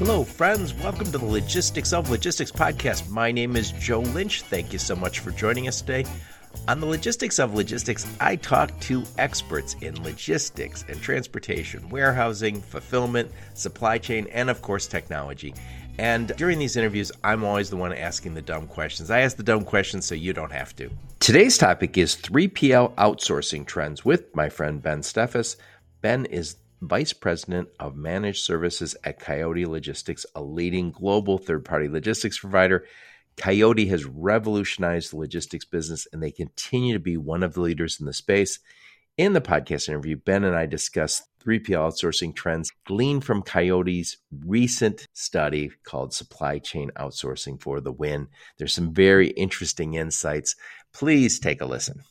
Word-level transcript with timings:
Hello, 0.00 0.24
friends. 0.24 0.72
Welcome 0.72 1.12
to 1.12 1.18
the 1.18 1.26
Logistics 1.26 1.92
of 1.92 2.08
Logistics 2.08 2.50
podcast. 2.50 3.10
My 3.10 3.30
name 3.30 3.54
is 3.54 3.72
Joe 3.72 4.00
Lynch. 4.00 4.40
Thank 4.40 4.72
you 4.72 4.78
so 4.78 4.96
much 4.96 5.18
for 5.18 5.30
joining 5.30 5.68
us 5.68 5.82
today. 5.82 6.06
On 6.68 6.80
the 6.80 6.86
Logistics 6.86 7.38
of 7.38 7.52
Logistics, 7.52 8.06
I 8.18 8.36
talk 8.36 8.80
to 8.80 9.04
experts 9.18 9.76
in 9.82 10.02
logistics 10.02 10.86
and 10.88 10.98
transportation, 11.02 11.86
warehousing, 11.90 12.62
fulfillment, 12.62 13.30
supply 13.52 13.98
chain, 13.98 14.26
and 14.32 14.48
of 14.48 14.62
course, 14.62 14.86
technology. 14.86 15.52
And 15.98 16.28
during 16.38 16.58
these 16.58 16.78
interviews, 16.78 17.12
I'm 17.22 17.44
always 17.44 17.68
the 17.68 17.76
one 17.76 17.92
asking 17.92 18.32
the 18.32 18.40
dumb 18.40 18.68
questions. 18.68 19.10
I 19.10 19.20
ask 19.20 19.36
the 19.36 19.42
dumb 19.42 19.66
questions 19.66 20.06
so 20.06 20.14
you 20.14 20.32
don't 20.32 20.52
have 20.52 20.74
to. 20.76 20.88
Today's 21.18 21.58
topic 21.58 21.98
is 21.98 22.16
3PL 22.16 22.94
outsourcing 22.94 23.66
trends 23.66 24.02
with 24.02 24.34
my 24.34 24.48
friend 24.48 24.82
Ben 24.82 25.02
Steffes. 25.02 25.56
Ben 26.00 26.24
is 26.24 26.56
Vice 26.80 27.12
President 27.12 27.68
of 27.78 27.96
Managed 27.96 28.42
Services 28.42 28.96
at 29.04 29.20
Coyote 29.20 29.66
Logistics, 29.66 30.24
a 30.34 30.42
leading 30.42 30.90
global 30.90 31.38
third 31.38 31.64
party 31.64 31.88
logistics 31.88 32.38
provider. 32.38 32.86
Coyote 33.36 33.86
has 33.86 34.04
revolutionized 34.04 35.12
the 35.12 35.16
logistics 35.16 35.64
business 35.64 36.06
and 36.12 36.22
they 36.22 36.30
continue 36.30 36.94
to 36.94 36.98
be 36.98 37.16
one 37.16 37.42
of 37.42 37.54
the 37.54 37.60
leaders 37.60 38.00
in 38.00 38.06
the 38.06 38.12
space. 38.12 38.58
In 39.18 39.34
the 39.34 39.40
podcast 39.40 39.88
interview, 39.88 40.16
Ben 40.16 40.44
and 40.44 40.56
I 40.56 40.66
discussed 40.66 41.24
3PL 41.44 41.92
outsourcing 41.92 42.34
trends 42.34 42.72
gleaned 42.86 43.24
from 43.24 43.42
Coyote's 43.42 44.16
recent 44.44 45.06
study 45.12 45.70
called 45.84 46.14
Supply 46.14 46.58
Chain 46.58 46.90
Outsourcing 46.96 47.60
for 47.60 47.80
the 47.80 47.92
Win. 47.92 48.28
There's 48.58 48.72
some 48.72 48.94
very 48.94 49.28
interesting 49.28 49.94
insights. 49.94 50.56
Please 50.92 51.38
take 51.38 51.60
a 51.60 51.66
listen. 51.66 52.02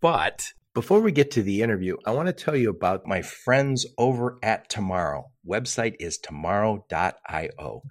But 0.00 0.52
before 0.76 1.00
we 1.00 1.10
get 1.10 1.30
to 1.30 1.42
the 1.42 1.62
interview, 1.62 1.96
I 2.04 2.10
want 2.10 2.26
to 2.26 2.34
tell 2.34 2.54
you 2.54 2.68
about 2.68 3.06
my 3.06 3.22
friends 3.22 3.86
over 3.96 4.36
at 4.42 4.68
Tomorrow. 4.68 5.30
Website 5.48 5.94
is 6.00 6.18
tomorrow.io. 6.18 7.82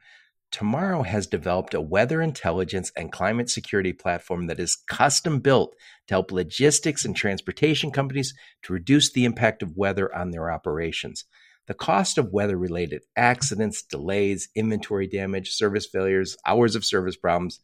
Tomorrow 0.52 1.02
has 1.02 1.26
developed 1.26 1.74
a 1.74 1.82
weather 1.82 2.22
intelligence 2.22 2.92
and 2.96 3.12
climate 3.12 3.50
security 3.50 3.92
platform 3.92 4.46
that 4.46 4.60
is 4.60 4.78
custom 4.88 5.40
built 5.40 5.74
to 6.08 6.14
help 6.14 6.32
logistics 6.32 7.06
and 7.06 7.16
transportation 7.16 7.90
companies 7.90 8.36
to 8.62 8.74
reduce 8.74 9.12
the 9.12 9.26
impact 9.26 9.64
of 9.64 9.76
weather 9.76 10.16
on 10.16 10.30
their 10.30 10.52
operations. 10.52 11.26
The 11.66 11.74
cost 11.74 12.20
of 12.20 12.34
weather 12.34 12.56
related 12.56 13.02
accidents, 13.16 13.82
delays, 13.82 14.50
inventory 14.54 15.08
damage, 15.08 15.50
service 15.50 15.88
failures, 15.88 16.38
hours 16.46 16.76
of 16.76 16.86
service 16.86 17.18
problems, 17.18 17.62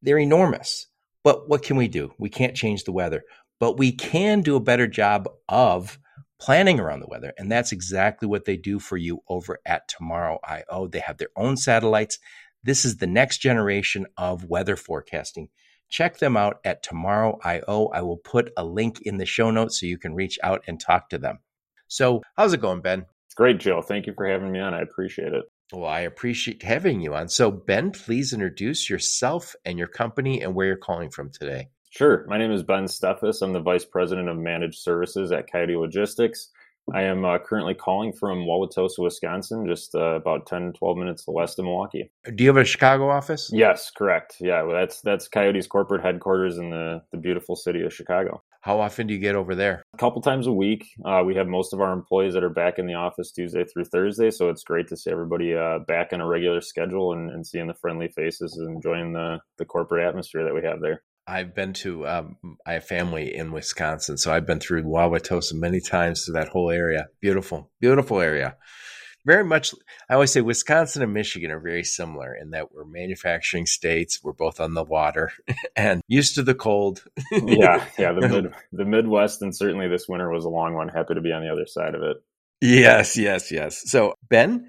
they're 0.00 0.18
enormous. 0.18 0.86
But 1.22 1.46
what 1.50 1.62
can 1.62 1.76
we 1.76 1.88
do? 1.88 2.14
We 2.18 2.30
can't 2.30 2.56
change 2.56 2.84
the 2.84 2.92
weather 2.92 3.22
but 3.60 3.78
we 3.78 3.92
can 3.92 4.40
do 4.40 4.56
a 4.56 4.60
better 4.60 4.88
job 4.88 5.28
of 5.48 6.00
planning 6.40 6.80
around 6.80 7.00
the 7.00 7.06
weather. 7.06 7.32
And 7.38 7.52
that's 7.52 7.70
exactly 7.70 8.26
what 8.26 8.46
they 8.46 8.56
do 8.56 8.80
for 8.80 8.96
you 8.96 9.22
over 9.28 9.60
at 9.66 9.86
Tomorrow 9.86 10.40
IO. 10.42 10.88
They 10.88 11.00
have 11.00 11.18
their 11.18 11.28
own 11.36 11.56
satellites. 11.56 12.18
This 12.64 12.84
is 12.84 12.96
the 12.96 13.06
next 13.06 13.38
generation 13.38 14.06
of 14.16 14.46
weather 14.46 14.76
forecasting. 14.76 15.50
Check 15.90 16.18
them 16.18 16.36
out 16.36 16.60
at 16.64 16.82
Tomorrow 16.82 17.38
IO. 17.44 17.90
I 17.92 18.00
will 18.00 18.16
put 18.16 18.52
a 18.56 18.64
link 18.64 19.02
in 19.02 19.18
the 19.18 19.26
show 19.26 19.50
notes 19.50 19.78
so 19.78 19.86
you 19.86 19.98
can 19.98 20.14
reach 20.14 20.38
out 20.42 20.62
and 20.66 20.80
talk 20.80 21.10
to 21.10 21.18
them. 21.18 21.40
So, 21.88 22.22
how's 22.36 22.52
it 22.52 22.60
going, 22.60 22.80
Ben? 22.80 23.06
Great, 23.34 23.58
Joe. 23.58 23.82
Thank 23.82 24.06
you 24.06 24.14
for 24.14 24.26
having 24.26 24.52
me 24.52 24.60
on. 24.60 24.72
I 24.72 24.80
appreciate 24.80 25.32
it. 25.32 25.44
Well, 25.72 25.88
I 25.88 26.00
appreciate 26.00 26.62
having 26.62 27.00
you 27.00 27.14
on. 27.14 27.28
So, 27.28 27.50
Ben, 27.50 27.90
please 27.90 28.32
introduce 28.32 28.88
yourself 28.88 29.54
and 29.64 29.78
your 29.78 29.88
company 29.88 30.40
and 30.40 30.54
where 30.54 30.68
you're 30.68 30.76
calling 30.76 31.10
from 31.10 31.30
today. 31.30 31.68
Sure. 31.90 32.24
My 32.28 32.38
name 32.38 32.52
is 32.52 32.62
Ben 32.62 32.84
Steffes. 32.84 33.42
I'm 33.42 33.52
the 33.52 33.60
Vice 33.60 33.84
President 33.84 34.28
of 34.28 34.36
Managed 34.36 34.78
Services 34.78 35.32
at 35.32 35.50
Coyote 35.50 35.76
Logistics. 35.76 36.50
I 36.94 37.02
am 37.02 37.24
uh, 37.24 37.38
currently 37.38 37.74
calling 37.74 38.12
from 38.12 38.46
Wauwatosa, 38.46 38.98
Wisconsin, 38.98 39.66
just 39.66 39.94
uh, 39.94 40.14
about 40.14 40.46
10, 40.46 40.72
12 40.74 40.96
minutes 40.96 41.24
west 41.26 41.58
of 41.58 41.64
Milwaukee. 41.64 42.10
Do 42.34 42.42
you 42.42 42.48
have 42.48 42.56
a 42.56 42.64
Chicago 42.64 43.10
office? 43.10 43.50
Yes, 43.52 43.90
correct. 43.90 44.36
Yeah, 44.40 44.62
well, 44.62 44.76
that's 44.76 45.00
that's 45.00 45.28
Coyote's 45.28 45.66
corporate 45.66 46.02
headquarters 46.02 46.58
in 46.58 46.70
the, 46.70 47.02
the 47.12 47.18
beautiful 47.18 47.54
city 47.54 47.82
of 47.82 47.92
Chicago. 47.92 48.42
How 48.62 48.80
often 48.80 49.06
do 49.06 49.14
you 49.14 49.20
get 49.20 49.34
over 49.34 49.54
there? 49.54 49.82
A 49.94 49.98
couple 49.98 50.20
times 50.20 50.46
a 50.46 50.52
week. 50.52 50.86
Uh, 51.04 51.22
we 51.24 51.34
have 51.34 51.48
most 51.48 51.72
of 51.72 51.80
our 51.80 51.92
employees 51.92 52.34
that 52.34 52.44
are 52.44 52.50
back 52.50 52.78
in 52.78 52.86
the 52.86 52.94
office 52.94 53.32
Tuesday 53.32 53.64
through 53.64 53.86
Thursday, 53.86 54.30
so 54.30 54.48
it's 54.48 54.64
great 54.64 54.86
to 54.88 54.96
see 54.96 55.10
everybody 55.10 55.54
uh, 55.54 55.80
back 55.88 56.12
on 56.12 56.20
a 56.20 56.26
regular 56.26 56.60
schedule 56.60 57.14
and, 57.14 57.30
and 57.30 57.46
seeing 57.46 57.66
the 57.66 57.74
friendly 57.74 58.08
faces 58.08 58.58
and 58.58 58.76
enjoying 58.76 59.12
the, 59.12 59.38
the 59.58 59.64
corporate 59.64 60.06
atmosphere 60.06 60.44
that 60.44 60.54
we 60.54 60.62
have 60.62 60.80
there. 60.80 61.02
I've 61.30 61.54
been 61.54 61.72
to, 61.74 62.08
um, 62.08 62.36
I 62.66 62.72
have 62.72 62.84
family 62.84 63.34
in 63.34 63.52
Wisconsin, 63.52 64.18
so 64.18 64.32
I've 64.32 64.46
been 64.46 64.58
through 64.58 64.82
Wauwatosa 64.82 65.54
many 65.54 65.80
times 65.80 66.24
through 66.24 66.34
that 66.34 66.48
whole 66.48 66.70
area. 66.70 67.08
Beautiful, 67.20 67.70
beautiful 67.80 68.20
area. 68.20 68.56
Very 69.24 69.44
much, 69.44 69.72
I 70.08 70.14
always 70.14 70.32
say 70.32 70.40
Wisconsin 70.40 71.02
and 71.02 71.14
Michigan 71.14 71.52
are 71.52 71.60
very 71.60 71.84
similar 71.84 72.34
in 72.34 72.50
that 72.50 72.72
we're 72.72 72.84
manufacturing 72.84 73.66
states. 73.66 74.18
We're 74.24 74.32
both 74.32 74.58
on 74.58 74.74
the 74.74 74.82
water 74.82 75.30
and 75.76 76.02
used 76.08 76.34
to 76.34 76.42
the 76.42 76.54
cold. 76.54 77.04
yeah, 77.30 77.84
yeah. 77.96 78.12
The 78.12 78.20
mid, 78.28 78.52
the 78.72 78.84
Midwest, 78.84 79.42
and 79.42 79.54
certainly 79.54 79.86
this 79.86 80.08
winter 80.08 80.30
was 80.30 80.46
a 80.46 80.48
long 80.48 80.74
one. 80.74 80.88
Happy 80.88 81.14
to 81.14 81.20
be 81.20 81.32
on 81.32 81.44
the 81.44 81.52
other 81.52 81.66
side 81.66 81.94
of 81.94 82.02
it. 82.02 82.16
Yes, 82.60 83.16
yes, 83.16 83.52
yes. 83.52 83.88
So 83.90 84.14
Ben, 84.28 84.68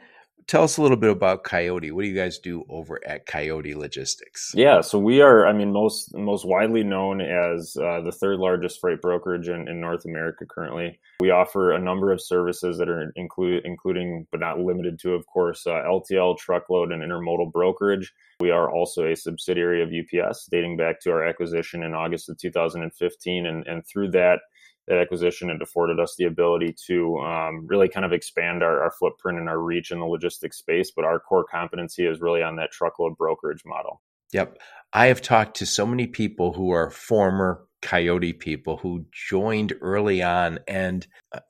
tell 0.52 0.64
us 0.64 0.76
a 0.76 0.82
little 0.82 0.98
bit 0.98 1.10
about 1.10 1.46
Coyote. 1.46 1.92
What 1.92 2.02
do 2.02 2.10
you 2.10 2.16
guys 2.16 2.38
do 2.38 2.66
over 2.68 3.00
at 3.08 3.26
Coyote 3.26 3.74
Logistics? 3.74 4.52
Yeah, 4.54 4.82
so 4.82 5.00
we 5.00 5.22
are, 5.22 5.48
I 5.48 5.54
mean, 5.54 5.72
most 5.72 6.14
most 6.14 6.46
widely 6.46 6.84
known 6.84 7.22
as 7.22 7.78
uh, 7.78 8.02
the 8.02 8.12
third 8.12 8.38
largest 8.38 8.82
freight 8.82 9.02
brokerage 9.02 9.48
in, 9.48 9.70
in, 9.70 9.80
North 9.80 10.04
America 10.04 10.46
currently. 10.46 11.00
We 11.22 11.32
offer 11.32 11.72
a 11.72 11.80
number 11.80 12.12
of 12.12 12.22
services 12.22 12.78
that 12.80 12.90
are 12.90 13.14
include, 13.16 13.62
including 13.64 14.28
but 14.30 14.42
not 14.42 14.60
limited 14.60 15.00
to, 15.00 15.14
of 15.14 15.26
course, 15.26 15.66
uh, 15.66 15.84
LTL, 15.88 16.38
truckload, 16.38 16.92
and 16.92 17.02
intermodal 17.02 17.54
brokerage. 17.54 18.12
We 18.42 18.52
are 18.52 18.70
also 18.70 19.06
a 19.06 19.16
subsidiary 19.16 19.82
of 19.82 19.90
UPS, 19.90 20.50
dating 20.52 20.76
back 20.76 21.00
to 21.02 21.12
our 21.12 21.24
acquisition 21.24 21.84
in 21.84 21.94
August 21.94 22.28
of 22.30 22.38
2015, 22.38 23.46
and, 23.46 23.66
and 23.68 23.88
through 23.88 24.12
that 24.12 24.42
that 24.88 24.98
acquisition 24.98 25.50
and 25.50 25.62
afforded 25.62 26.00
us 26.00 26.16
the 26.18 26.26
ability 26.26 26.76
to 26.88 27.18
um, 27.20 27.66
really 27.68 27.88
kind 27.88 28.06
of 28.06 28.14
expand 28.14 28.64
our, 28.64 28.84
our 28.84 28.92
footprint 29.00 29.38
and 29.40 29.48
our 29.48 29.60
reach 29.60 29.92
in 29.92 30.00
the 30.00 30.06
logistics 30.06 30.58
space. 30.58 30.92
But 30.96 31.06
our 31.06 31.20
core 31.20 31.46
competency 31.50 32.06
is 32.06 32.22
really 32.22 32.42
on 32.42 32.56
that 32.58 32.72
truckload 32.72 33.18
brokerage 33.18 33.64
model. 33.66 34.02
Yep. 34.34 34.58
I 34.94 35.08
have 35.08 35.22
talked 35.22 35.58
to 35.58 35.66
so 35.66 35.86
many 35.86 36.08
people 36.08 36.54
who 36.54 36.72
are 36.72 36.90
former 36.90 37.66
Coyote 37.82 38.34
people 38.34 38.78
who 38.78 39.06
joined 39.12 39.74
early 39.82 40.22
on. 40.22 40.60
And 40.68 41.06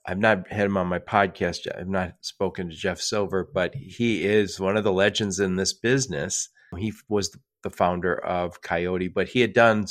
I've 0.06 0.18
not 0.18 0.48
had 0.50 0.66
him 0.66 0.76
on 0.76 0.86
my 0.86 0.98
podcast. 0.98 1.66
I've 1.78 1.88
not 1.88 2.14
spoken 2.20 2.70
to 2.70 2.74
Jeff 2.74 3.00
Silver, 3.00 3.48
but 3.52 3.74
he 3.74 4.24
is 4.24 4.58
one 4.58 4.76
of 4.76 4.84
the 4.84 4.92
legends 4.92 5.38
in 5.38 5.56
this 5.56 5.72
business. 5.72 6.48
He 6.78 6.92
was 7.08 7.36
the 7.62 7.70
founder 7.70 8.14
of 8.24 8.62
Coyote, 8.62 9.08
but 9.08 9.28
he 9.28 9.40
had 9.40 9.52
done 9.52 9.86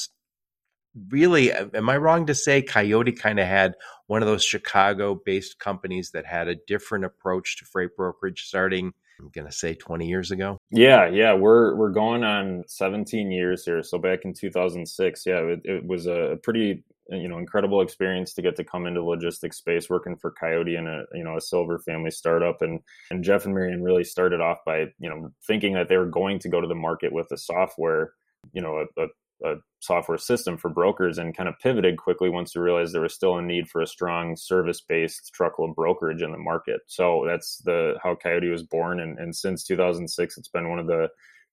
really, 1.10 1.52
am 1.52 1.90
I 1.90 1.98
wrong 1.98 2.26
to 2.28 2.36
say 2.36 2.62
Coyote 2.62 3.12
kind 3.12 3.40
of 3.40 3.48
had 3.48 3.76
one 4.08 4.22
of 4.22 4.28
those 4.28 4.44
Chicago 4.44 5.16
based 5.26 5.60
companies 5.60 6.12
that 6.12 6.26
had 6.26 6.48
a 6.48 6.56
different 6.68 7.06
approach 7.06 7.58
to 7.58 7.66
freight 7.66 7.96
brokerage 7.96 8.44
starting? 8.46 8.94
I'm 9.20 9.30
going 9.30 9.48
to 9.48 9.54
say 9.54 9.76
20 9.76 10.08
years 10.08 10.32
ago. 10.32 10.58
Yeah, 10.72 11.08
yeah, 11.08 11.34
we're 11.34 11.76
we're 11.76 11.92
going 11.92 12.24
on 12.24 12.64
17 12.68 13.32
years 13.32 13.64
here. 13.64 13.84
So 13.84 14.00
back 14.00 14.26
in 14.26 14.34
2006, 14.34 15.26
yeah, 15.26 15.38
it, 15.42 15.62
it 15.64 15.86
was 15.86 16.08
a 16.08 16.40
pretty 16.42 16.84
uh, 17.12 17.16
you 17.16 17.28
know 17.28 17.38
incredible 17.38 17.82
experience 17.82 18.34
to 18.34 18.42
get 18.42 18.56
to 18.56 18.64
come 18.64 18.86
into 18.86 19.04
logistics 19.04 19.58
space 19.58 19.90
working 19.90 20.16
for 20.16 20.32
coyote 20.32 20.76
and 20.76 20.88
a 20.88 21.04
you 21.14 21.24
know 21.24 21.36
a 21.36 21.42
silver 21.42 21.80
family 21.80 22.12
startup 22.12 22.62
and 22.62 22.80
and 23.10 23.24
jeff 23.24 23.46
and 23.46 23.54
marion 23.54 23.84
really 23.84 24.04
started 24.04 24.40
off 24.40 24.60
by 24.66 24.86
you 25.00 25.10
know 25.10 25.30
thinking 25.46 25.74
that 25.74 25.90
they 25.90 25.98
were 25.98 26.06
going 26.06 26.40
to 26.40 26.48
go 26.48 26.62
to 26.62 26.68
the 26.68 26.76
market 26.76 27.12
with 27.12 27.30
a 27.32 27.38
software 27.38 28.14
you 28.54 28.62
know 28.62 28.86
a, 28.98 29.04
a 29.04 29.08
a 29.44 29.56
software 29.80 30.18
system 30.18 30.58
for 30.58 30.70
brokers 30.70 31.18
and 31.18 31.36
kind 31.36 31.50
of 31.50 31.60
pivoted 31.60 31.98
quickly 31.98 32.30
once 32.30 32.56
we 32.56 32.62
realized 32.62 32.94
there 32.94 33.02
was 33.02 33.14
still 33.14 33.38
a 33.38 33.42
need 33.42 33.68
for 33.68 33.82
a 33.82 33.88
strong 33.88 34.36
service 34.36 34.82
based 34.82 35.32
truckload 35.34 35.76
brokerage 35.76 36.22
in 36.22 36.32
the 36.32 36.38
market. 36.38 36.82
So 36.88 37.24
that's 37.28 37.58
the 37.66 37.96
how 38.04 38.16
Coyote 38.16 38.50
was 38.50 38.64
born 38.64 39.00
and, 39.00 39.18
and 39.18 39.36
since 39.36 39.64
2006 39.64 40.38
it's 40.38 40.48
been 40.48 40.70
one 40.70 40.80
of 40.80 40.88
the 40.88 41.10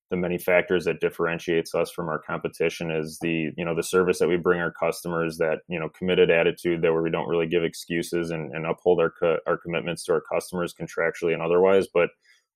the 0.09 0.17
many 0.17 0.37
factors 0.37 0.85
that 0.85 0.99
differentiates 0.99 1.75
us 1.75 1.91
from 1.91 2.09
our 2.09 2.19
competition 2.19 2.89
is 2.89 3.19
the 3.19 3.51
you 3.55 3.63
know 3.63 3.75
the 3.75 3.83
service 3.83 4.19
that 4.19 4.27
we 4.27 4.37
bring 4.37 4.59
our 4.59 4.71
customers 4.71 5.37
that 5.37 5.59
you 5.67 5.79
know 5.79 5.89
committed 5.89 6.31
attitude 6.31 6.81
that 6.81 6.91
where 6.91 7.03
we 7.03 7.11
don't 7.11 7.27
really 7.27 7.47
give 7.47 7.63
excuses 7.63 8.31
and, 8.31 8.53
and 8.53 8.65
uphold 8.65 8.99
our 8.99 9.11
co- 9.11 9.39
our 9.45 9.57
commitments 9.57 10.03
to 10.03 10.13
our 10.13 10.21
customers 10.21 10.73
contractually 10.73 11.33
and 11.33 11.41
otherwise 11.41 11.87
but 11.93 12.09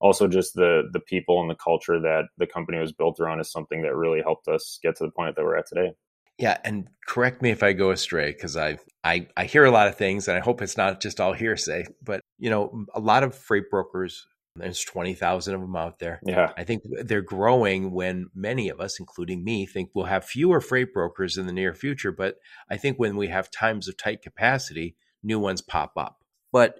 also 0.03 0.27
just 0.27 0.53
the 0.53 0.83
the 0.91 0.99
people 0.99 1.41
and 1.41 1.49
the 1.49 1.55
culture 1.55 1.99
that 1.99 2.25
the 2.37 2.45
company 2.45 2.77
was 2.77 2.91
built 2.91 3.19
around 3.19 3.39
is 3.39 3.49
something 3.49 3.81
that 3.81 3.95
really 3.95 4.21
helped 4.21 4.49
us 4.49 4.77
get 4.83 4.97
to 4.97 5.05
the 5.05 5.11
point 5.11 5.35
that 5.35 5.43
we're 5.43 5.57
at 5.57 5.65
today. 5.65 5.93
Yeah, 6.37 6.57
and 6.63 6.87
correct 7.07 7.41
me 7.41 7.51
if 7.51 7.63
I 7.63 7.73
go 7.73 7.91
astray 7.91 8.31
because 8.31 8.57
I, 8.57 8.79
I 9.03 9.27
I 9.37 9.45
hear 9.45 9.63
a 9.63 9.71
lot 9.71 9.87
of 9.87 9.95
things, 9.95 10.27
and 10.27 10.37
I 10.37 10.41
hope 10.41 10.61
it's 10.61 10.77
not 10.77 11.01
just 11.01 11.21
all 11.21 11.31
hearsay. 11.31 11.85
But 12.03 12.21
you 12.37 12.49
know, 12.49 12.85
a 12.93 12.99
lot 12.99 13.23
of 13.23 13.33
freight 13.33 13.69
brokers, 13.69 14.25
there's 14.57 14.83
twenty 14.83 15.13
thousand 15.13 15.55
of 15.55 15.61
them 15.61 15.75
out 15.75 15.99
there. 15.99 16.19
Yeah, 16.25 16.51
I 16.57 16.65
think 16.65 16.83
they're 17.05 17.21
growing. 17.21 17.91
When 17.91 18.29
many 18.35 18.67
of 18.67 18.81
us, 18.81 18.99
including 18.99 19.43
me, 19.43 19.65
think 19.65 19.91
we'll 19.93 20.05
have 20.05 20.25
fewer 20.25 20.59
freight 20.59 20.93
brokers 20.93 21.37
in 21.37 21.45
the 21.45 21.53
near 21.53 21.73
future. 21.73 22.11
But 22.11 22.35
I 22.69 22.75
think 22.75 22.97
when 22.97 23.15
we 23.15 23.27
have 23.27 23.49
times 23.49 23.87
of 23.87 23.95
tight 23.95 24.21
capacity, 24.21 24.97
new 25.21 25.39
ones 25.39 25.61
pop 25.61 25.93
up. 25.95 26.25
But 26.51 26.79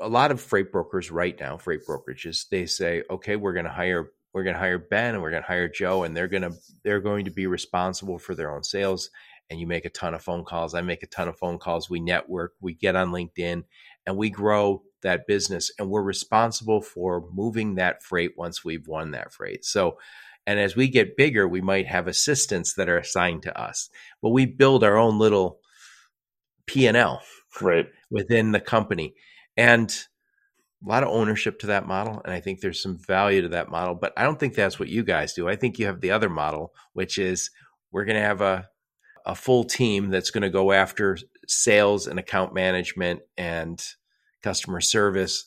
a 0.00 0.08
lot 0.08 0.30
of 0.30 0.40
freight 0.40 0.72
brokers 0.72 1.10
right 1.10 1.38
now, 1.38 1.56
freight 1.56 1.86
brokerages, 1.86 2.48
they 2.48 2.66
say, 2.66 3.02
okay, 3.10 3.36
we're 3.36 3.52
going 3.52 3.64
to 3.64 3.70
hire 3.70 4.10
we're 4.34 4.42
going 4.44 4.54
to 4.54 4.60
hire 4.60 4.78
Ben 4.78 5.14
and 5.14 5.22
we're 5.22 5.30
going 5.30 5.42
to 5.42 5.48
hire 5.48 5.68
Joe, 5.68 6.04
and 6.04 6.16
they're 6.16 6.28
going 6.28 6.42
to 6.42 6.52
they're 6.84 7.00
going 7.00 7.24
to 7.24 7.30
be 7.30 7.46
responsible 7.46 8.18
for 8.18 8.34
their 8.34 8.54
own 8.54 8.62
sales. 8.62 9.10
And 9.50 9.58
you 9.58 9.66
make 9.66 9.86
a 9.86 9.90
ton 9.90 10.12
of 10.12 10.22
phone 10.22 10.44
calls. 10.44 10.74
I 10.74 10.82
make 10.82 11.02
a 11.02 11.06
ton 11.06 11.26
of 11.26 11.38
phone 11.38 11.58
calls. 11.58 11.88
We 11.88 12.00
network. 12.00 12.52
We 12.60 12.74
get 12.74 12.96
on 12.96 13.10
LinkedIn, 13.10 13.64
and 14.06 14.16
we 14.16 14.28
grow 14.28 14.82
that 15.02 15.26
business. 15.26 15.70
And 15.78 15.88
we're 15.88 16.02
responsible 16.02 16.82
for 16.82 17.24
moving 17.32 17.76
that 17.76 18.02
freight 18.02 18.32
once 18.36 18.62
we've 18.62 18.86
won 18.86 19.12
that 19.12 19.32
freight. 19.32 19.64
So, 19.64 19.98
and 20.46 20.60
as 20.60 20.76
we 20.76 20.88
get 20.88 21.16
bigger, 21.16 21.48
we 21.48 21.62
might 21.62 21.86
have 21.86 22.06
assistants 22.08 22.74
that 22.74 22.90
are 22.90 22.98
assigned 22.98 23.42
to 23.44 23.58
us. 23.58 23.88
But 24.20 24.30
we 24.30 24.44
build 24.44 24.84
our 24.84 24.98
own 24.98 25.18
little 25.18 25.60
P 26.66 26.86
and 26.86 26.96
L 26.96 27.22
right 27.62 27.86
within 28.10 28.52
the 28.52 28.60
company, 28.60 29.14
and 29.58 30.06
a 30.84 30.88
lot 30.88 31.02
of 31.02 31.10
ownership 31.10 31.58
to 31.58 31.66
that 31.66 31.86
model 31.86 32.22
and 32.24 32.32
i 32.32 32.40
think 32.40 32.60
there's 32.60 32.82
some 32.82 32.96
value 32.96 33.42
to 33.42 33.48
that 33.48 33.68
model 33.68 33.94
but 33.94 34.12
i 34.16 34.22
don't 34.22 34.40
think 34.40 34.54
that's 34.54 34.78
what 34.78 34.88
you 34.88 35.02
guys 35.02 35.34
do. 35.34 35.48
I 35.48 35.56
think 35.56 35.78
you 35.78 35.86
have 35.86 36.00
the 36.00 36.12
other 36.12 36.30
model 36.30 36.72
which 36.94 37.18
is 37.18 37.50
we're 37.90 38.04
going 38.04 38.16
to 38.16 38.22
have 38.22 38.40
a, 38.40 38.68
a 39.26 39.34
full 39.34 39.64
team 39.64 40.10
that's 40.10 40.30
going 40.30 40.42
to 40.42 40.50
go 40.50 40.72
after 40.72 41.18
sales 41.46 42.06
and 42.06 42.18
account 42.18 42.54
management 42.54 43.20
and 43.36 43.82
customer 44.42 44.80
service 44.80 45.46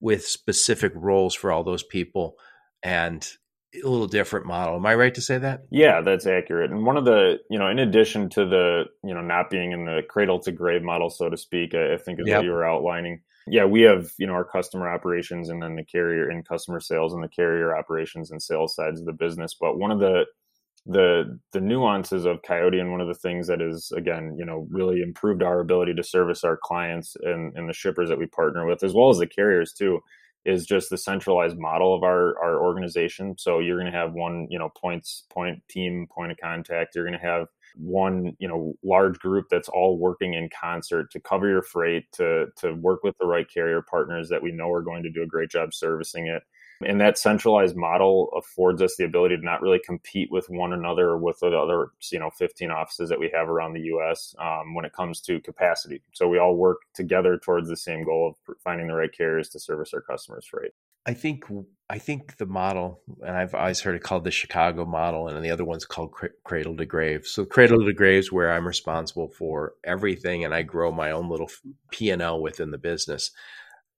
with 0.00 0.26
specific 0.26 0.92
roles 0.94 1.34
for 1.34 1.50
all 1.50 1.64
those 1.64 1.82
people. 1.82 2.36
And 2.82 3.26
a 3.74 3.88
little 3.88 4.06
different 4.06 4.46
model. 4.46 4.76
Am 4.76 4.86
I 4.86 4.94
right 4.94 5.14
to 5.14 5.20
say 5.20 5.38
that? 5.38 5.64
Yeah, 5.70 6.00
that's 6.00 6.26
accurate. 6.26 6.70
And 6.70 6.86
one 6.86 6.96
of 6.96 7.04
the, 7.04 7.38
you 7.50 7.58
know, 7.58 7.68
in 7.68 7.78
addition 7.78 8.28
to 8.30 8.46
the, 8.46 8.84
you 9.04 9.14
know, 9.14 9.20
not 9.20 9.50
being 9.50 9.72
in 9.72 9.84
the 9.84 10.02
cradle 10.08 10.38
to 10.40 10.52
grave 10.52 10.82
model, 10.82 11.10
so 11.10 11.28
to 11.28 11.36
speak, 11.36 11.74
I 11.74 11.96
think 11.96 12.20
is 12.20 12.26
yep. 12.26 12.38
what 12.38 12.44
you 12.44 12.52
were 12.52 12.66
outlining 12.66 13.20
yeah, 13.46 13.64
we 13.64 13.82
have 13.82 14.10
you 14.18 14.26
know 14.26 14.32
our 14.32 14.44
customer 14.44 14.88
operations 14.88 15.48
and 15.48 15.62
then 15.62 15.76
the 15.76 15.84
carrier 15.84 16.28
and 16.28 16.46
customer 16.46 16.80
sales 16.80 17.14
and 17.14 17.22
the 17.22 17.28
carrier 17.28 17.76
operations 17.76 18.30
and 18.30 18.42
sales 18.42 18.74
sides 18.74 19.00
of 19.00 19.06
the 19.06 19.12
business. 19.12 19.56
But 19.58 19.78
one 19.78 19.92
of 19.92 20.00
the 20.00 20.24
the 20.84 21.38
the 21.52 21.60
nuances 21.60 22.24
of 22.24 22.42
Coyote 22.42 22.78
and 22.78 22.90
one 22.90 23.00
of 23.00 23.08
the 23.08 23.14
things 23.14 23.46
that 23.46 23.60
is 23.60 23.92
again 23.96 24.36
you 24.38 24.44
know 24.44 24.66
really 24.70 25.00
improved 25.00 25.42
our 25.42 25.60
ability 25.60 25.94
to 25.94 26.02
service 26.02 26.44
our 26.44 26.58
clients 26.60 27.16
and, 27.22 27.56
and 27.56 27.68
the 27.68 27.72
shippers 27.72 28.08
that 28.08 28.18
we 28.18 28.26
partner 28.26 28.66
with 28.66 28.82
as 28.82 28.94
well 28.94 29.10
as 29.10 29.18
the 29.18 29.26
carriers 29.26 29.72
too 29.72 30.00
is 30.46 30.64
just 30.64 30.90
the 30.90 30.96
centralized 30.96 31.58
model 31.58 31.94
of 31.94 32.02
our 32.02 32.38
our 32.42 32.62
organization. 32.64 33.36
So 33.36 33.58
you're 33.58 33.78
going 33.78 33.92
to 33.92 33.98
have 33.98 34.12
one 34.12 34.46
you 34.48 34.58
know 34.58 34.70
points 34.80 35.24
point 35.30 35.62
team 35.68 36.06
point 36.10 36.32
of 36.32 36.38
contact. 36.38 36.94
You're 36.94 37.04
going 37.04 37.18
to 37.18 37.26
have 37.26 37.48
one 37.76 38.36
you 38.38 38.48
know 38.48 38.74
large 38.82 39.18
group 39.18 39.46
that's 39.50 39.68
all 39.68 39.98
working 39.98 40.34
in 40.34 40.48
concert 40.48 41.10
to 41.10 41.20
cover 41.20 41.48
your 41.48 41.62
freight 41.62 42.10
to 42.12 42.46
to 42.58 42.72
work 42.74 43.02
with 43.02 43.18
the 43.18 43.26
right 43.26 43.46
carrier 43.52 43.82
partners 43.82 44.28
that 44.28 44.42
we 44.42 44.52
know 44.52 44.70
are 44.70 44.82
going 44.82 45.02
to 45.02 45.10
do 45.10 45.22
a 45.22 45.26
great 45.26 45.50
job 45.50 45.74
servicing 45.74 46.28
it 46.28 46.42
and 46.84 47.00
that 47.00 47.18
centralized 47.18 47.76
model 47.76 48.30
affords 48.36 48.82
us 48.82 48.96
the 48.96 49.04
ability 49.04 49.36
to 49.36 49.44
not 49.44 49.62
really 49.62 49.80
compete 49.84 50.30
with 50.30 50.48
one 50.48 50.72
another 50.72 51.16
with 51.16 51.38
the 51.40 51.48
other 51.48 51.88
you 52.10 52.18
know 52.18 52.30
15 52.30 52.70
offices 52.70 53.08
that 53.08 53.20
we 53.20 53.30
have 53.34 53.48
around 53.48 53.72
the 53.72 53.80
us 53.80 54.34
um, 54.38 54.74
when 54.74 54.84
it 54.84 54.92
comes 54.92 55.20
to 55.20 55.40
capacity 55.40 56.02
so 56.12 56.28
we 56.28 56.38
all 56.38 56.56
work 56.56 56.78
together 56.94 57.38
towards 57.38 57.68
the 57.68 57.76
same 57.76 58.04
goal 58.04 58.34
of 58.48 58.56
finding 58.62 58.88
the 58.88 58.94
right 58.94 59.12
carriers 59.16 59.48
to 59.48 59.58
service 59.58 59.92
our 59.94 60.00
customers 60.00 60.46
freight 60.46 60.72
I 61.06 61.14
think 61.14 61.44
I 61.88 61.98
think 61.98 62.36
the 62.36 62.46
model, 62.46 63.00
and 63.24 63.36
I've 63.36 63.54
always 63.54 63.80
heard 63.80 63.94
it 63.94 64.02
called 64.02 64.24
the 64.24 64.32
Chicago 64.32 64.84
model, 64.84 65.28
and 65.28 65.44
the 65.44 65.52
other 65.52 65.64
one's 65.64 65.84
called 65.84 66.12
Cradle 66.42 66.76
to 66.76 66.84
Grave. 66.84 67.28
So 67.28 67.44
Cradle 67.44 67.84
to 67.84 67.92
Grave 67.92 68.18
is 68.18 68.32
where 68.32 68.52
I'm 68.52 68.66
responsible 68.66 69.28
for 69.28 69.74
everything, 69.84 70.44
and 70.44 70.52
I 70.52 70.62
grow 70.62 70.90
my 70.90 71.12
own 71.12 71.28
little 71.28 71.48
P 71.92 72.10
and 72.10 72.20
L 72.20 72.42
within 72.42 72.72
the 72.72 72.78
business. 72.78 73.30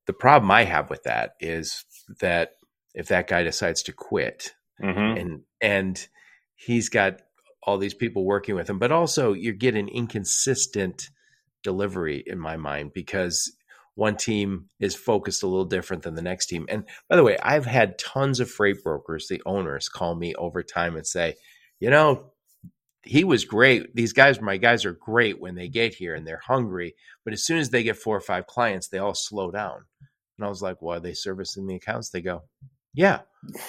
The 0.05 0.13
problem 0.13 0.51
I 0.51 0.65
have 0.65 0.91
with 0.91 1.05
that 1.05 1.33
is 1.41 1.87
that 2.21 2.58
if 2.99 3.09
that 3.09 3.29
guy 3.29 3.45
decides 3.45 3.85
to 3.85 3.93
quit, 3.93 4.55
mm-hmm. 4.83 5.19
and 5.19 5.41
and 5.61 6.09
he's 6.57 6.89
got 6.89 7.23
all 7.63 7.79
these 7.79 7.95
people 7.95 8.25
working 8.25 8.57
with 8.57 8.69
him, 8.69 8.79
but 8.79 8.91
also 8.93 9.33
you 9.33 9.53
get 9.53 9.77
an 9.77 9.89
inconsistent 9.89 11.09
delivery 11.63 12.23
in 12.27 12.39
my 12.39 12.57
mind 12.57 12.93
because 12.93 13.53
one 13.95 14.17
team 14.17 14.69
is 14.81 14.95
focused 14.95 15.43
a 15.43 15.47
little 15.47 15.65
different 15.65 16.03
than 16.03 16.15
the 16.15 16.23
next 16.23 16.47
team. 16.47 16.67
And 16.69 16.85
by 17.09 17.17
the 17.17 17.25
way, 17.25 17.37
I've 17.43 17.67
had 17.67 17.99
tons 17.99 18.41
of 18.41 18.51
freight 18.51 18.83
brokers, 18.83 19.29
the 19.29 19.43
owners, 19.45 19.89
call 19.89 20.15
me 20.15 20.35
over 20.35 20.63
time 20.63 20.97
and 20.97 21.07
say, 21.07 21.35
you 21.81 21.91
know, 21.91 22.33
he 23.03 23.25
was 23.25 23.45
great. 23.45 23.95
These 23.95 24.13
guys, 24.13 24.41
my 24.41 24.57
guys 24.57 24.85
are 24.85 24.93
great 24.93 25.41
when 25.41 25.55
they 25.55 25.69
get 25.69 25.95
here 25.95 26.15
and 26.15 26.27
they're 26.27 26.43
hungry. 26.45 26.95
But 27.25 27.33
as 27.33 27.45
soon 27.45 27.59
as 27.59 27.71
they 27.71 27.83
get 27.83 27.97
four 27.97 28.17
or 28.17 28.21
five 28.21 28.47
clients, 28.47 28.89
they 28.89 28.99
all 28.99 29.15
slow 29.15 29.51
down. 29.51 29.85
And 30.39 30.47
I 30.47 30.49
was 30.49 30.63
like, 30.63 30.81
well, 30.81 30.99
are 30.99 31.01
they 31.01 31.15
servicing 31.15 31.67
the 31.67 31.77
accounts? 31.77 32.11
They 32.11 32.21
go, 32.21 32.43
yeah, 32.99 33.21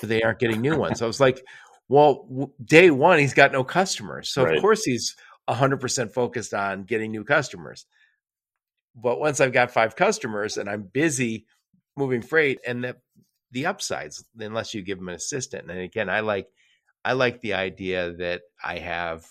they 0.02 0.24
aren't 0.24 0.40
getting 0.40 0.60
new 0.60 0.76
ones. 0.76 1.04
I 1.04 1.06
was 1.06 1.20
like, 1.20 1.46
well, 1.88 2.52
day 2.66 2.90
one, 2.90 3.20
he's 3.20 3.36
got 3.36 3.52
no 3.52 3.64
customers. 3.64 4.34
So 4.34 4.44
right. 4.44 4.56
of 4.56 4.62
course 4.62 4.84
he's 4.84 5.16
100% 5.48 6.12
focused 6.12 6.56
on 6.56 6.84
getting 6.84 7.12
new 7.12 7.24
customers. 7.24 7.86
But 8.96 9.20
once 9.20 9.40
I've 9.40 9.54
got 9.54 9.70
five 9.70 9.96
customers 9.96 10.58
and 10.58 10.68
I'm 10.68 10.82
busy 10.82 11.46
moving 11.96 12.24
freight 12.24 12.60
and 12.66 12.84
the 12.84 12.98
the 13.52 13.68
upsides, 13.68 14.24
unless 14.40 14.74
you 14.74 14.82
give 14.82 14.98
them 14.98 15.10
an 15.10 15.16
assistant. 15.16 15.70
And 15.70 15.80
again, 15.80 16.10
I 16.10 16.22
like 16.22 16.48
I 17.06 17.14
like 17.14 17.42
the 17.42 17.54
idea 17.54 18.14
that 18.14 18.42
I 18.64 18.80
have, 18.80 19.26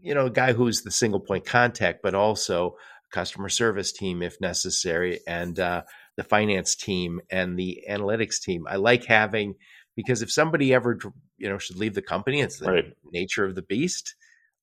you 0.00 0.14
know, 0.14 0.26
a 0.26 0.30
guy 0.30 0.52
who's 0.52 0.82
the 0.82 0.92
single 0.92 1.20
point 1.20 1.44
contact, 1.44 2.02
but 2.04 2.14
also 2.14 2.76
customer 3.10 3.48
service 3.48 3.90
team 3.90 4.22
if 4.22 4.40
necessary, 4.40 5.20
and 5.26 5.58
uh, 5.58 5.82
the 6.20 6.28
finance 6.28 6.74
team 6.74 7.18
and 7.30 7.58
the 7.58 7.82
analytics 7.88 8.42
team. 8.42 8.66
I 8.68 8.76
like 8.76 9.06
having 9.06 9.54
because 9.96 10.20
if 10.20 10.30
somebody 10.30 10.74
ever 10.74 10.98
you 11.38 11.48
know 11.48 11.56
should 11.56 11.78
leave 11.78 11.94
the 11.94 12.02
company, 12.02 12.42
it's 12.42 12.58
the 12.58 12.70
right. 12.70 12.84
nature 13.10 13.46
of 13.46 13.54
the 13.54 13.62
beast. 13.62 14.16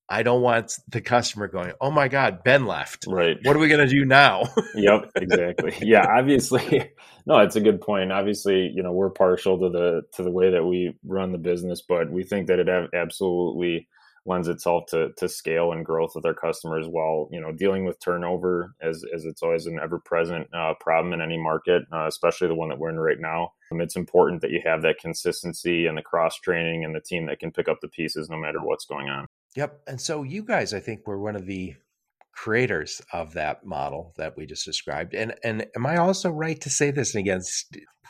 I 0.08 0.22
don't 0.22 0.44
want 0.44 0.78
the 0.88 1.02
customer 1.02 1.48
going, 1.48 1.74
"Oh 1.82 1.90
my 1.90 2.10
God, 2.10 2.44
Ben 2.44 2.68
left. 2.68 3.06
Right? 3.08 3.38
What 3.42 3.56
are 3.56 3.60
we 3.60 3.70
going 3.70 3.88
to 3.88 3.92
do 3.92 4.06
now?" 4.06 4.44
yep, 4.76 5.10
exactly. 5.16 5.74
Yeah, 5.82 6.06
obviously, 6.08 6.92
no, 7.26 7.40
it's 7.40 7.56
a 7.56 7.62
good 7.62 7.82
point. 7.82 8.12
Obviously, 8.12 8.68
you 8.68 8.84
know, 8.84 8.92
we're 8.92 9.10
partial 9.10 9.58
to 9.58 9.70
the 9.72 10.04
to 10.14 10.22
the 10.22 10.32
way 10.32 10.52
that 10.52 10.64
we 10.64 10.96
run 11.04 11.32
the 11.32 11.40
business, 11.40 11.82
but 11.82 12.12
we 12.12 12.22
think 12.22 12.48
that 12.48 12.60
it 12.60 12.70
absolutely 12.94 13.88
lends 14.28 14.48
itself 14.48 14.86
to 14.90 15.10
to 15.18 15.28
scale 15.28 15.72
and 15.72 15.86
growth 15.86 16.12
with 16.14 16.26
our 16.26 16.34
customers 16.34 16.86
while 16.88 17.30
you 17.32 17.40
know 17.40 17.52
dealing 17.52 17.86
with 17.86 18.00
turnover 18.00 18.74
as 18.82 19.04
as 19.16 19.26
it's 19.26 19.42
always 19.42 19.66
an 19.66 19.80
ever 19.82 20.00
present 20.00 20.48
uh, 20.54 20.74
problem 20.80 21.14
in 21.14 21.22
any 21.22 21.38
market, 21.38 21.84
uh, 21.94 22.06
especially 22.08 22.48
the 22.48 22.56
one 22.56 22.70
that 22.70 22.78
we're 22.78 22.90
in 22.90 23.00
right 23.00 23.20
now. 23.20 23.54
Um, 23.72 23.82
it's 23.82 23.96
important 23.96 24.42
that 24.42 24.52
you 24.52 24.62
have 24.66 24.82
that 24.84 25.00
consistency 25.00 25.88
and 25.88 25.98
the 25.98 26.02
cross 26.02 26.38
training 26.40 26.84
and 26.84 26.94
the 26.94 27.02
team 27.02 27.26
that 27.28 27.40
can 27.40 27.52
pick 27.52 27.68
up 27.68 27.80
the 27.82 27.88
pieces 27.88 28.30
no 28.30 28.38
matter 28.38 28.60
what's 28.62 28.86
going 28.86 29.10
on. 29.10 29.28
Yep. 29.56 29.82
And 29.88 30.00
so 30.00 30.24
you 30.24 30.44
guys, 30.44 30.74
I 30.74 30.80
think, 30.80 31.08
were 31.08 31.20
one 31.20 31.36
of 31.36 31.46
the 31.46 31.76
creators 32.32 33.02
of 33.12 33.34
that 33.34 33.66
model 33.66 34.14
that 34.18 34.38
we 34.38 34.46
just 34.46 34.66
described. 34.66 35.16
And 35.16 35.34
and 35.44 35.66
am 35.76 35.86
I 35.86 35.98
also 35.98 36.30
right 36.30 36.60
to 36.62 36.70
say 36.70 36.92
this? 36.92 37.16
And 37.16 37.22
again, 37.22 37.42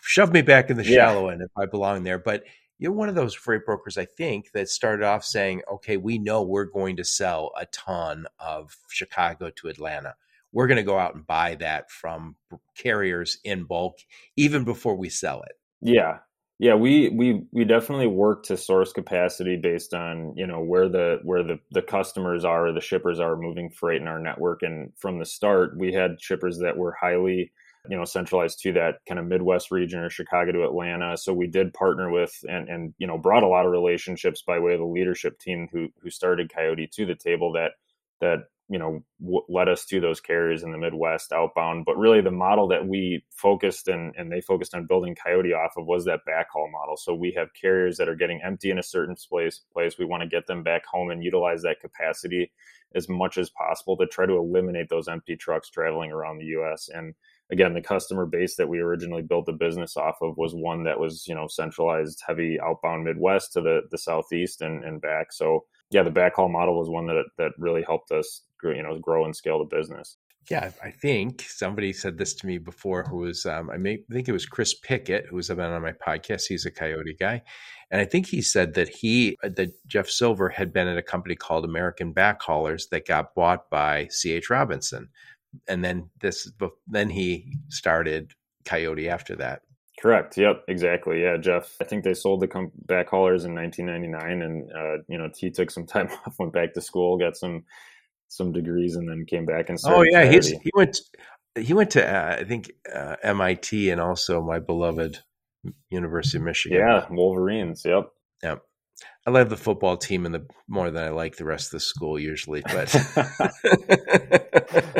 shove 0.01 0.33
me 0.33 0.41
back 0.41 0.69
in 0.69 0.77
the 0.77 0.83
shallow 0.83 1.29
end 1.29 1.41
if 1.41 1.51
I 1.57 1.65
belong 1.65 2.03
there. 2.03 2.19
But 2.19 2.43
you're 2.79 2.91
one 2.91 3.09
of 3.09 3.15
those 3.15 3.33
freight 3.33 3.65
brokers, 3.65 3.97
I 3.97 4.05
think, 4.05 4.51
that 4.53 4.69
started 4.69 5.05
off 5.05 5.23
saying, 5.23 5.61
okay, 5.71 5.97
we 5.97 6.17
know 6.17 6.43
we're 6.43 6.65
going 6.65 6.97
to 6.97 7.03
sell 7.03 7.51
a 7.59 7.65
ton 7.67 8.27
of 8.39 8.75
Chicago 8.89 9.49
to 9.57 9.67
Atlanta. 9.67 10.15
We're 10.51 10.67
going 10.67 10.77
to 10.77 10.83
go 10.83 10.97
out 10.97 11.15
and 11.15 11.25
buy 11.25 11.55
that 11.55 11.91
from 11.91 12.35
carriers 12.77 13.39
in 13.43 13.63
bulk, 13.63 13.97
even 14.35 14.63
before 14.63 14.95
we 14.95 15.09
sell 15.09 15.41
it. 15.41 15.53
Yeah. 15.81 16.19
Yeah, 16.59 16.73
we 16.73 17.09
we 17.09 17.43
we 17.51 17.65
definitely 17.65 18.07
work 18.07 18.41
to 18.45 18.57
source 18.57 18.91
capacity 18.91 19.57
based 19.57 19.93
on 19.93 20.33
you 20.35 20.47
know 20.47 20.59
where 20.59 20.89
the 20.89 21.19
where 21.21 21.43
the 21.43 21.59
the 21.69 21.83
customers 21.83 22.43
are, 22.43 22.71
the 22.71 22.81
shippers 22.81 23.19
are 23.19 23.35
moving 23.35 23.69
freight 23.69 24.01
in 24.01 24.07
our 24.07 24.19
network, 24.19 24.63
and 24.63 24.91
from 24.97 25.19
the 25.19 25.25
start, 25.25 25.77
we 25.77 25.93
had 25.93 26.19
shippers 26.19 26.57
that 26.57 26.75
were 26.75 26.95
highly 26.99 27.51
you 27.89 27.97
know 27.97 28.05
centralized 28.05 28.59
to 28.61 28.73
that 28.73 28.99
kind 29.07 29.19
of 29.19 29.25
Midwest 29.25 29.71
region 29.71 29.99
or 29.99 30.09
Chicago 30.09 30.51
to 30.51 30.63
Atlanta. 30.63 31.17
So 31.17 31.33
we 31.33 31.47
did 31.47 31.73
partner 31.73 32.11
with 32.11 32.33
and 32.49 32.69
and 32.69 32.93
you 32.97 33.07
know 33.07 33.17
brought 33.17 33.43
a 33.43 33.47
lot 33.47 33.65
of 33.65 33.71
relationships 33.71 34.43
by 34.45 34.59
way 34.59 34.73
of 34.73 34.79
the 34.79 34.85
leadership 34.85 35.39
team 35.39 35.67
who 35.71 35.89
who 36.01 36.09
started 36.09 36.53
Coyote 36.53 36.87
to 36.93 37.05
the 37.05 37.15
table 37.15 37.53
that 37.53 37.71
that 38.21 38.45
you 38.69 38.77
know 38.77 39.03
w- 39.21 39.45
led 39.49 39.69
us 39.69 39.85
to 39.85 39.99
those 39.99 40.19
carriers 40.19 40.63
in 40.63 40.71
the 40.71 40.77
midwest 40.77 41.31
outbound. 41.31 41.85
But 41.85 41.97
really 41.97 42.21
the 42.21 42.31
model 42.31 42.67
that 42.69 42.87
we 42.87 43.23
focused 43.31 43.87
and 43.87 44.13
and 44.17 44.31
they 44.31 44.41
focused 44.41 44.75
on 44.75 44.87
building 44.87 45.15
coyote 45.15 45.53
off 45.53 45.77
of 45.77 45.85
was 45.85 46.05
that 46.05 46.21
backhaul 46.27 46.71
model. 46.71 46.97
So 46.97 47.13
we 47.13 47.33
have 47.37 47.53
carriers 47.59 47.97
that 47.97 48.09
are 48.09 48.15
getting 48.15 48.41
empty 48.43 48.71
in 48.71 48.79
a 48.79 48.83
certain 48.83 49.15
place 49.15 49.61
place. 49.71 49.97
We 49.97 50.05
want 50.05 50.23
to 50.23 50.29
get 50.29 50.47
them 50.47 50.63
back 50.63 50.85
home 50.85 51.09
and 51.09 51.23
utilize 51.23 51.61
that 51.63 51.79
capacity 51.79 52.51
as 52.95 53.09
much 53.09 53.37
as 53.37 53.49
possible 53.49 53.97
to 53.97 54.07
try 54.07 54.25
to 54.25 54.37
eliminate 54.37 54.89
those 54.89 55.07
empty 55.07 55.35
trucks 55.35 55.69
traveling 55.69 56.11
around 56.11 56.37
the 56.37 56.45
us 56.45 56.89
and 56.93 57.13
again 57.51 57.73
the 57.73 57.81
customer 57.81 58.25
base 58.25 58.55
that 58.55 58.67
we 58.67 58.79
originally 58.79 59.21
built 59.21 59.45
the 59.45 59.53
business 59.53 59.97
off 59.97 60.15
of 60.21 60.37
was 60.37 60.53
one 60.53 60.83
that 60.83 60.99
was 60.99 61.25
you 61.27 61.35
know 61.35 61.47
centralized 61.47 62.21
heavy 62.25 62.59
outbound 62.61 63.03
midwest 63.03 63.53
to 63.53 63.61
the 63.61 63.81
the 63.91 63.97
southeast 63.97 64.61
and, 64.61 64.83
and 64.83 65.01
back. 65.01 65.31
So 65.31 65.65
yeah 65.89 66.03
the 66.03 66.11
backhaul 66.11 66.51
model 66.51 66.77
was 66.77 66.89
one 66.89 67.07
that 67.07 67.23
that 67.37 67.51
really 67.57 67.83
helped 67.83 68.11
us 68.11 68.43
you 68.63 68.83
know 68.83 68.97
grow 68.99 69.25
and 69.25 69.35
scale 69.35 69.59
the 69.59 69.75
business 69.75 70.17
Yeah, 70.49 70.71
I 70.81 70.91
think 70.91 71.41
somebody 71.41 71.91
said 71.91 72.17
this 72.17 72.33
to 72.35 72.47
me 72.47 72.57
before. 72.57 73.03
Who 73.03 73.17
was 73.17 73.45
um, 73.45 73.69
I 73.69 73.77
may 73.77 73.97
think 74.09 74.29
it 74.29 74.33
was 74.33 74.45
Chris 74.45 74.73
Pickett, 74.73 75.25
who 75.25 75.35
was 75.35 75.49
been 75.49 75.59
on 75.59 75.81
my 75.81 75.91
podcast. 75.91 76.45
He's 76.47 76.65
a 76.65 76.71
Coyote 76.71 77.15
guy, 77.19 77.41
and 77.91 77.99
I 77.99 78.05
think 78.05 78.27
he 78.27 78.41
said 78.41 78.73
that 78.75 78.87
he 78.87 79.35
that 79.43 79.71
Jeff 79.87 80.09
Silver 80.09 80.47
had 80.47 80.71
been 80.71 80.87
at 80.87 80.97
a 80.97 81.01
company 81.01 81.35
called 81.35 81.65
American 81.65 82.13
Backhaulers 82.13 82.87
that 82.89 83.05
got 83.05 83.35
bought 83.35 83.69
by 83.69 84.07
C. 84.09 84.31
H. 84.31 84.49
Robinson, 84.49 85.09
and 85.67 85.83
then 85.83 86.09
this 86.21 86.49
then 86.87 87.09
he 87.09 87.53
started 87.67 88.33
Coyote 88.63 89.09
after 89.09 89.35
that. 89.35 89.63
Correct. 89.99 90.37
Yep. 90.37 90.65
Exactly. 90.67 91.23
Yeah, 91.23 91.37
Jeff. 91.37 91.75
I 91.81 91.83
think 91.83 92.03
they 92.03 92.13
sold 92.13 92.41
the 92.41 92.47
com- 92.47 92.71
backhaulers 92.85 93.45
in 93.45 93.55
1999, 93.55 94.41
and 94.43 94.71
uh, 94.71 95.03
you 95.09 95.17
know 95.17 95.29
he 95.35 95.49
took 95.49 95.71
some 95.71 95.85
time 95.87 96.07
off, 96.25 96.39
went 96.39 96.53
back 96.53 96.73
to 96.73 96.81
school, 96.81 97.17
got 97.17 97.35
some 97.35 97.65
some 98.27 98.51
degrees 98.51 98.95
and 98.95 99.09
then 99.09 99.25
came 99.25 99.45
back 99.45 99.69
and 99.69 99.79
started. 99.79 99.97
Oh 99.97 100.03
yeah, 100.03 100.29
he's, 100.29 100.49
he 100.49 100.71
went 100.73 100.97
he 101.55 101.73
went 101.73 101.91
to 101.91 102.05
uh, 102.05 102.37
I 102.39 102.43
think 102.43 102.71
uh, 102.93 103.15
MIT 103.23 103.89
and 103.89 104.01
also 104.01 104.41
my 104.41 104.59
beloved 104.59 105.19
University 105.89 106.37
of 106.37 106.43
Michigan. 106.43 106.79
Yeah, 106.79 107.05
Wolverines. 107.09 107.83
Yep. 107.85 108.09
Yep. 108.43 108.61
I 109.25 109.29
love 109.29 109.49
the 109.49 109.57
football 109.57 109.97
team 109.97 110.25
and 110.25 110.33
the 110.33 110.47
more 110.67 110.89
than 110.89 111.03
I 111.03 111.09
like 111.09 111.35
the 111.35 111.45
rest 111.45 111.67
of 111.67 111.71
the 111.71 111.79
school 111.81 112.17
usually, 112.17 112.61
but 112.61 112.93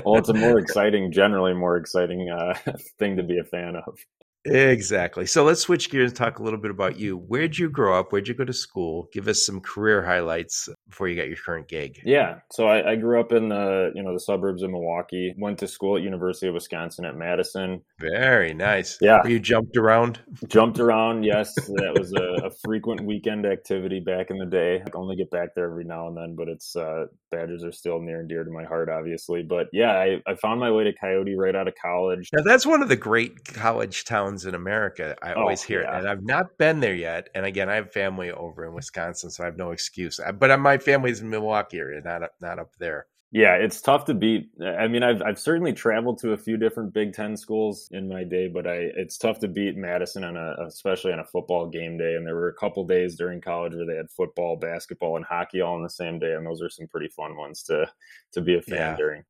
well, 0.06 0.18
it's 0.18 0.30
a 0.30 0.34
more 0.34 0.60
exciting, 0.64 1.12
generally 1.12 1.54
more 1.54 1.78
exciting 1.78 2.30
uh, 2.30 2.54
thing 3.00 3.18
to 3.18 3.24
be 3.24 3.40
a 3.40 3.44
fan 3.44 3.76
of. 3.76 3.98
Exactly. 4.48 5.25
So 5.25 5.44
let's 5.44 5.62
switch 5.62 5.89
gears 5.89 6.12
and 6.12 6.18
talk 6.18 6.39
a 6.39 6.44
little 6.44 6.60
bit 6.60 6.72
about 6.72 7.00
you. 7.00 7.18
Where'd 7.18 7.58
you 7.58 7.70
grow 7.70 8.00
up? 8.00 8.12
Where'd 8.12 8.27
you 8.27 8.34
go 8.34 8.46
to 8.46 8.54
school? 8.54 9.10
Give 9.12 9.27
us 9.27 9.46
some 9.46 9.62
career 9.62 10.04
highlights 10.04 10.70
before 10.89 11.08
you 11.08 11.16
got 11.16 11.27
your 11.27 11.38
current 11.38 11.68
gig. 11.68 12.01
Yeah. 12.06 12.39
So 12.51 12.68
I, 12.68 12.92
I 12.92 12.96
grew 12.96 13.20
up 13.20 13.32
in 13.32 13.50
the 13.50 13.92
you 13.94 14.04
know 14.04 14.13
the 14.13 14.20
suburbs 14.20 14.63
of 14.63 14.72
Milwaukee. 14.72 15.34
Went 15.38 15.60
to 15.60 15.68
school 15.68 15.98
at 15.98 16.04
University 16.04 16.48
of 16.48 16.54
Wisconsin 16.54 17.06
at 17.06 17.16
Madison. 17.16 17.82
Very 18.00 18.54
nice. 18.54 18.98
Yeah. 19.01 19.20
Were 19.24 19.30
you 19.30 19.39
jumped 19.39 19.77
around? 19.77 20.20
Jumped 20.48 20.80
around. 20.80 21.24
Yes, 21.24 21.54
that 21.56 21.96
was 21.98 22.13
a, 22.13 22.48
a, 22.48 22.51
frequent 22.63 23.01
weekend 23.01 23.46
activity 23.46 24.00
back 24.00 24.30
in 24.30 24.38
the 24.38 24.46
day. 24.46 24.82
I 24.82 24.89
only 24.94 25.16
get 25.16 25.32
back 25.32 25.56
there 25.56 25.70
every 25.70 25.84
now 25.84 26.08
and 26.08 26.18
then, 26.18 26.36
but 26.36 26.48
it's 26.48 26.75
uh, 26.75 27.06
Badgers 27.32 27.63
are 27.63 27.72
still 27.72 28.00
near 28.00 28.20
and 28.20 28.30
dear 28.30 28.44
to 28.44 28.51
my 28.51 28.63
heart, 28.63 28.89
obviously. 28.89 29.44
But 29.44 29.68
yeah, 29.74 29.92
I, 29.92 30.22
I 30.27 30.36
found 30.36 30.60
my 30.60 30.72
way 30.72 30.86
to 30.86 30.94
Coyote 30.94 31.36
right 31.36 31.56
out 31.56 31.68
of 31.68 31.75
college. 31.82 32.30
Now 32.34 32.44
that's 32.44 32.66
one 32.66 32.82
of 32.82 32.89
the 32.89 32.96
great 32.96 33.46
college 33.46 34.06
towns 34.06 34.37
in 34.46 34.56
America. 34.56 35.15
I 35.22 35.34
oh, 35.34 35.41
always 35.41 35.62
hear 35.62 35.82
yeah. 35.82 35.96
it, 35.96 36.00
and 36.00 36.10
I've 36.10 36.24
not 36.24 36.58
been 36.58 36.79
there 36.79 36.96
yet. 36.96 37.29
And 37.36 37.46
again, 37.46 37.70
I 37.70 37.75
have 37.75 37.91
family 37.91 38.32
over 38.32 38.65
in 38.65 38.74
Wisconsin, 38.74 39.29
so 39.29 39.44
I 39.44 39.46
have 39.46 39.58
no 39.58 39.72
excuse. 39.72 40.20
Uh, 40.20 40.32
but 40.32 40.51
uh, 40.51 40.58
my 40.58 40.77
family's 40.77 41.22
in 41.22 41.29
Milwaukee 41.29 41.79
area, 41.79 42.01
not 42.01 42.24
up, 42.24 42.34
not 42.41 42.60
up 42.60 42.72
there. 42.79 43.08
Yeah, 43.32 43.56
it's 43.56 43.82
tough 43.82 44.06
to 44.06 44.13
beat. 44.13 44.50
Uh, 44.62 44.67
I 44.67 44.88
mean, 44.88 45.03
I've 45.03 45.22
I've 45.22 45.39
certainly 45.39 45.74
traveled 45.74 46.20
to 46.20 46.32
a 46.32 46.38
few 46.38 46.56
different 46.56 46.94
Big 46.94 47.13
Ten 47.13 47.36
schools 47.36 47.89
in 47.91 48.08
my 48.08 48.24
day, 48.24 48.48
but 48.48 48.65
I 48.65 48.89
it's 48.96 49.17
tough 49.17 49.39
to 49.39 49.50
beat 49.50 49.75
Madison 49.75 50.24
on 50.24 50.38
a 50.38 50.56
especially 50.65 51.12
on 51.12 51.20
a 51.20 51.25
football 51.25 51.67
game 51.67 51.98
day. 51.98 52.15
And 52.15 52.25
there 52.25 52.36
were 52.36 52.48
a 52.48 52.53
couple 52.53 52.86
days 52.86 53.17
during 53.17 53.41
college 53.41 53.74
where 53.74 53.86
they 53.86 53.98
had 53.98 54.10
football, 54.10 54.56
basketball, 54.56 55.17
and 55.17 55.25
hockey 55.25 55.60
all 55.60 55.75
on 55.75 55.84
the 55.84 55.89
same 55.89 56.20
day, 56.20 56.34
and 56.36 56.46
those 56.46 56.62
are 56.62 56.70
some 56.70 56.88
pretty 56.88 57.10
fun 57.10 57.36
ones 57.36 57.63
to 57.63 57.89
to 58.32 58.41
be 58.41 58.56
a 58.56 58.62
fan 58.62 58.77
yeah. 58.77 58.96
during. 58.96 59.24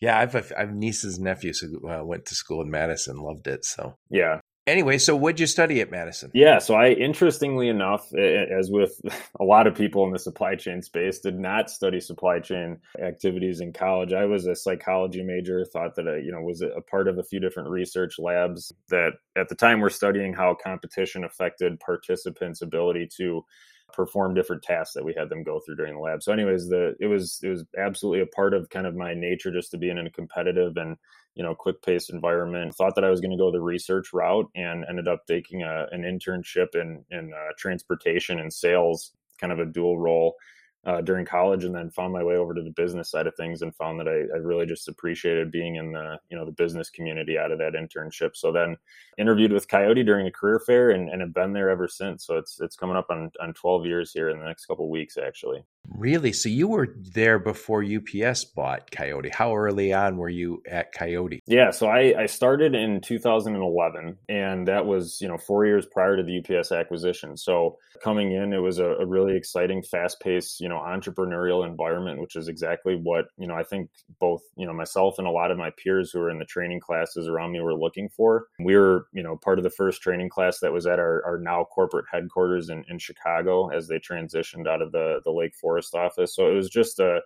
Yeah, 0.00 0.18
I've 0.18 0.34
I 0.34 0.60
have 0.60 0.74
nieces 0.74 1.16
and 1.16 1.24
nephews 1.24 1.60
who 1.60 1.88
uh, 1.88 2.02
went 2.02 2.26
to 2.26 2.34
school 2.34 2.60
in 2.62 2.70
Madison, 2.70 3.18
loved 3.18 3.46
it. 3.46 3.64
So 3.64 3.94
yeah. 4.10 4.40
Anyway, 4.66 4.96
so 4.96 5.16
what'd 5.16 5.40
you 5.40 5.46
study 5.46 5.80
at 5.80 5.90
Madison? 5.90 6.30
Yeah, 6.34 6.58
so 6.58 6.76
I, 6.76 6.90
interestingly 6.90 7.68
enough, 7.68 8.14
as 8.14 8.70
with 8.70 9.00
a 9.40 9.44
lot 9.44 9.66
of 9.66 9.74
people 9.74 10.04
in 10.06 10.12
the 10.12 10.20
supply 10.20 10.54
chain 10.54 10.82
space, 10.82 11.18
did 11.18 11.36
not 11.36 11.68
study 11.68 11.98
supply 11.98 12.38
chain 12.38 12.78
activities 13.00 13.60
in 13.60 13.72
college. 13.72 14.12
I 14.12 14.24
was 14.24 14.46
a 14.46 14.54
psychology 14.54 15.22
major. 15.22 15.64
Thought 15.64 15.96
that 15.96 16.06
I, 16.06 16.18
you 16.18 16.30
know, 16.30 16.40
was 16.40 16.62
a 16.62 16.80
part 16.80 17.08
of 17.08 17.18
a 17.18 17.24
few 17.24 17.40
different 17.40 17.70
research 17.70 18.20
labs 18.20 18.72
that 18.88 19.14
at 19.36 19.48
the 19.48 19.56
time 19.56 19.80
were 19.80 19.90
studying 19.90 20.32
how 20.32 20.56
competition 20.62 21.24
affected 21.24 21.80
participants' 21.80 22.62
ability 22.62 23.08
to 23.16 23.44
perform 23.92 24.34
different 24.34 24.62
tasks 24.62 24.94
that 24.94 25.04
we 25.04 25.14
had 25.16 25.28
them 25.28 25.42
go 25.42 25.60
through 25.60 25.76
during 25.76 25.94
the 25.94 26.00
lab. 26.00 26.22
So, 26.22 26.32
anyways, 26.32 26.68
the 26.68 26.94
it 27.00 27.06
was 27.06 27.40
it 27.42 27.48
was 27.48 27.64
absolutely 27.78 28.20
a 28.20 28.26
part 28.26 28.54
of 28.54 28.70
kind 28.70 28.86
of 28.86 28.94
my 28.94 29.14
nature 29.14 29.50
just 29.50 29.70
to 29.72 29.78
be 29.78 29.90
in 29.90 29.98
a 29.98 30.10
competitive 30.10 30.76
and 30.76 30.96
you 31.34 31.42
know 31.42 31.54
quick 31.54 31.82
paced 31.82 32.10
environment. 32.10 32.74
Thought 32.74 32.94
that 32.94 33.04
I 33.04 33.10
was 33.10 33.20
going 33.20 33.30
to 33.30 33.36
go 33.36 33.50
the 33.50 33.60
research 33.60 34.12
route 34.12 34.48
and 34.54 34.84
ended 34.88 35.08
up 35.08 35.26
taking 35.26 35.62
a, 35.62 35.86
an 35.92 36.02
internship 36.02 36.74
in 36.74 37.04
in 37.10 37.32
uh, 37.32 37.52
transportation 37.58 38.40
and 38.40 38.52
sales, 38.52 39.12
kind 39.40 39.52
of 39.52 39.58
a 39.58 39.66
dual 39.66 39.98
role 39.98 40.36
uh, 40.84 41.00
during 41.00 41.24
college 41.24 41.64
and 41.64 41.74
then 41.74 41.90
found 41.90 42.12
my 42.12 42.24
way 42.24 42.36
over 42.36 42.54
to 42.54 42.62
the 42.62 42.70
business 42.70 43.10
side 43.10 43.26
of 43.28 43.34
things 43.36 43.62
and 43.62 43.74
found 43.76 44.00
that 44.00 44.08
I, 44.08 44.34
I, 44.34 44.38
really 44.38 44.66
just 44.66 44.88
appreciated 44.88 45.52
being 45.52 45.76
in 45.76 45.92
the 45.92 46.18
you 46.28 46.36
know 46.36 46.44
the 46.44 46.50
business 46.50 46.90
community 46.90 47.38
out 47.38 47.52
of 47.52 47.58
that 47.58 47.74
internship. 47.74 48.34
So 48.34 48.50
then 48.50 48.76
interviewed 49.16 49.52
with 49.52 49.68
coyote 49.68 50.02
during 50.02 50.26
a 50.26 50.32
career 50.32 50.58
fair 50.58 50.90
and, 50.90 51.08
and 51.08 51.20
have 51.20 51.34
been 51.34 51.52
there 51.52 51.70
ever 51.70 51.86
since. 51.86 52.26
So 52.26 52.36
it's 52.36 52.60
it's 52.60 52.74
coming 52.74 52.96
up 52.96 53.06
on, 53.10 53.30
on 53.40 53.54
12 53.54 53.86
years 53.86 54.12
here 54.12 54.30
in 54.30 54.40
the 54.40 54.46
next 54.46 54.66
couple 54.66 54.90
weeks 54.90 55.16
actually 55.16 55.62
Really? 55.88 56.32
So 56.32 56.48
you 56.48 56.68
were 56.68 56.94
there 57.14 57.38
before 57.38 57.84
UPS 57.84 58.44
bought 58.44 58.90
Coyote. 58.90 59.30
How 59.32 59.54
early 59.54 59.92
on 59.92 60.16
were 60.16 60.28
you 60.28 60.62
at 60.68 60.92
Coyote? 60.92 61.42
Yeah, 61.46 61.70
so 61.70 61.86
I, 61.86 62.22
I 62.22 62.26
started 62.26 62.74
in 62.74 63.00
2011, 63.00 64.16
and 64.28 64.68
that 64.68 64.86
was 64.86 65.18
you 65.20 65.28
know 65.28 65.38
four 65.38 65.66
years 65.66 65.86
prior 65.86 66.16
to 66.16 66.22
the 66.22 66.38
UPS 66.38 66.72
acquisition. 66.72 67.36
So 67.36 67.78
coming 68.02 68.32
in, 68.32 68.52
it 68.52 68.58
was 68.58 68.78
a, 68.78 68.86
a 68.86 69.06
really 69.06 69.36
exciting, 69.36 69.82
fast-paced, 69.82 70.60
you 70.60 70.68
know, 70.68 70.78
entrepreneurial 70.78 71.66
environment, 71.66 72.20
which 72.20 72.36
is 72.36 72.48
exactly 72.48 72.96
what 72.96 73.26
you 73.36 73.46
know 73.46 73.54
I 73.54 73.62
think 73.62 73.90
both 74.20 74.42
you 74.56 74.66
know 74.66 74.72
myself 74.72 75.18
and 75.18 75.26
a 75.26 75.32
lot 75.32 75.50
of 75.50 75.58
my 75.58 75.70
peers 75.82 76.10
who 76.10 76.20
were 76.20 76.30
in 76.30 76.38
the 76.38 76.44
training 76.44 76.80
classes 76.80 77.28
around 77.28 77.52
me 77.52 77.60
were 77.60 77.74
looking 77.74 78.08
for. 78.08 78.46
We 78.58 78.76
were 78.76 79.06
you 79.12 79.22
know 79.22 79.36
part 79.36 79.58
of 79.58 79.64
the 79.64 79.70
first 79.70 80.00
training 80.00 80.30
class 80.30 80.60
that 80.60 80.72
was 80.72 80.86
at 80.86 80.98
our, 80.98 81.24
our 81.24 81.38
now 81.38 81.64
corporate 81.64 82.06
headquarters 82.10 82.70
in, 82.70 82.84
in 82.88 82.98
Chicago 82.98 83.68
as 83.68 83.88
they 83.88 83.98
transitioned 83.98 84.66
out 84.66 84.82
of 84.82 84.92
the 84.92 85.20
the 85.24 85.30
Lake 85.30 85.54
Forest 85.54 85.71
forest 85.72 85.94
office. 85.94 86.34
So 86.34 86.50
it 86.50 86.54
was 86.54 86.68
just 86.68 86.98
a, 86.98 87.20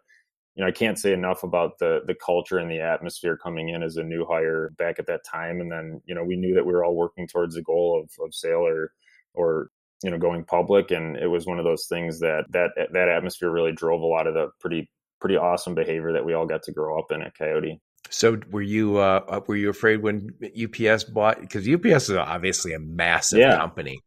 you 0.54 0.62
know, 0.62 0.68
I 0.68 0.72
can't 0.72 0.98
say 0.98 1.12
enough 1.12 1.42
about 1.42 1.78
the 1.78 2.00
the 2.06 2.14
culture 2.14 2.58
and 2.58 2.70
the 2.70 2.80
atmosphere 2.80 3.36
coming 3.36 3.68
in 3.68 3.82
as 3.82 3.96
a 3.96 4.04
new 4.04 4.24
hire 4.24 4.72
back 4.78 4.98
at 4.98 5.06
that 5.06 5.24
time. 5.24 5.60
And 5.60 5.70
then, 5.70 6.00
you 6.06 6.14
know, 6.14 6.24
we 6.24 6.36
knew 6.36 6.54
that 6.54 6.64
we 6.64 6.72
were 6.72 6.84
all 6.84 6.94
working 6.94 7.26
towards 7.26 7.54
the 7.54 7.62
goal 7.62 8.02
of, 8.02 8.24
of 8.24 8.34
sale 8.34 8.66
or 8.66 8.92
or 9.34 9.70
you 10.02 10.10
know 10.10 10.18
going 10.18 10.44
public 10.44 10.90
and 10.90 11.16
it 11.16 11.26
was 11.26 11.46
one 11.46 11.58
of 11.58 11.64
those 11.64 11.86
things 11.86 12.20
that 12.20 12.44
that 12.50 12.70
that 12.92 13.08
atmosphere 13.08 13.50
really 13.50 13.72
drove 13.72 14.02
a 14.02 14.06
lot 14.06 14.26
of 14.26 14.34
the 14.34 14.48
pretty 14.60 14.90
pretty 15.20 15.38
awesome 15.38 15.74
behavior 15.74 16.12
that 16.12 16.24
we 16.24 16.34
all 16.34 16.44
got 16.44 16.62
to 16.62 16.70
grow 16.70 16.98
up 16.98 17.10
in 17.10 17.22
at 17.22 17.34
coyote 17.34 17.80
so 18.10 18.38
were 18.50 18.62
you 18.62 18.98
uh, 18.98 19.40
were 19.46 19.56
you 19.56 19.70
afraid 19.70 20.02
when 20.02 20.34
UPS 20.42 21.04
bought 21.04 21.40
because 21.40 21.68
UPS 21.68 22.10
is 22.10 22.16
obviously 22.16 22.72
a 22.72 22.78
massive 22.78 23.40
yeah. 23.40 23.56
company, 23.56 24.00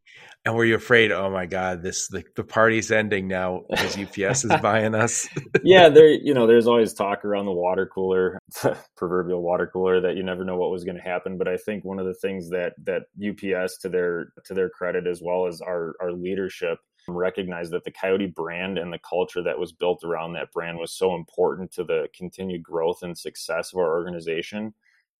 and 0.44 0.54
were 0.54 0.64
you 0.64 0.74
afraid? 0.74 1.12
Oh 1.12 1.30
my 1.30 1.44
God, 1.44 1.82
this 1.82 2.08
the, 2.08 2.24
the 2.34 2.44
party's 2.44 2.90
ending 2.90 3.28
now 3.28 3.64
because 3.68 3.98
UPS 3.98 4.44
is 4.44 4.60
buying 4.62 4.94
us. 4.94 5.28
yeah, 5.62 5.90
there 5.90 6.08
you 6.08 6.32
know 6.32 6.46
there's 6.46 6.66
always 6.66 6.94
talk 6.94 7.24
around 7.24 7.44
the 7.44 7.52
water 7.52 7.86
cooler, 7.86 8.38
proverbial 8.96 9.42
water 9.42 9.66
cooler, 9.70 10.00
that 10.00 10.16
you 10.16 10.22
never 10.22 10.44
know 10.44 10.56
what 10.56 10.70
was 10.70 10.84
going 10.84 10.96
to 10.96 11.02
happen. 11.02 11.36
But 11.36 11.48
I 11.48 11.58
think 11.58 11.84
one 11.84 11.98
of 11.98 12.06
the 12.06 12.14
things 12.14 12.48
that 12.50 12.72
that 12.84 13.02
UPS 13.22 13.78
to 13.78 13.90
their 13.90 14.32
to 14.46 14.54
their 14.54 14.70
credit 14.70 15.06
as 15.06 15.20
well 15.22 15.46
as 15.46 15.60
our 15.60 15.94
our 16.00 16.12
leadership 16.12 16.78
recognize 17.06 17.70
that 17.70 17.84
the 17.84 17.90
Coyote 17.90 18.26
brand 18.26 18.78
and 18.78 18.92
the 18.92 18.98
culture 18.98 19.42
that 19.42 19.58
was 19.58 19.72
built 19.72 20.04
around 20.04 20.32
that 20.34 20.52
brand 20.52 20.78
was 20.78 20.92
so 20.92 21.14
important 21.14 21.70
to 21.72 21.84
the 21.84 22.08
continued 22.16 22.62
growth 22.62 23.02
and 23.02 23.16
success 23.16 23.72
of 23.72 23.78
our 23.78 23.90
organization 23.90 24.72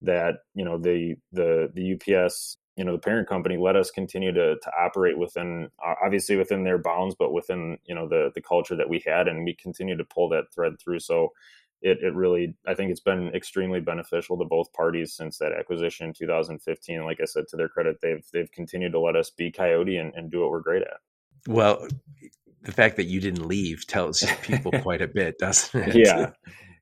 that 0.02 0.36
you 0.54 0.64
know 0.64 0.78
the 0.78 1.14
the 1.32 1.68
the 1.74 1.94
UPS 1.94 2.56
you 2.80 2.86
know 2.86 2.92
the 2.92 2.98
parent 2.98 3.28
company 3.28 3.58
let 3.58 3.76
us 3.76 3.90
continue 3.90 4.32
to 4.32 4.56
to 4.56 4.70
operate 4.78 5.18
within 5.18 5.68
uh, 5.86 5.94
obviously 6.02 6.34
within 6.34 6.64
their 6.64 6.78
bounds 6.78 7.14
but 7.18 7.30
within 7.30 7.76
you 7.84 7.94
know 7.94 8.08
the 8.08 8.30
the 8.34 8.40
culture 8.40 8.74
that 8.74 8.88
we 8.88 9.02
had 9.06 9.28
and 9.28 9.44
we 9.44 9.54
continue 9.54 9.96
to 9.96 10.04
pull 10.04 10.30
that 10.30 10.52
thread 10.54 10.72
through 10.82 10.98
so 10.98 11.28
it, 11.82 11.98
it 12.02 12.14
really 12.14 12.54
i 12.66 12.72
think 12.72 12.90
it's 12.90 13.00
been 13.00 13.28
extremely 13.34 13.80
beneficial 13.80 14.38
to 14.38 14.46
both 14.46 14.72
parties 14.72 15.12
since 15.14 15.36
that 15.36 15.52
acquisition 15.52 16.06
in 16.06 16.14
2015 16.14 17.04
like 17.04 17.18
i 17.20 17.26
said 17.26 17.44
to 17.46 17.56
their 17.56 17.68
credit 17.68 17.96
they've 18.00 18.24
they've 18.32 18.50
continued 18.50 18.92
to 18.92 18.98
let 18.98 19.14
us 19.14 19.30
be 19.30 19.52
coyote 19.52 19.98
and, 19.98 20.14
and 20.14 20.30
do 20.30 20.40
what 20.40 20.50
we're 20.50 20.60
great 20.60 20.82
at 20.82 21.00
well, 21.46 21.86
the 22.62 22.72
fact 22.72 22.96
that 22.96 23.04
you 23.04 23.20
didn't 23.20 23.46
leave 23.46 23.86
tells 23.86 24.24
people 24.42 24.72
quite 24.82 25.02
a 25.02 25.08
bit, 25.08 25.38
doesn't 25.38 25.88
it? 25.88 25.96
Yeah. 25.96 26.30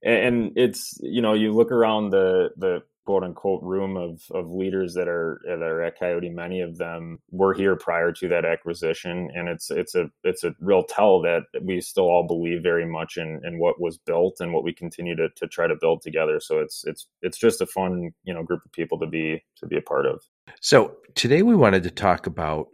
And 0.03 0.53
it's, 0.57 0.99
you 1.01 1.23
know, 1.23 1.35
you 1.35 1.53
look 1.53 1.73
around 1.73 2.11
the, 2.11 2.51
the 2.57 2.83
quote 3.09 3.25
unquote 3.25 3.63
room 3.63 3.97
of, 3.97 4.21
of 4.33 4.51
leaders 4.51 4.93
that 4.93 5.09
are, 5.09 5.41
that 5.47 5.63
are 5.63 5.83
at 5.83 5.99
Coyote. 5.99 6.29
Many 6.29 6.61
of 6.61 6.77
them 6.77 7.19
were 7.31 7.55
here 7.55 7.75
prior 7.75 8.13
to 8.13 8.29
that 8.29 8.45
acquisition. 8.45 9.31
And 9.35 9.49
it's, 9.49 9.71
it's 9.71 9.95
a, 9.95 10.11
it's 10.25 10.45
a 10.45 10.55
real 10.61 10.83
tell 10.83 11.23
that 11.23 11.45
we 11.63 11.81
still 11.81 12.05
all 12.05 12.27
believe 12.27 12.63
very 12.63 12.85
much 12.85 13.17
in, 13.17 13.41
in 13.45 13.59
what 13.59 13.81
was 13.81 13.97
built 13.97 14.41
and 14.41 14.53
what 14.53 14.63
we 14.63 14.75
continue 14.75 15.17
to, 15.17 15.31
to 15.37 15.47
try 15.47 15.67
to 15.67 15.75
build 15.75 16.03
together. 16.03 16.39
So 16.39 16.59
it's, 16.59 16.85
it's, 16.87 17.07
it's 17.23 17.39
just 17.39 17.63
a 17.63 17.67
fun, 17.67 18.11
you 18.25 18.35
know, 18.35 18.43
group 18.43 18.61
of 18.67 18.73
people 18.73 18.99
to 18.99 19.07
be, 19.07 19.43
to 19.57 19.67
be 19.67 19.79
a 19.79 19.81
part 19.81 20.05
of. 20.05 20.21
So 20.61 20.95
today 21.15 21.41
we 21.41 21.57
wanted 21.57 21.85
to 21.85 21.91
talk 21.91 22.27
about 22.27 22.67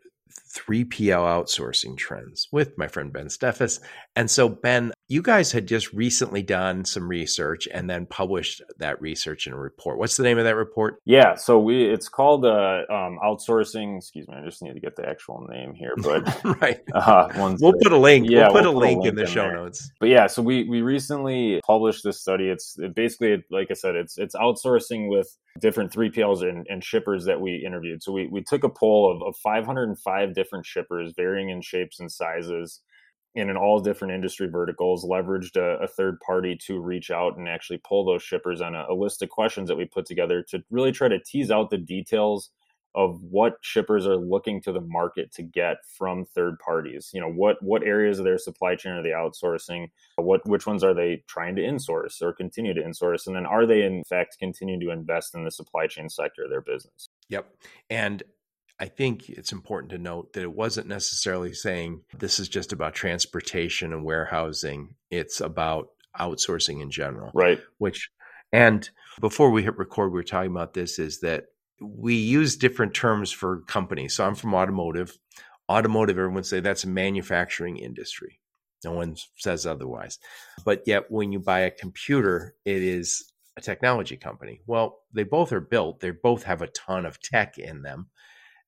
3PL 0.55 1.11
outsourcing 1.11 1.97
trends 1.97 2.49
with 2.53 2.77
my 2.79 2.89
friend 2.89 3.13
Ben 3.13 3.27
Steffes. 3.27 3.81
And 4.17 4.31
so, 4.31 4.49
Ben, 4.49 4.93
you 5.09 5.21
guys 5.21 5.53
had 5.53 5.67
just 5.67 5.93
recently 5.93 6.43
done 6.43 6.85
some 6.85 7.09
research 7.09 7.69
and 7.73 7.91
then 7.91 8.07
published 8.07 8.63
that 8.79 9.01
research 9.01 9.47
in 9.47 9.53
a 9.53 9.57
report. 9.57 9.99
What's 9.99 10.17
the 10.17 10.23
name 10.23 10.39
of 10.39 10.45
that 10.45 10.57
report? 10.57 11.01
Yeah, 11.05 11.35
so 11.35 11.59
we 11.59 11.85
it's 11.85 12.09
called 12.09 12.45
uh, 12.47 12.83
um, 12.91 13.19
outsourcing. 13.23 13.99
Excuse 13.99 14.27
me, 14.29 14.35
I 14.37 14.45
just 14.45 14.63
need 14.63 14.75
to 14.75 14.81
get 14.81 14.97
the 14.97 15.07
actual 15.07 15.47
name 15.51 15.75
here, 15.75 15.95
but 15.99 16.23
right. 16.61 16.81
Uh, 16.95 17.29
we'll 17.61 17.75
put 17.83 17.93
a 17.93 17.99
link. 17.99 18.31
Yeah, 18.31 18.49
we'll 18.49 18.53
put, 18.53 18.63
we'll 18.63 18.71
a, 18.71 18.75
put 18.75 18.81
link 18.81 18.99
a, 18.99 19.03
link 19.03 19.09
in 19.09 19.15
the 19.17 19.23
in 19.23 19.29
show 19.29 19.43
there. 19.43 19.57
notes. 19.57 19.91
But 20.01 20.09
yeah, 20.09 20.27
so 20.27 20.43
we 20.43 20.65
we 20.65 20.81
recently 20.81 21.61
published 21.67 22.03
this 22.05 22.21
study. 22.21 22.49
It's 22.49 22.77
it 22.79 22.95
basically, 22.95 23.45
like 23.51 23.69
I 23.71 23.75
said, 23.75 23.95
it's 23.95 24.17
it's 24.17 24.35
outsourcing 24.35 25.09
with 25.09 25.29
different 25.61 25.93
3PLs 25.93 26.43
and, 26.49 26.67
and 26.69 26.83
shippers 26.83 27.25
that 27.27 27.41
we 27.41 27.63
interviewed. 27.67 28.03
So 28.03 28.13
we 28.13 28.29
we 28.29 28.43
took 28.43 28.65
a 28.65 28.69
poll 28.69 29.11
of, 29.11 29.27
of 29.27 29.37
505 29.43 30.35
different 30.35 30.44
shippers, 30.67 31.13
varying 31.17 31.51
in 31.51 31.61
shapes 31.61 32.01
and 32.01 32.11
sizes 32.11 32.81
and 33.37 33.51
in 33.51 33.57
all 33.57 33.81
different 33.81 34.15
industry 34.15 34.49
verticals, 34.49 35.05
leveraged 35.05 35.57
a, 35.57 35.83
a, 35.83 35.89
third 35.89 36.21
party 36.21 36.57
to 36.67 36.79
reach 36.79 37.11
out 37.11 37.37
and 37.37 37.49
actually 37.49 37.81
pull 37.87 38.05
those 38.05 38.23
shippers 38.23 38.61
on 38.61 38.75
a, 38.75 38.87
a, 38.89 38.95
list 38.95 39.23
of 39.23 39.29
questions 39.29 39.69
that 39.69 39.77
we 39.77 39.85
put 39.85 40.07
together 40.07 40.43
to 40.43 40.63
really 40.71 40.93
try 40.93 41.09
to 41.09 41.19
tease 41.19 41.51
out 41.51 41.71
the 41.71 41.79
details 41.79 42.51
of 42.95 43.21
what 43.23 43.55
shippers 43.61 44.07
are 44.07 44.17
looking 44.17 44.61
to 44.63 44.71
the 44.71 44.81
market 44.81 45.33
to 45.33 45.43
get 45.43 45.79
from 45.99 46.25
third 46.25 46.57
parties. 46.61 47.11
You 47.13 47.21
know, 47.21 47.29
what 47.31 47.61
what 47.61 47.83
areas 47.83 48.21
of 48.21 48.25
their 48.25 48.39
supply 48.39 48.77
chain 48.77 48.93
are 48.93 49.03
they 49.03 49.09
outsourcing? 49.09 49.89
What 50.17 50.49
which 50.49 50.65
ones 50.65 50.85
are 50.85 50.95
they 50.95 51.25
trying 51.27 51.57
to 51.57 51.63
insource 51.63 52.23
or 52.23 52.33
continue 52.33 52.73
to 52.73 52.81
insource? 52.81 53.27
And 53.27 53.35
then 53.35 53.47
are 53.47 53.67
they 53.67 53.83
in 53.83 54.05
fact 54.05 54.37
continuing 54.39 54.81
to 54.81 54.91
invest 54.91 55.35
in 55.35 55.45
the 55.45 55.51
supply 55.51 55.89
chain 55.89 56.09
sector 56.09 56.45
of 56.45 56.51
their 56.51 56.61
business? 56.61 57.09
Yep. 57.31 57.49
And 57.91 58.23
I 58.81 58.87
think 58.87 59.29
it's 59.29 59.53
important 59.53 59.91
to 59.93 59.99
note 59.99 60.33
that 60.33 60.43
it 60.43 60.53
wasn't 60.53 60.89
necessarily 60.89 61.53
saying 61.53 62.03
this 62.19 62.41
is 62.41 62.49
just 62.49 62.73
about 62.73 62.95
transportation 62.95 63.93
and 63.93 64.05
warehousing. 64.05 64.95
It's 65.11 65.41
about 65.41 65.89
outsourcing 66.19 66.83
in 66.83 66.91
general. 66.91 67.31
Right. 67.35 67.61
Which, 67.79 68.11
and 68.53 68.89
before 69.21 69.51
we 69.51 69.63
hit 69.63 69.79
record, 69.79 70.11
we 70.11 70.19
were 70.19 70.25
talking 70.25 70.51
about 70.51 70.75
this 70.75 70.99
is 70.99 71.21
that 71.21 71.47
we 71.81 72.15
use 72.15 72.57
different 72.57 72.95
terms 72.95 73.31
for 73.31 73.61
companies. 73.63 74.15
So 74.15 74.27
I'm 74.27 74.35
from 74.35 74.55
automotive. 74.55 75.17
Automotive, 75.71 76.19
everyone 76.19 76.45
say 76.45 76.61
that's 76.61 76.85
a 76.85 76.89
manufacturing 76.89 77.79
industry. 77.79 78.41
No 78.85 78.93
one 78.93 79.17
says 79.37 79.67
otherwise. 79.67 80.19
But 80.65 80.83
yet, 80.87 81.11
when 81.11 81.33
you 81.33 81.41
buy 81.41 81.61
a 81.61 81.71
computer, 81.71 82.55
it 82.65 82.83
is 82.83 83.33
a 83.57 83.61
technology 83.61 84.17
company. 84.17 84.61
Well, 84.67 85.01
they 85.13 85.23
both 85.23 85.53
are 85.53 85.61
built, 85.61 86.01
they 86.01 86.11
both 86.11 86.43
have 86.45 86.61
a 86.61 86.67
ton 86.67 87.07
of 87.07 87.21
tech 87.21 87.57
in 87.57 87.83
them. 87.83 88.09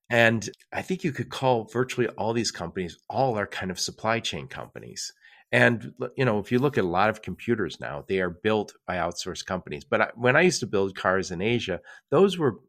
And 0.09 0.49
I 0.71 0.81
think 0.81 1.03
you 1.03 1.11
could 1.11 1.29
call 1.29 1.65
virtually 1.65 2.07
all 2.09 2.33
these 2.33 2.51
companies, 2.51 2.97
all 3.09 3.37
are 3.37 3.47
kind 3.47 3.71
of 3.71 3.79
supply 3.79 4.19
chain 4.19 4.47
companies. 4.47 5.11
And 5.51 5.93
you 6.15 6.25
know, 6.25 6.39
if 6.39 6.51
you 6.51 6.59
look 6.59 6.77
at 6.77 6.83
a 6.83 6.87
lot 6.87 7.09
of 7.09 7.21
computers 7.21 7.79
now, 7.79 8.03
they 8.07 8.19
are 8.19 8.29
built 8.29 8.73
by 8.85 8.97
outsourced 8.97 9.45
companies. 9.45 9.83
But 9.83 10.01
I, 10.01 10.09
when 10.15 10.35
I 10.35 10.41
used 10.41 10.59
to 10.61 10.67
build 10.67 10.95
cars 10.95 11.31
in 11.31 11.41
Asia, 11.41 11.81
those 12.09 12.37
were 12.37 12.59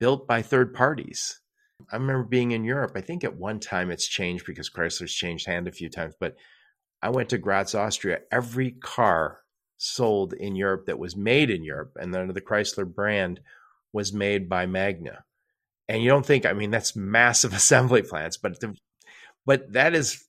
built 0.00 0.26
by 0.26 0.42
third 0.42 0.74
parties. 0.74 1.40
I 1.92 1.96
remember 1.96 2.24
being 2.24 2.52
in 2.52 2.64
Europe. 2.64 2.92
I 2.94 3.00
think 3.00 3.22
at 3.22 3.36
one 3.36 3.60
time 3.60 3.90
it's 3.90 4.08
changed 4.08 4.46
because 4.46 4.70
Chrysler's 4.70 5.12
changed 5.12 5.46
hand 5.46 5.68
a 5.68 5.72
few 5.72 5.88
times. 5.88 6.14
But 6.18 6.36
I 7.02 7.10
went 7.10 7.28
to 7.30 7.38
Graz, 7.38 7.74
Austria. 7.74 8.20
Every 8.32 8.72
car 8.72 9.40
sold 9.76 10.32
in 10.32 10.56
Europe 10.56 10.86
that 10.86 10.98
was 10.98 11.16
made 11.16 11.50
in 11.50 11.62
Europe 11.62 11.96
and 12.00 12.14
under 12.14 12.32
the 12.32 12.40
Chrysler 12.40 12.92
brand 12.92 13.40
was 13.92 14.12
made 14.12 14.48
by 14.48 14.66
Magna 14.66 15.25
and 15.88 16.02
you 16.02 16.08
don't 16.08 16.26
think 16.26 16.46
i 16.46 16.52
mean 16.52 16.70
that's 16.70 16.96
massive 16.96 17.52
assembly 17.54 18.02
plants 18.02 18.36
but 18.36 18.58
the, 18.60 18.76
but 19.44 19.72
that 19.72 19.94
is 19.94 20.24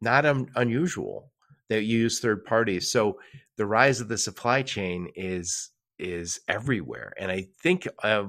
not 0.00 0.24
un, 0.24 0.48
unusual 0.54 1.32
that 1.68 1.84
you 1.84 1.98
use 1.98 2.20
third 2.20 2.44
parties. 2.44 2.90
So 2.90 3.18
the 3.56 3.66
rise 3.66 4.00
of 4.00 4.08
the 4.08 4.18
supply 4.18 4.62
chain 4.62 5.08
is 5.16 5.70
is 5.98 6.40
everywhere. 6.48 7.12
And 7.18 7.30
i 7.30 7.46
think 7.62 7.86
uh, 8.02 8.24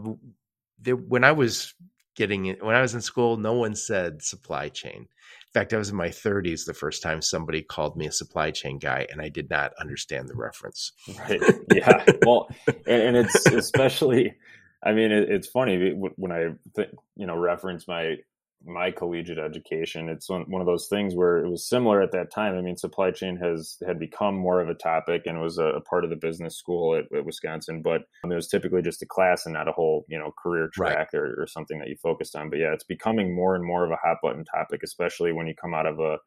there, 0.80 0.96
when 0.96 1.24
i 1.24 1.32
was 1.32 1.74
getting 2.16 2.46
it 2.46 2.64
when 2.64 2.76
i 2.76 2.82
was 2.82 2.94
in 2.94 3.02
school 3.02 3.36
no 3.36 3.54
one 3.54 3.76
said 3.76 4.22
supply 4.22 4.70
chain. 4.70 5.08
In 5.48 5.52
fact 5.54 5.74
i 5.74 5.78
was 5.78 5.90
in 5.90 5.96
my 5.96 6.10
30s 6.10 6.66
the 6.66 6.74
first 6.74 7.02
time 7.02 7.22
somebody 7.22 7.62
called 7.62 7.98
me 7.98 8.06
a 8.08 8.12
supply 8.12 8.52
chain 8.52 8.78
guy 8.78 9.08
and 9.12 9.22
i 9.22 9.30
did 9.30 9.50
not 9.50 9.74
understand 9.80 10.30
the 10.30 10.36
reference. 10.36 10.92
Right. 11.20 11.42
Yeah. 11.74 12.06
Well 12.26 12.50
and, 12.68 13.02
and 13.02 13.18
it's 13.18 13.46
especially 13.48 14.36
I 14.86 14.94
mean, 14.94 15.12
it, 15.12 15.30
it's 15.30 15.48
funny 15.48 15.94
when 16.16 16.32
I 16.32 16.50
th- 16.76 16.92
you 17.16 17.26
know 17.26 17.38
reference 17.38 17.88
my 17.88 18.18
my 18.66 18.90
collegiate 18.92 19.38
education. 19.38 20.10
It's 20.10 20.30
one, 20.30 20.44
one 20.50 20.62
of 20.62 20.66
those 20.66 20.88
things 20.88 21.14
where 21.14 21.38
it 21.38 21.50
was 21.50 21.68
similar 21.68 22.02
at 22.02 22.12
that 22.14 22.32
time. 22.32 22.56
I 22.56 22.62
mean, 22.62 22.78
supply 22.78 23.12
chain 23.12 23.38
has 23.38 23.78
had 23.86 24.00
become 24.00 24.36
more 24.36 24.60
of 24.60 24.70
a 24.70 24.74
topic 24.74 25.24
and 25.26 25.42
was 25.42 25.58
a, 25.58 25.66
a 25.66 25.82
part 25.82 26.04
of 26.04 26.10
the 26.10 26.16
business 26.16 26.58
school 26.58 26.96
at, 26.96 27.06
at 27.16 27.26
Wisconsin, 27.26 27.82
but 27.82 28.04
um, 28.24 28.32
it 28.32 28.36
was 28.36 28.48
typically 28.48 28.82
just 28.82 29.04
a 29.04 29.06
class 29.06 29.46
and 29.46 29.54
not 29.54 29.68
a 29.68 29.72
whole 29.72 30.06
you 30.08 30.18
know 30.18 30.34
career 30.42 30.70
track 30.74 31.10
right. 31.14 31.20
or, 31.20 31.36
or 31.42 31.48
something 31.48 31.80
that 31.80 31.90
you 31.90 31.96
focused 32.02 32.36
on. 32.36 32.50
But 32.50 32.60
yeah, 32.60 32.74
it's 32.74 32.84
becoming 32.84 33.36
more 33.36 33.56
and 33.56 33.66
more 33.66 33.86
of 33.86 33.92
a 33.92 33.98
hot 33.98 34.18
button 34.22 34.46
topic, 34.46 34.82
especially 34.84 35.32
when 35.32 35.48
you 35.48 35.56
come 35.56 35.74
out 35.74 35.88
of 35.88 36.00
a 36.00 36.18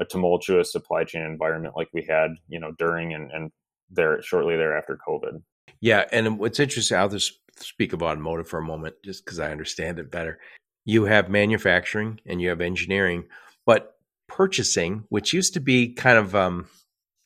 a 0.00 0.04
tumultuous 0.06 0.72
supply 0.72 1.04
chain 1.04 1.22
environment 1.22 1.74
like 1.76 1.88
we 1.92 2.04
had, 2.08 2.30
you 2.48 2.58
know, 2.58 2.72
during 2.78 3.12
and, 3.12 3.30
and 3.30 3.52
there 3.90 4.20
shortly 4.22 4.56
thereafter 4.56 4.98
COVID. 5.06 5.42
Yeah, 5.80 6.06
and 6.12 6.38
what's 6.38 6.60
interesting, 6.60 6.96
I'll 6.96 7.08
just 7.08 7.40
speak 7.64 7.92
of 7.92 8.02
automotive 8.02 8.48
for 8.48 8.58
a 8.58 8.64
moment, 8.64 8.96
just 9.04 9.24
because 9.24 9.40
I 9.40 9.50
understand 9.50 9.98
it 9.98 10.10
better. 10.10 10.38
You 10.84 11.04
have 11.04 11.28
manufacturing 11.28 12.20
and 12.26 12.40
you 12.40 12.48
have 12.48 12.60
engineering, 12.60 13.24
but 13.64 13.96
purchasing, 14.28 15.04
which 15.08 15.32
used 15.32 15.54
to 15.54 15.60
be 15.60 15.92
kind 15.92 16.18
of 16.18 16.34
um, 16.34 16.66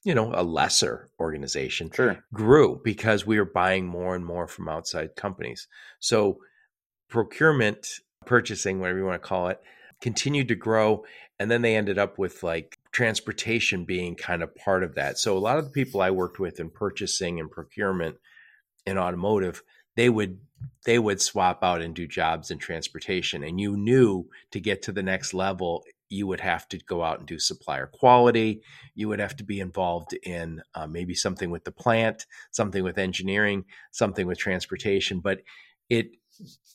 you 0.07 0.14
know, 0.14 0.31
a 0.33 0.44
lesser 0.44 1.09
organization, 1.18 1.90
sure. 1.92 2.25
grew 2.33 2.81
because 2.85 3.27
we 3.27 3.40
were 3.40 3.44
buying 3.44 3.85
more 3.85 4.14
and 4.14 4.25
more 4.25 4.46
from 4.46 4.68
outside 4.68 5.16
companies. 5.16 5.66
So 5.99 6.38
procurement, 7.09 7.88
purchasing, 8.25 8.79
whatever 8.79 9.01
you 9.01 9.05
want 9.05 9.20
to 9.20 9.29
call 9.29 9.49
it, 9.49 9.61
continued 10.01 10.46
to 10.46 10.55
grow. 10.55 11.05
And 11.40 11.51
then 11.51 11.62
they 11.62 11.75
ended 11.75 11.99
up 11.99 12.18
with 12.18 12.44
like 12.44 12.79
transportation 12.92 13.85
being 13.85 14.14
kind 14.14 14.44
of 14.44 14.55
part 14.55 14.85
of 14.85 14.94
that. 14.94 15.18
So 15.18 15.37
a 15.37 15.40
lot 15.40 15.59
of 15.59 15.64
the 15.64 15.70
people 15.72 16.01
I 16.01 16.12
worked 16.12 16.38
with 16.38 16.61
in 16.61 16.70
purchasing 16.70 17.40
and 17.40 17.51
procurement 17.51 18.16
in 18.87 18.99
automotive, 18.99 19.64
they 19.96 20.09
would 20.09 20.38
they 20.85 20.98
would 20.98 21.20
swap 21.20 21.64
out 21.64 21.82
and 21.82 21.94
do 21.94 22.06
jobs 22.06 22.50
in 22.50 22.59
transportation 22.59 23.42
and 23.42 23.61
you 23.61 23.76
knew 23.76 24.28
to 24.52 24.61
get 24.61 24.82
to 24.82 24.92
the 24.92 25.02
next 25.02 25.35
level 25.35 25.85
you 26.09 26.26
would 26.26 26.40
have 26.40 26.68
to 26.68 26.78
go 26.78 27.02
out 27.02 27.18
and 27.18 27.26
do 27.26 27.38
supplier 27.38 27.87
quality. 27.87 28.62
You 28.94 29.09
would 29.09 29.18
have 29.18 29.37
to 29.38 29.44
be 29.44 29.59
involved 29.59 30.12
in 30.22 30.62
uh, 30.74 30.87
maybe 30.87 31.14
something 31.14 31.50
with 31.50 31.64
the 31.64 31.72
plant 31.72 32.26
something 32.52 32.85
with 32.85 32.98
engineering 32.98 33.64
something 33.90 34.26
with 34.26 34.38
transportation 34.38 35.20
but 35.20 35.40
it 35.88 36.11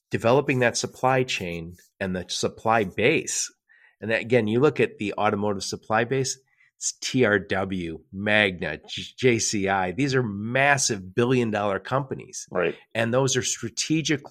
developing 0.10 0.60
that 0.60 0.78
supply 0.78 1.24
chain 1.24 1.76
and 2.00 2.16
the 2.16 2.26
supply 2.28 2.84
base 2.84 3.52
and 4.02 4.12
that, 4.12 4.22
again 4.22 4.48
you 4.48 4.60
look 4.60 4.80
at 4.80 4.98
the 4.98 5.14
automotive 5.18 5.64
supply 5.64 6.04
base 6.04 6.38
TRW, 6.82 8.02
Magna, 8.12 8.80
JCI. 8.88 9.96
These 9.96 10.16
are 10.16 10.24
massive 10.24 11.14
billion 11.14 11.52
dollar 11.52 11.80
companies. 11.80 12.48
Right. 12.52 12.76
And 12.96 13.14
those 13.14 13.38
are 13.38 13.44
strategic 13.44 14.22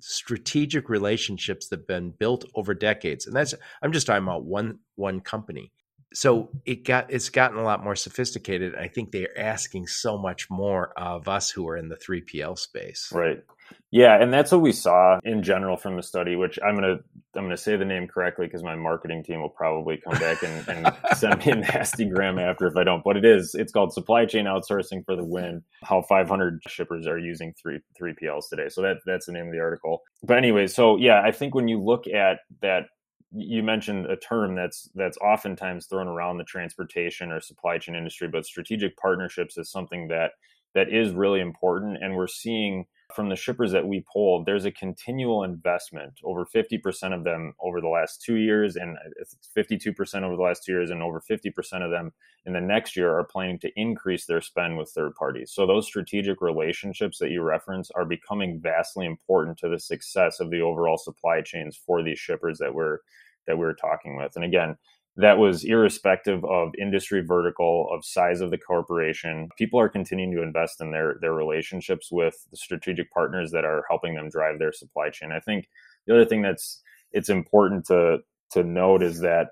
strategic 0.00 0.88
relationships 0.88 1.68
that 1.68 1.80
have 1.80 1.86
been 1.86 2.10
built 2.10 2.44
over 2.56 2.74
decades. 2.74 3.26
And 3.26 3.36
that's 3.36 3.54
I'm 3.82 3.92
just 3.92 4.06
talking 4.06 4.24
about 4.24 4.44
one 4.44 4.80
one 4.96 5.20
company. 5.20 5.72
So 6.12 6.50
it 6.66 6.84
got 6.84 7.12
it's 7.12 7.30
gotten 7.30 7.58
a 7.58 7.62
lot 7.62 7.84
more 7.84 7.96
sophisticated. 7.96 8.74
I 8.74 8.88
think 8.88 9.12
they're 9.12 9.38
asking 9.38 9.86
so 9.86 10.18
much 10.18 10.50
more 10.50 10.92
of 10.98 11.28
us 11.28 11.50
who 11.50 11.68
are 11.68 11.76
in 11.76 11.88
the 11.88 11.96
3PL 11.96 12.58
space. 12.58 13.10
Right. 13.12 13.42
Yeah, 13.90 14.20
and 14.20 14.32
that's 14.32 14.52
what 14.52 14.60
we 14.60 14.72
saw 14.72 15.18
in 15.24 15.42
general 15.42 15.76
from 15.76 15.96
the 15.96 16.02
study. 16.02 16.36
Which 16.36 16.58
I'm 16.64 16.74
gonna 16.74 16.98
I'm 17.34 17.44
gonna 17.44 17.56
say 17.56 17.76
the 17.76 17.84
name 17.84 18.08
correctly 18.08 18.46
because 18.46 18.62
my 18.62 18.74
marketing 18.74 19.22
team 19.24 19.40
will 19.40 19.48
probably 19.48 19.98
come 19.98 20.18
back 20.18 20.42
and, 20.42 20.68
and 20.68 20.96
send 21.16 21.44
me 21.44 21.52
a 21.52 21.56
nasty 21.56 22.06
gram 22.06 22.38
after 22.38 22.66
if 22.66 22.76
I 22.76 22.84
don't. 22.84 23.04
But 23.04 23.16
it 23.16 23.24
is 23.24 23.54
it's 23.54 23.72
called 23.72 23.92
supply 23.92 24.24
chain 24.24 24.46
outsourcing 24.46 25.04
for 25.04 25.16
the 25.16 25.24
win. 25.24 25.62
How 25.82 26.02
500 26.02 26.60
shippers 26.68 27.06
are 27.06 27.18
using 27.18 27.54
three 27.60 27.80
three 27.96 28.14
PLs 28.14 28.48
today. 28.48 28.68
So 28.68 28.82
that 28.82 28.98
that's 29.06 29.26
the 29.26 29.32
name 29.32 29.46
of 29.46 29.52
the 29.52 29.60
article. 29.60 30.02
But 30.22 30.38
anyway, 30.38 30.66
so 30.66 30.96
yeah, 30.96 31.22
I 31.22 31.32
think 31.32 31.54
when 31.54 31.68
you 31.68 31.80
look 31.80 32.06
at 32.06 32.38
that 32.60 32.86
you 33.34 33.62
mentioned 33.62 34.06
a 34.06 34.16
term 34.16 34.54
that's 34.54 34.90
that's 34.94 35.16
oftentimes 35.18 35.86
thrown 35.86 36.06
around 36.06 36.36
the 36.36 36.44
transportation 36.44 37.32
or 37.32 37.40
supply 37.40 37.78
chain 37.78 37.94
industry, 37.94 38.28
but 38.28 38.44
strategic 38.44 38.96
partnerships 38.96 39.56
is 39.56 39.70
something 39.70 40.08
that 40.08 40.32
that 40.74 40.92
is 40.92 41.12
really 41.12 41.40
important, 41.40 41.98
and 42.02 42.14
we're 42.14 42.26
seeing 42.26 42.86
from 43.14 43.28
the 43.28 43.36
shippers 43.36 43.72
that 43.72 43.86
we 43.86 44.04
polled, 44.12 44.46
there's 44.46 44.64
a 44.64 44.70
continual 44.70 45.44
investment, 45.44 46.14
over 46.24 46.44
50% 46.44 47.14
of 47.14 47.24
them 47.24 47.54
over 47.60 47.80
the 47.80 47.88
last 47.88 48.22
two 48.22 48.36
years, 48.36 48.76
and 48.76 48.96
uh, 48.96 49.24
52% 49.56 50.22
over 50.22 50.36
the 50.36 50.42
last 50.42 50.64
two 50.64 50.72
years, 50.72 50.90
and 50.90 51.02
over 51.02 51.20
50% 51.20 51.84
of 51.84 51.90
them 51.90 52.12
in 52.44 52.52
the 52.52 52.60
next 52.60 52.96
year 52.96 53.16
are 53.16 53.24
planning 53.24 53.58
to 53.60 53.70
increase 53.76 54.26
their 54.26 54.40
spend 54.40 54.76
with 54.76 54.90
third 54.90 55.14
parties. 55.14 55.52
So 55.52 55.66
those 55.66 55.86
strategic 55.86 56.40
relationships 56.40 57.18
that 57.18 57.30
you 57.30 57.42
reference 57.42 57.90
are 57.92 58.04
becoming 58.04 58.60
vastly 58.60 59.06
important 59.06 59.58
to 59.58 59.68
the 59.68 59.78
success 59.78 60.40
of 60.40 60.50
the 60.50 60.60
overall 60.60 60.98
supply 60.98 61.40
chains 61.40 61.76
for 61.76 62.02
these 62.02 62.18
shippers 62.18 62.58
that 62.58 62.74
we're 62.74 62.98
that 63.46 63.58
we're 63.58 63.74
talking 63.74 64.16
with. 64.16 64.36
And 64.36 64.44
again, 64.44 64.76
that 65.16 65.38
was 65.38 65.64
irrespective 65.64 66.44
of 66.44 66.72
industry 66.80 67.22
vertical, 67.26 67.88
of 67.92 68.04
size 68.04 68.40
of 68.40 68.50
the 68.50 68.58
corporation. 68.58 69.48
People 69.58 69.78
are 69.78 69.88
continuing 69.88 70.34
to 70.34 70.42
invest 70.42 70.80
in 70.80 70.90
their 70.90 71.16
their 71.20 71.34
relationships 71.34 72.08
with 72.10 72.34
the 72.50 72.56
strategic 72.56 73.12
partners 73.12 73.50
that 73.50 73.64
are 73.64 73.84
helping 73.88 74.14
them 74.14 74.30
drive 74.30 74.58
their 74.58 74.72
supply 74.72 75.10
chain. 75.10 75.30
I 75.32 75.40
think 75.40 75.68
the 76.06 76.14
other 76.14 76.24
thing 76.24 76.42
that's 76.42 76.82
it's 77.12 77.28
important 77.28 77.86
to 77.86 78.18
to 78.52 78.64
note 78.64 79.02
is 79.02 79.20
that 79.20 79.48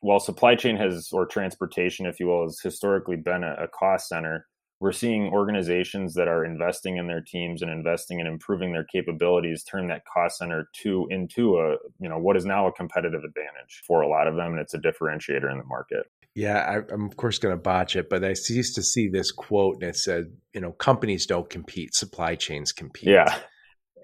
while 0.00 0.20
supply 0.20 0.54
chain 0.54 0.76
has 0.76 1.10
or 1.12 1.26
transportation, 1.26 2.06
if 2.06 2.20
you 2.20 2.26
will, 2.26 2.44
has 2.44 2.60
historically 2.60 3.16
been 3.16 3.44
a, 3.44 3.54
a 3.54 3.68
cost 3.68 4.08
center, 4.08 4.46
we're 4.80 4.92
seeing 4.92 5.28
organizations 5.28 6.14
that 6.14 6.26
are 6.26 6.44
investing 6.44 6.96
in 6.96 7.06
their 7.06 7.20
teams 7.20 7.60
and 7.60 7.70
investing 7.70 8.18
in 8.18 8.26
improving 8.26 8.72
their 8.72 8.84
capabilities 8.84 9.62
turn 9.62 9.88
that 9.88 10.02
cost 10.06 10.38
center 10.38 10.68
to 10.82 11.06
into 11.10 11.58
a 11.58 11.76
you 12.00 12.08
know 12.08 12.18
what 12.18 12.36
is 12.36 12.46
now 12.46 12.66
a 12.66 12.72
competitive 12.72 13.22
advantage 13.22 13.82
for 13.86 14.00
a 14.00 14.08
lot 14.08 14.26
of 14.26 14.34
them 14.34 14.52
and 14.52 14.60
it's 14.60 14.74
a 14.74 14.78
differentiator 14.78 15.50
in 15.52 15.58
the 15.58 15.64
market. 15.64 16.06
Yeah 16.34 16.82
I, 16.88 16.94
am 16.94 17.04
of 17.04 17.16
course 17.16 17.38
going 17.38 17.54
to 17.54 17.60
botch 17.60 17.94
it 17.94 18.08
but 18.08 18.24
i 18.24 18.28
used 18.28 18.74
to 18.74 18.82
see 18.82 19.08
this 19.08 19.30
quote 19.30 19.76
and 19.76 19.84
it 19.84 19.96
said 19.96 20.32
you 20.54 20.60
know 20.60 20.72
companies 20.72 21.26
don't 21.26 21.48
compete 21.48 21.94
supply 21.94 22.34
chains 22.34 22.72
compete. 22.72 23.10
Yeah. 23.10 23.38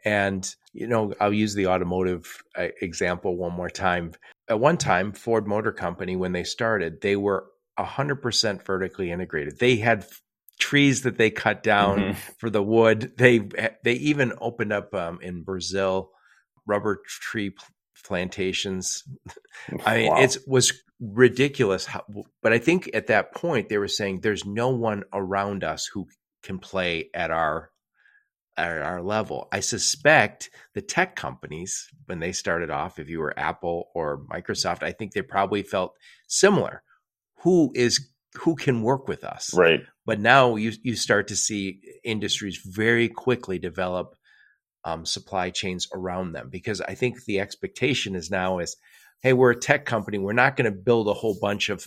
And 0.04 0.48
you 0.72 0.86
know 0.86 1.14
i'll 1.20 1.32
use 1.32 1.54
the 1.54 1.68
automotive 1.68 2.42
uh, 2.56 2.68
example 2.82 3.36
one 3.36 3.52
more 3.52 3.70
time. 3.70 4.12
At 4.48 4.60
one 4.60 4.76
time 4.76 5.12
ford 5.12 5.48
motor 5.48 5.72
company 5.72 6.16
when 6.16 6.32
they 6.32 6.44
started 6.44 7.00
they 7.00 7.16
were 7.16 7.46
100% 7.78 8.64
vertically 8.64 9.10
integrated. 9.10 9.58
They 9.58 9.76
had 9.76 10.06
trees 10.58 11.02
that 11.02 11.18
they 11.18 11.30
cut 11.30 11.62
down 11.62 11.98
mm-hmm. 11.98 12.32
for 12.38 12.50
the 12.50 12.62
wood. 12.62 13.12
They 13.16 13.40
they 13.84 13.94
even 13.94 14.32
opened 14.40 14.72
up 14.72 14.94
um, 14.94 15.18
in 15.22 15.42
Brazil 15.42 16.10
rubber 16.66 17.00
tree 17.06 17.54
plantations. 18.04 19.04
I 19.84 19.96
mean, 19.96 20.10
wow. 20.10 20.20
it 20.20 20.38
was 20.46 20.72
ridiculous. 21.00 21.86
How, 21.86 22.04
but 22.42 22.52
I 22.52 22.58
think 22.58 22.90
at 22.94 23.08
that 23.08 23.34
point 23.34 23.68
they 23.68 23.78
were 23.78 23.88
saying 23.88 24.20
there's 24.20 24.44
no 24.44 24.70
one 24.70 25.04
around 25.12 25.64
us 25.64 25.88
who 25.92 26.06
can 26.42 26.58
play 26.58 27.10
at 27.14 27.30
our 27.30 27.70
at 28.56 28.80
our 28.80 29.02
level. 29.02 29.48
I 29.52 29.60
suspect 29.60 30.50
the 30.74 30.80
tech 30.80 31.14
companies 31.14 31.88
when 32.06 32.20
they 32.20 32.32
started 32.32 32.70
off, 32.70 32.98
if 32.98 33.08
you 33.08 33.20
were 33.20 33.38
Apple 33.38 33.88
or 33.94 34.24
Microsoft, 34.30 34.82
I 34.82 34.92
think 34.92 35.12
they 35.12 35.22
probably 35.22 35.62
felt 35.62 35.92
similar. 36.26 36.82
Who 37.42 37.72
is 37.74 38.08
who 38.34 38.56
can 38.56 38.82
work 38.82 39.08
with 39.08 39.24
us? 39.24 39.52
Right. 39.54 39.80
But 40.06 40.20
now 40.20 40.56
you 40.56 40.72
you 40.82 40.96
start 40.96 41.28
to 41.28 41.36
see 41.36 41.80
industries 42.04 42.58
very 42.64 43.08
quickly 43.08 43.58
develop 43.58 44.14
um, 44.84 45.04
supply 45.04 45.50
chains 45.50 45.88
around 45.92 46.32
them 46.32 46.48
because 46.48 46.80
I 46.80 46.94
think 46.94 47.24
the 47.24 47.40
expectation 47.40 48.14
is 48.14 48.30
now 48.30 48.60
is, 48.60 48.76
hey, 49.20 49.32
we're 49.32 49.50
a 49.50 49.58
tech 49.58 49.84
company. 49.84 50.18
We're 50.18 50.32
not 50.32 50.56
going 50.56 50.70
to 50.70 50.78
build 50.78 51.08
a 51.08 51.12
whole 51.12 51.36
bunch 51.40 51.68
of 51.68 51.84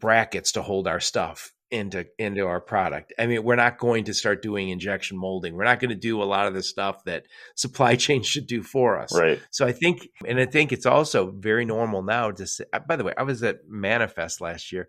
brackets 0.00 0.52
to 0.52 0.62
hold 0.62 0.88
our 0.88 0.98
stuff 0.98 1.52
into 1.70 2.06
into 2.18 2.44
our 2.46 2.60
product. 2.60 3.12
I 3.18 3.26
mean, 3.26 3.44
we're 3.44 3.54
not 3.54 3.78
going 3.78 4.04
to 4.04 4.14
start 4.14 4.42
doing 4.42 4.70
injection 4.70 5.16
molding. 5.16 5.54
We're 5.54 5.64
not 5.64 5.78
going 5.78 5.90
to 5.90 5.94
do 5.94 6.20
a 6.20 6.24
lot 6.24 6.48
of 6.48 6.54
the 6.54 6.62
stuff 6.64 7.04
that 7.04 7.26
supply 7.54 7.94
chain 7.94 8.22
should 8.22 8.48
do 8.48 8.62
for 8.62 8.98
us. 8.98 9.16
Right. 9.16 9.40
So 9.50 9.64
I 9.64 9.72
think, 9.72 10.08
and 10.26 10.40
I 10.40 10.46
think 10.46 10.72
it's 10.72 10.86
also 10.86 11.30
very 11.30 11.64
normal 11.64 12.02
now 12.02 12.32
to 12.32 12.46
say. 12.46 12.64
By 12.88 12.96
the 12.96 13.04
way, 13.04 13.14
I 13.16 13.22
was 13.22 13.42
at 13.44 13.68
Manifest 13.68 14.40
last 14.40 14.72
year, 14.72 14.88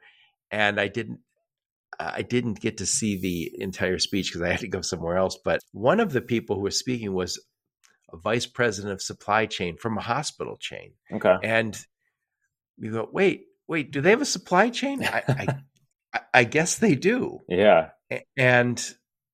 and 0.49 0.79
I 0.79 0.87
didn't 0.87 1.19
I 1.99 2.21
didn't 2.21 2.59
get 2.59 2.77
to 2.77 2.85
see 2.85 3.17
the 3.17 3.51
entire 3.61 3.99
speech 3.99 4.29
because 4.29 4.41
I 4.41 4.51
had 4.51 4.61
to 4.61 4.67
go 4.67 4.81
somewhere 4.81 5.17
else. 5.17 5.37
But 5.43 5.61
one 5.71 5.99
of 5.99 6.13
the 6.13 6.21
people 6.21 6.55
who 6.55 6.63
was 6.63 6.79
speaking 6.79 7.13
was 7.13 7.39
a 8.11 8.17
vice 8.17 8.45
president 8.45 8.93
of 8.93 9.01
supply 9.01 9.45
chain 9.45 9.77
from 9.77 9.97
a 9.97 10.01
hospital 10.01 10.57
chain. 10.57 10.93
Okay. 11.11 11.35
And 11.43 11.77
you 12.77 12.91
go, 12.91 13.09
wait, 13.11 13.45
wait, 13.67 13.91
do 13.91 14.01
they 14.01 14.09
have 14.09 14.21
a 14.21 14.25
supply 14.25 14.69
chain? 14.69 15.03
I, 15.03 15.23
I, 16.13 16.19
I 16.33 16.43
guess 16.43 16.77
they 16.77 16.95
do. 16.95 17.39
Yeah. 17.47 17.89
And 18.35 18.83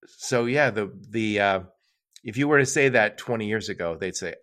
so, 0.06 0.44
yeah, 0.44 0.70
the 0.70 0.92
the 1.10 1.40
uh, 1.40 1.60
if 2.22 2.36
you 2.36 2.48
were 2.48 2.58
to 2.58 2.66
say 2.66 2.90
that 2.90 3.18
20 3.18 3.46
years 3.46 3.68
ago, 3.68 3.96
they'd 3.98 4.16
say, 4.16 4.34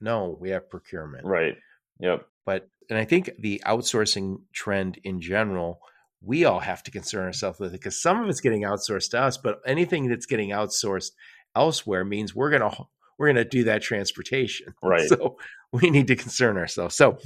no, 0.00 0.36
we 0.40 0.50
have 0.50 0.70
procurement. 0.70 1.24
Right. 1.24 1.56
Yep. 1.98 2.26
But 2.46 2.68
and 2.88 2.98
I 2.98 3.04
think 3.04 3.30
the 3.38 3.62
outsourcing 3.66 4.42
trend 4.52 4.98
in 5.04 5.20
general 5.20 5.80
we 6.22 6.44
all 6.44 6.60
have 6.60 6.82
to 6.84 6.90
concern 6.90 7.24
ourselves 7.24 7.58
with 7.58 7.70
it 7.70 7.80
because 7.80 8.00
some 8.00 8.22
of 8.22 8.28
it's 8.28 8.40
getting 8.40 8.62
outsourced 8.62 9.10
to 9.10 9.20
us, 9.20 9.38
but 9.38 9.60
anything 9.66 10.08
that's 10.08 10.26
getting 10.26 10.50
outsourced 10.50 11.12
elsewhere 11.56 12.04
means 12.04 12.34
we're 12.34 12.50
gonna 12.50 12.74
we're 13.18 13.28
gonna 13.28 13.44
do 13.44 13.64
that 13.64 13.82
transportation. 13.82 14.74
Right. 14.82 15.08
So 15.08 15.38
we 15.72 15.90
need 15.90 16.08
to 16.08 16.16
concern 16.16 16.56
ourselves. 16.56 16.96
So 16.96 17.18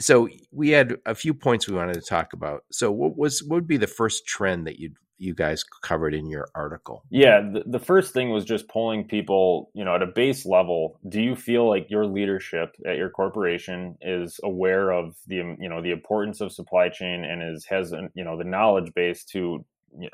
so 0.00 0.28
we 0.50 0.70
had 0.70 0.96
a 1.06 1.14
few 1.14 1.34
points 1.34 1.68
we 1.68 1.76
wanted 1.76 1.94
to 1.94 2.00
talk 2.00 2.32
about. 2.32 2.64
So 2.72 2.90
what 2.90 3.16
was 3.16 3.42
what 3.42 3.56
would 3.56 3.66
be 3.66 3.76
the 3.76 3.86
first 3.86 4.26
trend 4.26 4.66
that 4.66 4.78
you 4.78 4.92
you 5.18 5.34
guys 5.34 5.64
covered 5.82 6.14
in 6.14 6.28
your 6.28 6.48
article? 6.54 7.04
Yeah, 7.10 7.40
the, 7.40 7.62
the 7.66 7.78
first 7.78 8.12
thing 8.12 8.30
was 8.30 8.44
just 8.44 8.68
polling 8.68 9.04
people, 9.04 9.70
you 9.74 9.84
know, 9.84 9.94
at 9.94 10.02
a 10.02 10.06
base 10.06 10.44
level. 10.44 10.98
Do 11.08 11.20
you 11.20 11.36
feel 11.36 11.68
like 11.68 11.90
your 11.90 12.06
leadership 12.06 12.74
at 12.86 12.96
your 12.96 13.10
corporation 13.10 13.96
is 14.00 14.40
aware 14.42 14.90
of 14.90 15.16
the, 15.26 15.40
um, 15.40 15.56
you 15.60 15.68
know, 15.68 15.80
the 15.82 15.92
importance 15.92 16.40
of 16.40 16.52
supply 16.52 16.88
chain 16.88 17.24
and 17.24 17.42
is 17.42 17.64
has, 17.66 17.92
you 18.14 18.24
know, 18.24 18.36
the 18.36 18.44
knowledge 18.44 18.92
base 18.94 19.24
to 19.26 19.64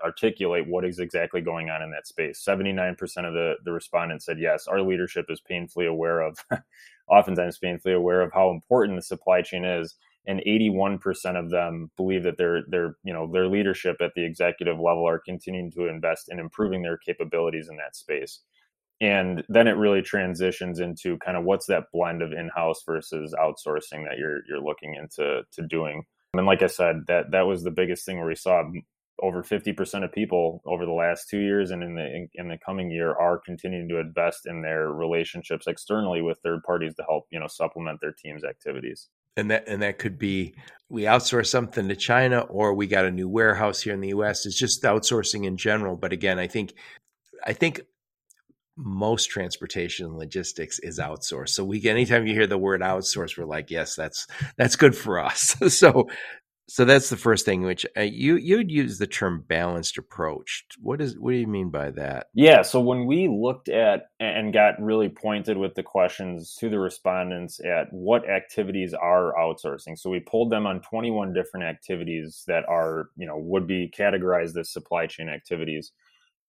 articulate 0.05 0.67
what 0.69 0.85
is 0.85 0.99
exactly 0.99 1.41
going 1.41 1.71
on 1.71 1.83
in 1.83 1.91
that 1.91 2.07
space. 2.07 2.45
79% 2.47 3.01
of 3.27 3.33
the, 3.33 3.55
the 3.65 3.73
respondents 3.73 4.27
said 4.27 4.39
yes, 4.39 4.67
our 4.67 4.83
leadership 4.83 5.27
is 5.29 5.41
painfully 5.41 5.87
aware 5.87 6.21
of, 6.21 6.39
oftentimes 7.09 7.59
painfully 7.59 7.95
aware 7.95 8.21
of 8.21 8.33
how 8.33 8.51
important 8.51 8.99
the 8.99 9.03
supply 9.03 9.43
chain 9.43 9.65
is 9.65 9.97
and 10.27 10.43
81% 10.47 11.01
of 11.39 11.51
them 11.51 11.91
believe 11.97 12.25
that 12.25 12.39
their 12.39 12.63
their 12.69 12.97
you 13.03 13.13
know 13.13 13.31
their 13.33 13.49
leadership 13.49 13.97
at 14.01 14.13
the 14.15 14.25
executive 14.25 14.79
level 14.79 15.09
are 15.09 15.19
continuing 15.19 15.71
to 15.73 15.87
invest 15.87 16.31
in 16.31 16.39
improving 16.39 16.83
their 16.83 16.99
capabilities 16.99 17.69
in 17.71 17.77
that 17.77 17.97
space. 17.97 18.41
And 19.01 19.43
then 19.49 19.67
it 19.67 19.79
really 19.79 20.03
transitions 20.03 20.79
into 20.79 21.17
kind 21.19 21.39
of 21.39 21.45
what's 21.45 21.67
that 21.67 21.85
blend 21.91 22.21
of 22.21 22.33
in-house 22.33 22.83
versus 22.85 23.35
outsourcing 23.39 24.05
that 24.09 24.19
you're 24.19 24.41
you're 24.49 24.63
looking 24.63 24.95
into 24.95 25.43
to 25.53 25.67
doing. 25.67 26.05
And 26.35 26.47
like 26.47 26.63
i 26.63 26.69
said 26.69 27.07
that 27.09 27.33
that 27.33 27.47
was 27.47 27.65
the 27.65 27.71
biggest 27.71 28.05
thing 28.05 28.19
where 28.19 28.29
we 28.29 28.37
saw 28.37 28.63
over 29.23 29.43
50% 29.43 30.05
of 30.05 30.13
people 30.13 30.63
over 30.65 30.87
the 30.87 30.93
last 30.93 31.29
two 31.29 31.41
years 31.41 31.71
and 31.71 31.83
in 31.83 31.95
the 31.95 32.07
in, 32.07 32.29
in, 32.35 32.49
the 32.49 32.59
coming 32.65 32.91
year 32.91 33.15
are 33.15 33.39
continuing 33.39 33.89
to 33.89 33.99
invest 33.99 34.47
in 34.47 34.63
their 34.63 34.91
relationships 34.93 35.67
externally 35.67 36.23
with 36.23 36.39
third 36.43 36.63
parties 36.63 36.95
to 36.95 37.03
help 37.03 37.27
you 37.31 37.39
know 37.39 37.47
supplement 37.47 38.01
their 38.01 38.13
team's 38.13 38.45
activities 38.45 39.09
and 39.37 39.51
that 39.51 39.65
and 39.67 39.83
that 39.83 39.99
could 39.99 40.19
be 40.19 40.55
we 40.89 41.03
outsource 41.03 41.47
something 41.47 41.89
to 41.89 41.97
China 41.97 42.41
or 42.41 42.75
we 42.75 42.87
got 42.87 43.05
a 43.05 43.11
new 43.11 43.29
warehouse 43.29 43.81
here 43.81 43.95
in 43.95 44.01
the 44.01 44.09
US 44.09 44.47
it's 44.47 44.59
just 44.59 44.83
outsourcing 44.83 45.45
in 45.45 45.57
general 45.57 45.97
but 45.97 46.13
again 46.13 46.39
I 46.39 46.47
think 46.47 46.75
I 47.45 47.53
think 47.53 47.83
most 48.83 49.31
transportation 49.31 50.07
and 50.07 50.17
logistics 50.17 50.79
is 50.79 50.99
outsourced. 50.99 51.51
So 51.51 51.65
we 51.65 51.87
anytime 51.87 52.27
you 52.27 52.35
hear 52.35 52.47
the 52.47 52.59
word 52.59 52.81
outsource, 52.81 53.37
we're 53.37 53.45
like, 53.45 53.71
yes, 53.71 53.95
that's 53.95 54.27
that's 54.57 54.77
good 54.77 54.97
for 54.97 55.19
us. 55.19 55.57
so 55.69 56.09
so 56.71 56.85
that's 56.85 57.11
the 57.11 57.17
first 57.17 57.45
thing. 57.45 57.63
Which 57.63 57.85
uh, 57.97 58.03
you 58.03 58.37
you'd 58.37 58.71
use 58.71 58.97
the 58.97 59.07
term 59.09 59.45
balanced 59.49 59.99
approach. 59.99 60.65
What 60.81 61.01
is 61.01 61.19
what 61.19 61.33
do 61.33 61.37
you 61.37 61.49
mean 61.49 61.69
by 61.69 61.91
that? 61.91 62.29
Yeah. 62.33 62.63
So 62.63 62.81
when 62.81 63.07
we 63.07 63.27
looked 63.27 63.69
at 63.69 64.11
and 64.21 64.53
got 64.53 64.81
really 64.81 65.09
pointed 65.09 65.57
with 65.57 65.75
the 65.75 65.83
questions 65.83 66.55
to 66.61 66.69
the 66.69 66.79
respondents 66.79 67.59
at 67.65 67.93
what 67.93 68.31
activities 68.31 68.95
are 68.95 69.35
outsourcing. 69.35 69.99
So 69.99 70.11
we 70.11 70.21
pulled 70.21 70.53
them 70.53 70.65
on 70.65 70.81
21 70.83 71.33
different 71.33 71.67
activities 71.67 72.45
that 72.47 72.65
are 72.69 73.09
you 73.17 73.27
know 73.27 73.37
would 73.37 73.67
be 73.67 73.93
categorized 73.97 74.57
as 74.57 74.73
supply 74.73 75.09
chain 75.09 75.29
activities. 75.29 75.91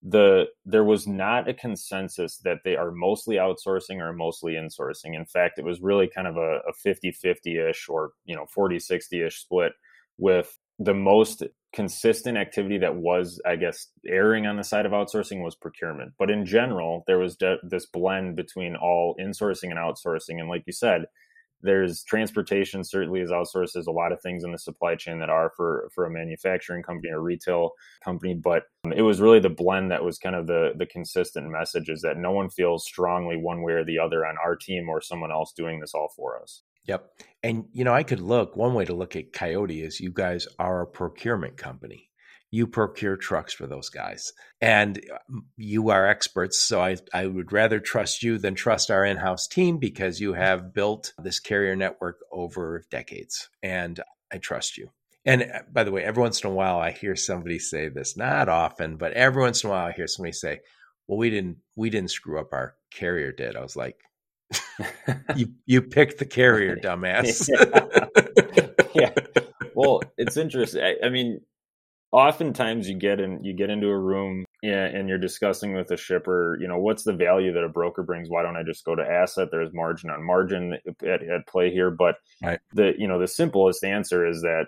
The 0.04 0.50
there 0.68 0.84
was 0.84 1.08
not 1.08 1.50
a 1.50 1.54
consensus 1.56 2.38
that 2.44 2.60
they 2.64 2.76
are 2.76 2.92
mostly 2.92 3.38
outsourcing 3.38 4.00
or 4.00 4.14
mostly 4.14 4.54
insourcing. 4.54 5.16
In 5.16 5.26
fact, 5.26 5.58
it 5.58 5.66
was 5.66 5.82
really 5.82 6.08
kind 6.08 6.28
of 6.28 6.38
a, 6.38 6.60
a 6.68 6.74
50-50 6.86 7.70
ish 7.72 7.90
or 7.90 8.12
you 8.26 8.36
know 8.36 8.46
40-60 8.56 9.26
ish 9.26 9.42
split 9.42 9.74
with 10.22 10.58
the 10.80 10.94
most 10.94 11.44
consistent 11.74 12.38
activity 12.38 12.78
that 12.78 12.96
was, 12.96 13.42
I 13.46 13.56
guess, 13.56 13.88
erring 14.08 14.46
on 14.46 14.58
the 14.58 14.64
side 14.64 14.86
of 14.86 14.92
outsourcing 14.92 15.44
was 15.44 15.56
procurement. 15.56 16.14
But 16.20 16.30
in 16.30 16.46
general, 16.46 17.04
there 17.08 17.20
was 17.20 17.36
de- 17.36 17.58
this 17.64 17.88
blend 17.88 18.36
between 18.36 18.76
all 18.76 19.16
insourcing 19.20 19.72
and 19.72 19.78
outsourcing. 19.78 20.40
And 20.40 20.48
like 20.48 20.64
you 20.68 20.74
said, 20.74 21.06
there's 21.64 22.04
transportation 22.04 22.84
certainly 22.84 23.22
is 23.22 23.32
outsourced. 23.32 23.74
There's 23.74 23.88
a 23.88 23.92
lot 23.92 24.12
of 24.12 24.22
things 24.22 24.44
in 24.44 24.52
the 24.52 24.58
supply 24.58 24.96
chain 24.96 25.20
that 25.20 25.30
are 25.30 25.52
for 25.56 25.90
for 25.94 26.06
a 26.06 26.12
manufacturing 26.12 26.84
company 26.84 27.12
or 27.12 27.22
retail 27.22 27.72
company, 28.04 28.34
but 28.34 28.64
um, 28.86 28.94
it 28.94 29.04
was 29.04 29.22
really 29.22 29.40
the 29.40 29.50
blend 29.50 29.92
that 29.92 30.04
was 30.04 30.18
kind 30.18 30.36
of 30.36 30.48
the 30.48 30.72
the 30.76 30.88
consistent 30.88 31.50
message 31.50 31.90
is 31.90 32.02
that 32.02 32.18
no 32.18 32.32
one 32.32 32.50
feels 32.50 32.84
strongly 32.86 33.38
one 33.38 33.62
way 33.62 33.74
or 33.74 33.86
the 33.86 34.00
other 34.00 34.26
on 34.26 34.38
our 34.44 34.56
team 34.56 34.90
or 34.90 35.02
someone 35.02 35.32
else 35.32 35.54
doing 35.56 35.80
this 35.80 35.94
all 35.94 36.12
for 36.16 36.42
us. 36.42 36.64
Yep. 36.86 37.12
And 37.44 37.66
you 37.74 37.84
know, 37.84 37.94
I 37.94 38.04
could 38.04 38.20
look 38.20 38.56
one 38.56 38.74
way 38.74 38.86
to 38.86 38.94
look 38.94 39.16
at 39.16 39.34
Coyote 39.34 39.82
is 39.84 40.00
you 40.00 40.12
guys 40.12 40.48
are 40.58 40.82
a 40.82 40.88
procurement 40.88 41.58
company. 41.58 42.10
you 42.52 42.68
procure 42.68 43.16
trucks 43.16 43.54
for 43.54 43.66
those 43.66 43.90
guys. 43.90 44.34
And 44.60 45.02
um, 45.30 45.46
you 45.56 45.90
are 45.90 46.06
experts. 46.06 46.60
So 46.60 46.82
I, 46.82 46.98
I 47.14 47.26
would 47.26 47.54
rather 47.54 47.80
trust 47.80 48.24
you 48.24 48.38
than 48.38 48.56
trust 48.56 48.92
our 48.92 49.06
in 49.06 49.18
house 49.18 49.48
team 49.48 49.78
because 49.78 50.20
you 50.20 50.34
have 50.34 50.74
built 50.74 51.14
this 51.18 51.40
carrier 51.40 51.76
network 51.78 52.20
over 52.32 52.84
decades. 52.92 53.50
And 53.64 54.02
I 54.32 54.38
trust 54.38 54.78
you. 54.78 54.90
And 55.26 55.44
uh, 55.44 55.60
by 55.72 55.86
the 55.86 55.92
way, 55.92 56.04
every 56.04 56.22
once 56.22 56.44
in 56.44 56.50
a 56.50 56.54
while 56.54 56.80
I 56.80 56.92
hear 56.92 57.16
somebody 57.16 57.58
say 57.58 57.88
this, 57.88 58.18
not 58.18 58.50
often, 58.50 58.98
but 58.98 59.14
every 59.14 59.42
once 59.42 59.64
in 59.64 59.70
a 59.70 59.72
while 59.74 59.88
I 59.88 59.94
hear 59.94 60.08
somebody 60.08 60.34
say, 60.34 60.60
well, 61.08 61.18
we 61.18 61.30
didn't, 61.30 61.58
we 61.78 61.90
didn't 61.90 62.12
screw 62.12 62.40
up. 62.40 62.52
Our 62.52 62.76
carrier 62.92 63.32
did. 63.32 63.56
I 63.56 63.62
was 63.62 63.78
like, 63.78 63.98
you, 65.36 65.48
you 65.66 65.82
picked 65.82 66.20
the 66.20 66.26
carrier, 66.26 66.76
dumbass. 66.84 67.50
yeah. 67.50 68.68
yeah. 68.94 69.40
Well, 69.74 70.02
it's 70.18 70.38
interesting. 70.38 70.84
I, 70.84 70.96
I 71.06 71.10
mean, 71.10 71.42
oftentimes 72.12 72.90
you 72.90 72.96
get 72.96 73.20
in 73.20 73.44
you 73.44 73.54
get 73.54 73.70
into 73.70 73.88
a 73.88 73.98
room 73.98 74.46
and 74.64 75.08
you're 75.08 75.18
discussing 75.18 75.74
with 75.74 75.90
a 75.92 75.98
shipper 75.98 76.58
you 76.60 76.68
know 76.68 76.78
what's 76.78 77.04
the 77.04 77.14
value 77.14 77.54
that 77.54 77.64
a 77.64 77.70
broker 77.70 78.04
brings 78.04 78.30
why 78.30 78.44
don't 78.44 78.58
i 78.58 78.64
just 78.64 78.84
go 78.84 78.96
to 78.96 79.02
asset 79.02 79.48
there's 79.50 79.74
margin 79.74 80.10
on 80.10 80.24
margin 80.24 80.78
at, 81.04 81.24
at 81.24 81.48
play 81.48 81.72
here 81.72 81.90
but 81.90 82.16
right. 82.44 82.60
the 82.74 82.94
you 82.98 83.08
know 83.08 83.18
the 83.18 83.28
simplest 83.28 83.84
answer 83.84 84.28
is 84.28 84.42
that 84.42 84.66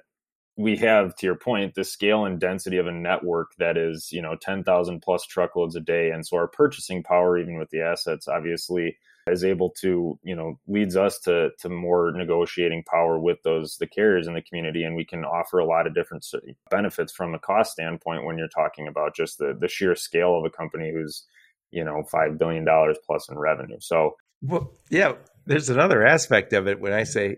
we 0.56 0.78
have 0.78 1.15
to 1.15 1.26
your 1.26 1.36
point 1.36 1.76
the 1.76 1.84
scale 1.84 2.26
and 2.26 2.39
density 2.39 2.78
of 2.78 2.88
a 2.88 2.91
network 2.91 3.52
that 3.58 3.76
is 3.76 4.10
you 4.12 4.22
know 4.22 4.36
10,000 4.41 5.02
plus 5.02 5.26
truckloads 5.26 5.76
a 5.76 5.82
day 5.82 6.12
and 6.12 6.26
so 6.26 6.38
our 6.38 6.48
purchasing 6.48 7.04
power 7.04 7.38
even 7.38 7.58
with 7.58 7.69
the 7.72 7.82
assets 7.82 8.28
obviously 8.28 8.98
is 9.28 9.44
able 9.44 9.70
to 9.70 10.20
you 10.24 10.36
know 10.36 10.60
leads 10.68 10.96
us 10.96 11.20
to 11.20 11.50
to 11.60 11.70
more 11.70 12.12
negotiating 12.12 12.84
power 12.84 13.18
with 13.20 13.38
those 13.44 13.78
the 13.78 13.88
carriers 13.88 14.28
in 14.28 14.34
the 14.34 14.42
community 14.42 14.84
and 14.84 14.96
we 14.96 15.06
can 15.06 15.24
offer 15.24 15.60
a 15.60 15.66
lot 15.66 15.88
of 15.88 15.96
different 15.96 16.26
benefits 16.70 17.14
from 17.14 17.34
a 17.34 17.40
cost 17.40 17.72
standpoint 17.72 18.26
when 18.26 18.38
you're 18.38 18.48
talking 18.48 18.88
about 18.88 19.16
just 19.16 19.38
the 19.38 19.56
the 19.60 19.68
sheer 19.68 19.96
scale 19.96 20.38
of 20.38 20.46
a 20.46 20.50
company 20.50 20.92
who's 20.94 21.26
you 21.72 21.84
know 21.84 22.04
5 22.04 22.38
billion 22.38 22.66
dollars 22.66 22.98
plus 23.06 23.30
in 23.30 23.38
revenue. 23.38 23.78
So 23.80 24.16
well 24.42 24.72
yeah 24.90 25.14
there's 25.46 25.70
another 25.70 26.06
aspect 26.06 26.52
of 26.54 26.68
it 26.68 26.80
when 26.80 26.92
i 26.92 27.04
say 27.04 27.38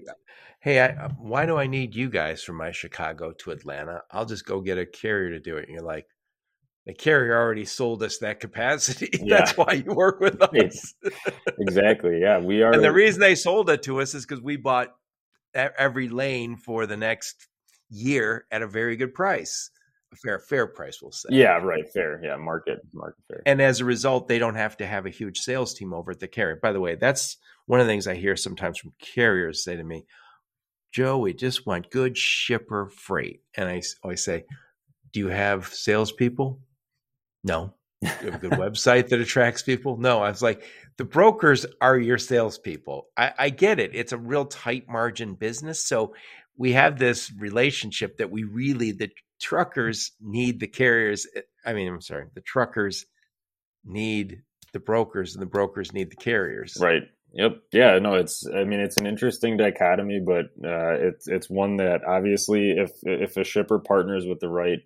hey 0.60 0.82
I, 0.82 1.10
why 1.20 1.46
do 1.46 1.56
i 1.58 1.68
need 1.68 1.94
you 1.94 2.10
guys 2.10 2.42
from 2.44 2.56
my 2.56 2.72
chicago 2.72 3.32
to 3.32 3.52
atlanta? 3.52 4.02
I'll 4.10 4.26
just 4.26 4.46
go 4.46 4.62
get 4.62 4.80
a 4.80 4.86
carrier 4.86 5.32
to 5.32 5.40
do 5.40 5.58
it. 5.58 5.66
And 5.68 5.74
you're 5.76 5.86
like 5.86 6.08
the 6.86 6.94
carrier 6.94 7.36
already 7.36 7.66
sold 7.66 8.04
us 8.04 8.20
that 8.20 8.40
capacity. 8.40 9.10
Yeah. 9.26 9.38
That's 9.38 9.58
why 9.58 9.84
you 9.86 9.94
work 9.94 10.20
with 10.20 10.40
us. 10.40 10.94
exactly. 11.60 12.20
Yeah, 12.22 12.38
we 12.38 12.62
are. 12.62 12.72
And 12.72 12.84
the 12.84 12.92
reason 12.92 13.22
they 13.22 13.34
sold 13.34 13.70
it 13.72 13.82
to 13.84 14.02
us 14.02 14.14
is 14.14 14.24
because 14.24 14.44
we 14.44 14.56
bought 14.56 14.94
every 15.56 16.10
lane 16.10 16.58
for 16.58 16.86
the 16.86 16.98
next 16.98 17.48
year 17.90 18.46
at 18.52 18.62
a 18.62 18.68
very 18.68 18.98
good 18.98 19.16
price, 19.16 19.72
a 20.14 20.16
fair 20.18 20.38
fair 20.38 20.68
price, 20.68 21.02
we'll 21.02 21.12
say. 21.12 21.30
Yeah, 21.32 21.58
right. 21.58 21.90
Fair. 21.92 22.22
Yeah, 22.24 22.36
market 22.36 22.82
market 22.94 23.24
fair. 23.28 23.42
And 23.48 23.62
as 23.62 23.80
a 23.80 23.86
result, 23.86 24.28
they 24.28 24.38
don't 24.38 24.56
have 24.56 24.78
to 24.78 24.86
have 24.86 25.08
a 25.08 25.10
huge 25.12 25.40
sales 25.40 25.74
team 25.74 25.92
over 25.92 26.12
at 26.12 26.20
the 26.20 26.28
carrier. 26.28 26.60
By 26.62 26.72
the 26.72 26.82
way, 26.82 26.94
that's 26.94 27.38
one 27.66 27.80
of 27.80 27.88
the 27.88 27.92
things 27.92 28.06
I 28.06 28.14
hear 28.16 28.36
sometimes 28.36 28.78
from 28.78 28.94
carriers 29.00 29.64
say 29.64 29.76
to 29.76 29.84
me, 29.84 30.06
"Joe, 30.92 31.18
we 31.18 31.34
just 31.34 31.66
want 31.66 31.90
good 31.90 32.16
shipper 32.16 32.90
freight," 32.90 33.42
and 33.56 33.68
I 33.68 33.82
always 34.04 34.24
say. 34.24 34.46
Do 35.14 35.22
you 35.22 35.30
have 35.30 35.68
salespeople? 35.74 36.60
No. 37.46 37.74
You 38.02 38.32
have 38.32 38.36
a 38.36 38.50
good 38.50 38.60
website 38.60 39.08
that 39.10 39.20
attracts 39.20 39.64
people? 39.64 39.98
No. 39.98 40.22
I 40.22 40.30
was 40.30 40.42
like, 40.42 40.64
the 40.98 41.06
brokers 41.06 41.66
are 41.82 41.98
your 41.98 42.18
salespeople. 42.18 43.08
I, 43.18 43.34
I 43.38 43.50
get 43.50 43.80
it. 43.80 43.92
It's 43.96 44.12
a 44.12 44.18
real 44.18 44.46
tight 44.46 44.88
margin 44.88 45.34
business. 45.34 45.88
So 45.88 46.14
we 46.58 46.74
have 46.74 47.00
this 47.00 47.32
relationship 47.40 48.18
that 48.18 48.30
we 48.30 48.44
really, 48.44 48.92
the 48.92 49.10
truckers 49.42 50.12
need 50.22 50.60
the 50.60 50.68
carriers. 50.68 51.26
I 51.66 51.74
mean, 51.74 51.88
I'm 51.88 52.02
sorry, 52.02 52.26
the 52.36 52.42
truckers 52.42 53.06
need 53.84 54.42
the 54.74 54.80
brokers 54.80 55.34
and 55.34 55.42
the 55.42 55.48
brokers 55.48 55.94
need 55.94 56.12
the 56.12 56.16
carriers. 56.16 56.78
Right. 56.80 57.04
Yep. 57.34 57.58
Yeah. 57.72 57.98
No. 58.00 58.16
It's. 58.16 58.46
I 58.48 58.64
mean, 58.66 58.80
it's 58.80 58.98
an 58.98 59.08
interesting 59.08 59.58
dichotomy, 59.58 60.22
but 60.26 60.46
uh, 60.64 60.94
it's 61.00 61.28
it's 61.28 61.50
one 61.50 61.78
that 61.78 62.02
obviously, 62.08 62.72
if 62.72 62.92
if 63.04 63.36
a 63.36 63.44
shipper 63.44 63.80
partners 63.80 64.26
with 64.26 64.40
the 64.40 64.50
right 64.50 64.80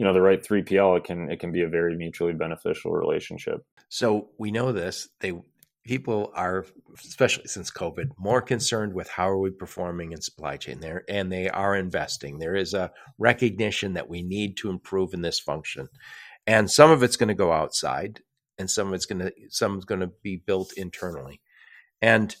you 0.00 0.06
know 0.06 0.14
the 0.14 0.22
right 0.22 0.42
3pl 0.42 0.96
it 0.96 1.04
can 1.04 1.30
it 1.30 1.40
can 1.40 1.52
be 1.52 1.60
a 1.60 1.68
very 1.68 1.94
mutually 1.94 2.32
beneficial 2.32 2.90
relationship. 2.90 3.66
So 3.90 4.30
we 4.38 4.50
know 4.50 4.72
this 4.72 5.10
they 5.20 5.34
people 5.84 6.32
are 6.34 6.64
especially 7.04 7.46
since 7.48 7.70
covid 7.70 8.08
more 8.18 8.40
concerned 8.40 8.94
with 8.94 9.10
how 9.10 9.28
are 9.28 9.38
we 9.38 9.50
performing 9.50 10.12
in 10.12 10.22
supply 10.22 10.56
chain 10.56 10.80
there 10.80 11.04
and 11.06 11.30
they 11.30 11.50
are 11.50 11.76
investing. 11.76 12.38
There 12.38 12.56
is 12.56 12.72
a 12.72 12.92
recognition 13.18 13.92
that 13.92 14.08
we 14.08 14.22
need 14.22 14.56
to 14.58 14.70
improve 14.70 15.12
in 15.12 15.20
this 15.20 15.38
function. 15.38 15.88
And 16.46 16.70
some 16.70 16.90
of 16.90 17.02
it's 17.02 17.18
going 17.18 17.28
to 17.28 17.34
go 17.34 17.52
outside 17.52 18.20
and 18.56 18.70
some 18.70 18.88
of 18.88 18.94
it's 18.94 19.04
going 19.04 19.18
to 19.18 19.32
some 19.50 19.76
is 19.76 19.84
going 19.84 20.00
to 20.00 20.12
be 20.22 20.36
built 20.36 20.72
internally. 20.78 21.42
And 22.00 22.34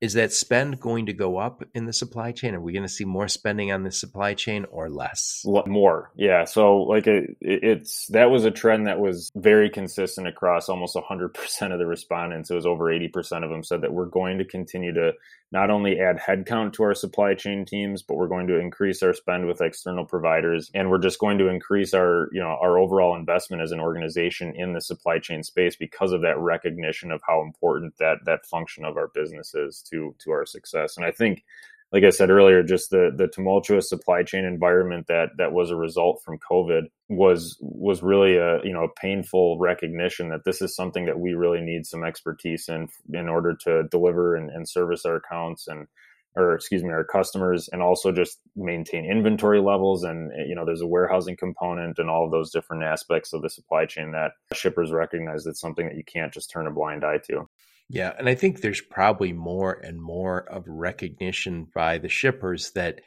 is 0.00 0.12
that 0.12 0.32
spend 0.32 0.78
going 0.78 1.06
to 1.06 1.14
go 1.14 1.38
up 1.38 1.64
in 1.74 1.86
the 1.86 1.92
supply 1.92 2.30
chain? 2.30 2.54
Are 2.54 2.60
we 2.60 2.72
going 2.72 2.82
to 2.82 2.88
see 2.88 3.06
more 3.06 3.28
spending 3.28 3.72
on 3.72 3.82
the 3.82 3.90
supply 3.90 4.34
chain 4.34 4.66
or 4.70 4.90
less? 4.90 5.42
More, 5.66 6.10
yeah. 6.16 6.44
So, 6.44 6.82
like, 6.82 7.06
it, 7.06 7.36
it's 7.40 8.06
that 8.08 8.30
was 8.30 8.44
a 8.44 8.50
trend 8.50 8.86
that 8.86 9.00
was 9.00 9.30
very 9.34 9.70
consistent 9.70 10.26
across 10.26 10.68
almost 10.68 10.96
100% 10.96 11.72
of 11.72 11.78
the 11.78 11.86
respondents. 11.86 12.50
It 12.50 12.54
was 12.54 12.66
over 12.66 12.84
80% 12.84 13.42
of 13.42 13.50
them 13.50 13.64
said 13.64 13.80
that 13.80 13.94
we're 13.94 14.06
going 14.06 14.38
to 14.38 14.44
continue 14.44 14.92
to 14.92 15.12
not 15.52 15.70
only 15.70 16.00
add 16.00 16.18
headcount 16.18 16.72
to 16.74 16.82
our 16.82 16.94
supply 16.94 17.32
chain 17.34 17.64
teams, 17.64 18.02
but 18.02 18.16
we're 18.16 18.26
going 18.26 18.48
to 18.48 18.58
increase 18.58 19.02
our 19.02 19.14
spend 19.14 19.46
with 19.46 19.60
external 19.60 20.04
providers, 20.04 20.70
and 20.74 20.90
we're 20.90 20.98
just 20.98 21.20
going 21.20 21.38
to 21.38 21.48
increase 21.48 21.94
our, 21.94 22.28
you 22.32 22.40
know, 22.40 22.58
our 22.60 22.78
overall 22.78 23.16
investment 23.16 23.62
as 23.62 23.70
an 23.70 23.80
organization 23.80 24.52
in 24.56 24.72
the 24.72 24.80
supply 24.80 25.18
chain 25.18 25.42
space 25.42 25.76
because 25.76 26.12
of 26.12 26.22
that 26.22 26.38
recognition 26.38 27.12
of 27.12 27.20
how 27.26 27.42
important 27.42 27.96
that 27.98 28.18
that 28.26 28.44
function 28.44 28.84
of 28.84 28.96
our 28.96 29.08
business 29.08 29.54
is 29.54 29.85
to 29.90 30.14
to 30.20 30.30
our 30.30 30.46
success. 30.46 30.96
And 30.96 31.06
I 31.06 31.10
think 31.10 31.44
like 31.92 32.02
I 32.02 32.10
said 32.10 32.30
earlier, 32.30 32.62
just 32.62 32.90
the 32.90 33.10
the 33.16 33.28
tumultuous 33.28 33.88
supply 33.88 34.22
chain 34.22 34.44
environment 34.44 35.06
that 35.06 35.30
that 35.38 35.52
was 35.52 35.70
a 35.70 35.76
result 35.76 36.20
from 36.24 36.38
COVID 36.38 36.88
was 37.08 37.56
was 37.60 38.02
really 38.02 38.36
a 38.36 38.62
you 38.64 38.72
know 38.72 38.84
a 38.84 39.00
painful 39.00 39.58
recognition 39.58 40.28
that 40.30 40.44
this 40.44 40.60
is 40.60 40.74
something 40.74 41.06
that 41.06 41.20
we 41.20 41.34
really 41.34 41.60
need 41.60 41.86
some 41.86 42.04
expertise 42.04 42.68
in 42.68 42.88
in 43.12 43.28
order 43.28 43.56
to 43.64 43.84
deliver 43.84 44.34
and, 44.34 44.50
and 44.50 44.68
service 44.68 45.04
our 45.04 45.16
accounts 45.16 45.68
and 45.68 45.86
or 46.34 46.54
excuse 46.54 46.82
me 46.82 46.90
our 46.90 47.04
customers 47.04 47.68
and 47.72 47.80
also 47.80 48.12
just 48.12 48.40
maintain 48.56 49.10
inventory 49.10 49.60
levels 49.60 50.02
and 50.02 50.32
you 50.48 50.54
know 50.54 50.66
there's 50.66 50.82
a 50.82 50.86
warehousing 50.86 51.36
component 51.36 51.98
and 51.98 52.10
all 52.10 52.24
of 52.24 52.32
those 52.32 52.50
different 52.50 52.82
aspects 52.82 53.32
of 53.32 53.42
the 53.42 53.48
supply 53.48 53.86
chain 53.86 54.10
that 54.10 54.32
shippers 54.52 54.90
recognize 54.90 55.46
it's 55.46 55.60
something 55.60 55.86
that 55.86 55.96
you 55.96 56.04
can't 56.04 56.34
just 56.34 56.50
turn 56.50 56.66
a 56.66 56.70
blind 56.70 57.04
eye 57.04 57.18
to 57.18 57.48
yeah, 57.88 58.12
and 58.18 58.28
I 58.28 58.34
think 58.34 58.60
there's 58.60 58.80
probably 58.80 59.32
more 59.32 59.72
and 59.72 60.00
more 60.00 60.40
of 60.40 60.64
recognition 60.66 61.68
by 61.74 61.98
the 61.98 62.08
shippers 62.08 62.72
that 62.74 63.00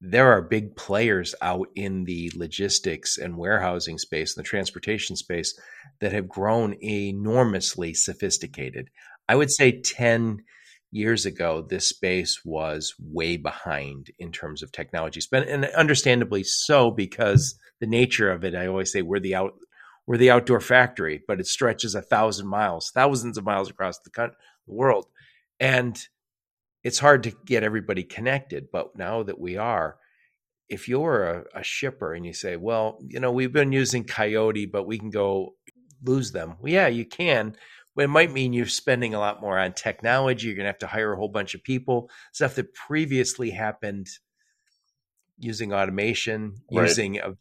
there 0.00 0.32
are 0.32 0.42
big 0.42 0.74
players 0.74 1.34
out 1.40 1.68
in 1.76 2.04
the 2.04 2.32
logistics 2.34 3.18
and 3.18 3.36
warehousing 3.36 3.98
space 3.98 4.36
and 4.36 4.44
the 4.44 4.48
transportation 4.48 5.14
space 5.16 5.58
that 6.00 6.12
have 6.12 6.28
grown 6.28 6.74
enormously 6.82 7.94
sophisticated. 7.94 8.88
I 9.28 9.36
would 9.36 9.50
say 9.50 9.80
10 9.80 10.42
years 10.90 11.24
ago, 11.24 11.62
this 11.62 11.88
space 11.88 12.40
was 12.44 12.94
way 12.98 13.36
behind 13.36 14.10
in 14.18 14.32
terms 14.32 14.62
of 14.62 14.72
technology 14.72 15.20
spend, 15.20 15.48
and 15.48 15.64
understandably 15.66 16.42
so 16.42 16.90
because 16.90 17.56
the 17.80 17.86
nature 17.86 18.30
of 18.30 18.44
it. 18.44 18.54
I 18.54 18.66
always 18.66 18.92
say 18.92 19.02
we're 19.02 19.20
the 19.20 19.34
out 19.34 19.54
we're 20.06 20.16
the 20.16 20.30
outdoor 20.30 20.60
factory, 20.60 21.22
but 21.26 21.40
it 21.40 21.46
stretches 21.46 21.94
a 21.94 22.02
thousand 22.02 22.48
miles, 22.48 22.90
thousands 22.90 23.38
of 23.38 23.44
miles 23.44 23.70
across 23.70 23.98
the, 24.00 24.10
country, 24.10 24.36
the 24.66 24.74
world. 24.74 25.06
And 25.60 25.98
it's 26.82 26.98
hard 26.98 27.22
to 27.24 27.32
get 27.44 27.62
everybody 27.62 28.02
connected. 28.02 28.68
But 28.72 28.96
now 28.96 29.22
that 29.22 29.38
we 29.38 29.56
are, 29.56 29.96
if 30.68 30.88
you're 30.88 31.24
a, 31.24 31.60
a, 31.60 31.62
shipper 31.62 32.14
and 32.14 32.26
you 32.26 32.32
say, 32.32 32.56
well, 32.56 32.98
you 33.06 33.20
know, 33.20 33.30
we've 33.30 33.52
been 33.52 33.72
using 33.72 34.04
Coyote, 34.04 34.66
but 34.66 34.86
we 34.86 34.98
can 34.98 35.10
go 35.10 35.54
lose 36.02 36.32
them. 36.32 36.56
Well, 36.60 36.72
yeah, 36.72 36.88
you 36.88 37.04
can. 37.04 37.56
It 37.96 38.08
might 38.08 38.32
mean 38.32 38.52
you're 38.52 38.66
spending 38.66 39.14
a 39.14 39.20
lot 39.20 39.40
more 39.40 39.58
on 39.58 39.74
technology. 39.74 40.46
You're 40.46 40.56
going 40.56 40.64
to 40.64 40.70
have 40.70 40.78
to 40.78 40.86
hire 40.86 41.12
a 41.12 41.16
whole 41.16 41.28
bunch 41.28 41.54
of 41.54 41.62
people, 41.62 42.10
stuff 42.32 42.56
that 42.56 42.74
previously 42.74 43.50
happened– 43.50 44.08
using 45.42 45.72
automation, 45.72 46.54
right. 46.70 46.88
using 46.88 47.18
a, 47.18 47.34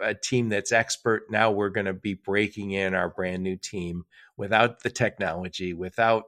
a, 0.00 0.14
team 0.14 0.48
that's 0.48 0.70
expert. 0.70 1.24
Now 1.28 1.50
we're 1.50 1.70
going 1.70 1.86
to 1.86 1.92
be 1.92 2.14
breaking 2.14 2.70
in 2.70 2.94
our 2.94 3.08
brand 3.08 3.42
new 3.42 3.56
team 3.56 4.04
without 4.36 4.82
the 4.82 4.90
technology, 4.90 5.72
without 5.74 6.24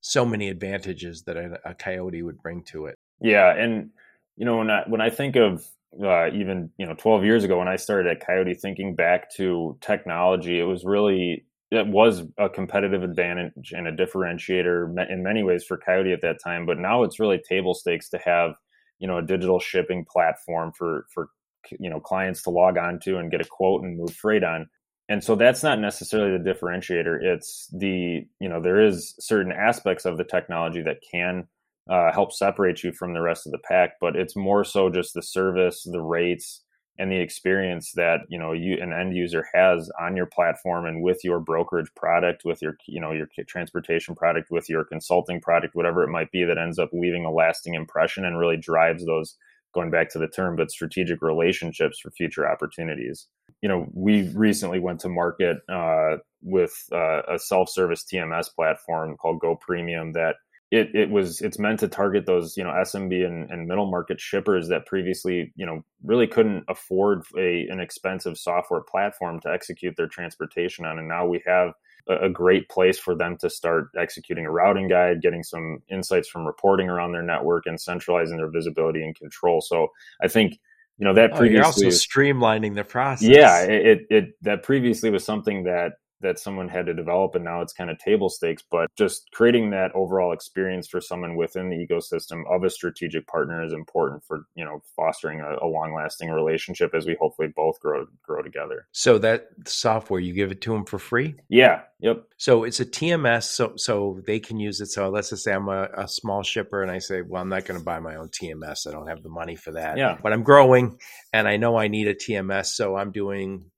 so 0.00 0.24
many 0.24 0.48
advantages 0.48 1.24
that 1.24 1.36
a, 1.36 1.60
a 1.64 1.74
Coyote 1.74 2.22
would 2.22 2.40
bring 2.40 2.62
to 2.64 2.86
it. 2.86 2.98
Yeah, 3.20 3.54
and 3.54 3.90
you 4.36 4.46
know 4.46 4.56
when 4.56 4.70
I 4.70 4.84
when 4.86 5.02
I 5.02 5.10
think 5.10 5.36
of 5.36 5.66
uh, 6.02 6.28
even 6.28 6.70
you 6.78 6.86
know 6.86 6.94
12 6.94 7.24
years 7.24 7.44
ago 7.44 7.58
when 7.58 7.68
I 7.68 7.76
started 7.76 8.10
at 8.10 8.26
Coyote, 8.26 8.54
thinking 8.54 8.94
back 8.94 9.30
to 9.36 9.76
technology, 9.82 10.58
it 10.58 10.64
was 10.64 10.84
really 10.84 11.44
it 11.70 11.86
was 11.86 12.22
a 12.38 12.48
competitive 12.48 13.02
advantage 13.02 13.72
and 13.72 13.86
a 13.86 13.92
differentiator 13.92 15.10
in 15.10 15.22
many 15.22 15.42
ways 15.42 15.62
for 15.62 15.76
Coyote 15.76 16.12
at 16.12 16.22
that 16.22 16.42
time. 16.42 16.64
But 16.64 16.78
now 16.78 17.02
it's 17.02 17.20
really 17.20 17.40
table 17.46 17.74
stakes 17.74 18.08
to 18.08 18.18
have 18.18 18.54
you 19.00 19.08
know 19.08 19.18
a 19.18 19.22
digital 19.22 19.58
shipping 19.58 20.04
platform 20.04 20.72
for 20.76 21.06
for 21.12 21.30
you 21.78 21.90
know 21.90 22.00
clients 22.00 22.42
to 22.42 22.50
log 22.50 22.78
on 22.78 23.00
to 23.00 23.18
and 23.18 23.30
get 23.30 23.40
a 23.40 23.44
quote 23.44 23.82
and 23.82 23.98
move 23.98 24.14
freight 24.14 24.44
on. 24.44 24.68
And 25.08 25.24
so 25.24 25.34
that's 25.34 25.64
not 25.64 25.80
necessarily 25.80 26.38
the 26.38 26.44
differentiator. 26.54 27.20
It's 27.20 27.68
the 27.72 28.24
you 28.38 28.48
know 28.48 28.60
there 28.60 28.80
is 28.80 29.14
certain 29.18 29.52
aspects 29.52 30.04
of 30.04 30.16
the 30.16 30.24
technology 30.24 30.82
that 30.82 30.98
can 31.10 31.48
uh, 31.90 32.12
help 32.12 32.32
separate 32.32 32.84
you 32.84 32.92
from 32.92 33.12
the 33.12 33.20
rest 33.20 33.46
of 33.46 33.52
the 33.52 33.58
pack 33.58 33.94
but 34.00 34.14
it's 34.14 34.36
more 34.36 34.62
so 34.62 34.88
just 34.88 35.12
the 35.12 35.22
service 35.22 35.82
the 35.90 36.00
rates 36.00 36.62
and 37.00 37.10
the 37.10 37.18
experience 37.18 37.92
that 37.92 38.20
you 38.28 38.38
know 38.38 38.52
you 38.52 38.76
an 38.80 38.92
end 38.92 39.16
user 39.16 39.46
has 39.54 39.90
on 39.98 40.14
your 40.14 40.26
platform 40.26 40.84
and 40.84 41.02
with 41.02 41.24
your 41.24 41.40
brokerage 41.40 41.90
product 41.96 42.44
with 42.44 42.60
your 42.60 42.76
you 42.86 43.00
know 43.00 43.10
your 43.10 43.26
transportation 43.48 44.14
product 44.14 44.50
with 44.50 44.68
your 44.68 44.84
consulting 44.84 45.40
product 45.40 45.74
whatever 45.74 46.04
it 46.04 46.10
might 46.10 46.30
be 46.30 46.44
that 46.44 46.58
ends 46.58 46.78
up 46.78 46.90
leaving 46.92 47.24
a 47.24 47.32
lasting 47.32 47.74
impression 47.74 48.26
and 48.26 48.38
really 48.38 48.58
drives 48.58 49.04
those 49.06 49.36
going 49.72 49.90
back 49.90 50.10
to 50.10 50.18
the 50.18 50.28
term 50.28 50.56
but 50.56 50.70
strategic 50.70 51.22
relationships 51.22 51.98
for 51.98 52.10
future 52.10 52.46
opportunities. 52.46 53.28
You 53.62 53.70
know 53.70 53.86
we 53.94 54.28
recently 54.34 54.78
went 54.78 55.00
to 55.00 55.08
market 55.08 55.56
uh, 55.70 56.18
with 56.42 56.74
uh, 56.92 57.22
a 57.28 57.38
self-service 57.38 58.04
tms 58.12 58.54
platform 58.54 59.16
called 59.16 59.40
go 59.40 59.56
premium 59.56 60.12
that 60.12 60.36
it, 60.70 60.94
it 60.94 61.10
was 61.10 61.40
it's 61.40 61.58
meant 61.58 61.80
to 61.80 61.88
target 61.88 62.26
those 62.26 62.56
you 62.56 62.62
know 62.62 62.70
SMB 62.70 63.26
and, 63.26 63.50
and 63.50 63.66
middle 63.66 63.90
market 63.90 64.20
shippers 64.20 64.68
that 64.68 64.86
previously 64.86 65.52
you 65.56 65.66
know 65.66 65.82
really 66.04 66.26
couldn't 66.26 66.64
afford 66.68 67.24
a 67.36 67.66
an 67.68 67.80
expensive 67.80 68.38
software 68.38 68.82
platform 68.82 69.40
to 69.40 69.52
execute 69.52 69.96
their 69.96 70.06
transportation 70.06 70.84
on, 70.84 70.98
and 70.98 71.08
now 71.08 71.26
we 71.26 71.42
have 71.44 71.72
a, 72.08 72.26
a 72.26 72.28
great 72.30 72.68
place 72.68 72.98
for 72.98 73.16
them 73.16 73.36
to 73.38 73.50
start 73.50 73.88
executing 73.98 74.46
a 74.46 74.50
routing 74.50 74.86
guide, 74.86 75.22
getting 75.22 75.42
some 75.42 75.82
insights 75.90 76.28
from 76.28 76.46
reporting 76.46 76.88
around 76.88 77.12
their 77.12 77.22
network, 77.22 77.66
and 77.66 77.80
centralizing 77.80 78.36
their 78.36 78.50
visibility 78.50 79.02
and 79.02 79.16
control. 79.16 79.60
So 79.60 79.88
I 80.22 80.28
think 80.28 80.58
you 80.98 81.04
know 81.04 81.14
that 81.14 81.32
oh, 81.32 81.36
previously 81.38 81.56
you're 81.56 81.64
also 81.64 81.86
streamlining 81.86 82.76
the 82.76 82.84
process. 82.84 83.28
Yeah, 83.28 83.62
it, 83.62 83.86
it, 83.86 84.06
it 84.08 84.24
that 84.42 84.62
previously 84.62 85.10
was 85.10 85.24
something 85.24 85.64
that 85.64 85.94
that 86.20 86.38
someone 86.38 86.68
had 86.68 86.86
to 86.86 86.94
develop 86.94 87.34
and 87.34 87.44
now 87.44 87.60
it's 87.60 87.72
kind 87.72 87.90
of 87.90 87.98
table 87.98 88.28
stakes 88.28 88.62
but 88.70 88.88
just 88.96 89.28
creating 89.32 89.70
that 89.70 89.90
overall 89.94 90.32
experience 90.32 90.88
for 90.88 91.00
someone 91.00 91.36
within 91.36 91.70
the 91.70 91.76
ecosystem 91.76 92.42
of 92.50 92.62
a 92.64 92.70
strategic 92.70 93.26
partner 93.26 93.64
is 93.64 93.72
important 93.72 94.22
for 94.24 94.46
you 94.54 94.64
know 94.64 94.82
fostering 94.96 95.40
a, 95.40 95.64
a 95.64 95.66
long 95.66 95.94
lasting 95.94 96.30
relationship 96.30 96.94
as 96.94 97.06
we 97.06 97.16
hopefully 97.20 97.48
both 97.54 97.78
grow 97.80 98.06
grow 98.22 98.42
together. 98.42 98.86
So 98.92 99.18
that 99.18 99.48
software 99.66 100.20
you 100.20 100.32
give 100.32 100.50
it 100.50 100.60
to 100.62 100.72
them 100.72 100.84
for 100.84 100.98
free? 100.98 101.34
Yeah 101.48 101.82
yep. 102.00 102.24
So 102.36 102.64
it's 102.64 102.80
a 102.80 102.86
tms 102.86 103.44
so 103.44 103.74
so 103.76 104.20
they 104.26 104.40
can 104.40 104.58
use 104.58 104.80
it. 104.80 104.86
So 104.86 105.08
let's 105.08 105.30
just 105.30 105.44
say 105.44 105.52
i'm 105.52 105.68
a, 105.68 105.88
a 105.96 106.08
small 106.08 106.42
shipper 106.42 106.82
and 106.82 106.90
i 106.90 106.98
say 106.98 107.22
well 107.22 107.42
i'm 107.42 107.48
not 107.48 107.64
going 107.64 107.78
to 107.78 107.84
buy 107.84 108.00
my 108.00 108.16
own 108.16 108.28
tms 108.28 108.86
i 108.86 108.90
don't 108.90 109.08
have 109.08 109.22
the 109.22 109.28
money 109.28 109.56
for 109.56 109.72
that. 109.72 109.96
Yeah. 109.98 110.18
But 110.22 110.32
i'm 110.32 110.42
growing 110.42 110.98
and 111.32 111.48
i 111.48 111.56
know 111.56 111.76
i 111.76 111.88
need 111.88 112.08
a 112.08 112.14
tms 112.14 112.66
so 112.66 112.96
i'm 112.96 113.12
doing 113.12 113.70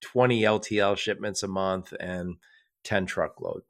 20 0.00 0.42
LTL 0.42 0.96
shipments 0.96 1.42
a 1.42 1.48
month 1.48 1.92
and 1.98 2.36
10 2.84 3.06
truckload. 3.06 3.62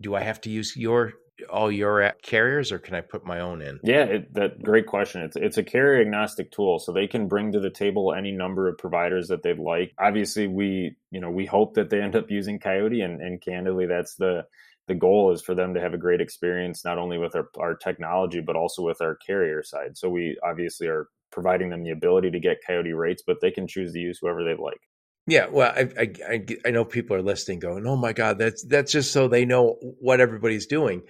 Do 0.00 0.14
I 0.14 0.20
have 0.22 0.40
to 0.42 0.50
use 0.50 0.76
your 0.76 1.12
all 1.50 1.72
your 1.72 2.02
uh, 2.02 2.12
carriers 2.22 2.70
or 2.70 2.78
can 2.78 2.94
I 2.94 3.00
put 3.00 3.24
my 3.24 3.40
own 3.40 3.62
in? 3.62 3.80
Yeah, 3.82 4.04
it, 4.04 4.34
that 4.34 4.62
great 4.62 4.86
question. 4.86 5.22
It's 5.22 5.36
it's 5.36 5.58
a 5.58 5.64
carrier 5.64 6.00
agnostic 6.00 6.50
tool, 6.50 6.78
so 6.78 6.92
they 6.92 7.06
can 7.06 7.28
bring 7.28 7.52
to 7.52 7.60
the 7.60 7.70
table 7.70 8.12
any 8.12 8.32
number 8.32 8.68
of 8.68 8.78
providers 8.78 9.28
that 9.28 9.42
they'd 9.42 9.58
like. 9.58 9.92
Obviously, 9.98 10.46
we 10.46 10.96
you 11.10 11.20
know 11.20 11.30
we 11.30 11.46
hope 11.46 11.74
that 11.74 11.90
they 11.90 12.00
end 12.00 12.16
up 12.16 12.30
using 12.30 12.58
Coyote, 12.58 13.00
and, 13.00 13.20
and 13.20 13.40
candidly, 13.40 13.86
that's 13.86 14.14
the 14.16 14.44
the 14.88 14.94
goal 14.94 15.32
is 15.32 15.42
for 15.42 15.54
them 15.54 15.74
to 15.74 15.80
have 15.80 15.94
a 15.94 15.98
great 15.98 16.20
experience 16.20 16.84
not 16.84 16.98
only 16.98 17.16
with 17.16 17.36
our, 17.36 17.48
our 17.58 17.76
technology 17.76 18.40
but 18.40 18.56
also 18.56 18.82
with 18.82 19.00
our 19.00 19.14
carrier 19.14 19.62
side. 19.62 19.96
So 19.96 20.08
we 20.08 20.36
obviously 20.42 20.88
are 20.88 21.08
providing 21.30 21.70
them 21.70 21.82
the 21.82 21.90
ability 21.90 22.30
to 22.30 22.40
get 22.40 22.58
Coyote 22.66 22.92
rates, 22.92 23.22
but 23.26 23.40
they 23.40 23.50
can 23.50 23.66
choose 23.66 23.92
to 23.92 23.98
use 23.98 24.18
whoever 24.20 24.44
they'd 24.44 24.58
like. 24.58 24.80
Yeah, 25.26 25.46
well, 25.46 25.72
I, 25.74 25.88
I, 25.98 26.12
I 26.28 26.46
I 26.66 26.70
know 26.70 26.84
people 26.84 27.16
are 27.16 27.22
listening, 27.22 27.60
going, 27.60 27.86
"Oh 27.86 27.96
my 27.96 28.12
God, 28.12 28.38
that's 28.38 28.64
that's 28.64 28.90
just 28.90 29.12
so 29.12 29.28
they 29.28 29.44
know 29.44 29.76
what 29.80 30.20
everybody's 30.20 30.66
doing." 30.66 31.02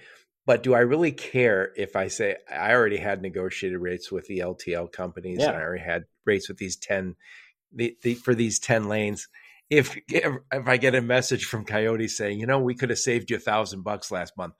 But 0.45 0.61
do 0.61 0.73
I 0.73 0.79
really 0.79 1.11
care 1.13 1.71
if 1.77 1.95
I 1.95 2.09
say 2.09 2.35
I 2.51 2.73
already 2.73 2.97
had 2.97 3.21
negotiated 3.21 3.79
rates 3.79 4.11
with 4.11 4.27
the 4.27 4.39
LTL 4.39 4.91
companies 4.91 5.39
Yeah. 5.39 5.49
and 5.49 5.57
I 5.57 5.61
already 5.61 5.83
had 5.83 6.03
rates 6.25 6.47
with 6.49 6.57
these 6.57 6.75
ten, 6.75 7.15
the, 7.73 7.97
the 8.03 8.13
for 8.15 8.35
these 8.35 8.59
ten 8.59 8.87
lanes? 8.87 9.27
If 9.69 9.97
if 10.09 10.35
I 10.51 10.77
get 10.77 10.93
a 10.95 11.01
message 11.01 11.45
from 11.45 11.65
Coyote 11.65 12.07
saying, 12.07 12.39
you 12.39 12.45
know, 12.45 12.59
we 12.59 12.75
could 12.75 12.89
have 12.91 12.99
saved 12.99 13.31
you 13.31 13.37
a 13.37 13.39
thousand 13.39 13.81
bucks 13.83 14.11
last 14.11 14.37
month, 14.37 14.53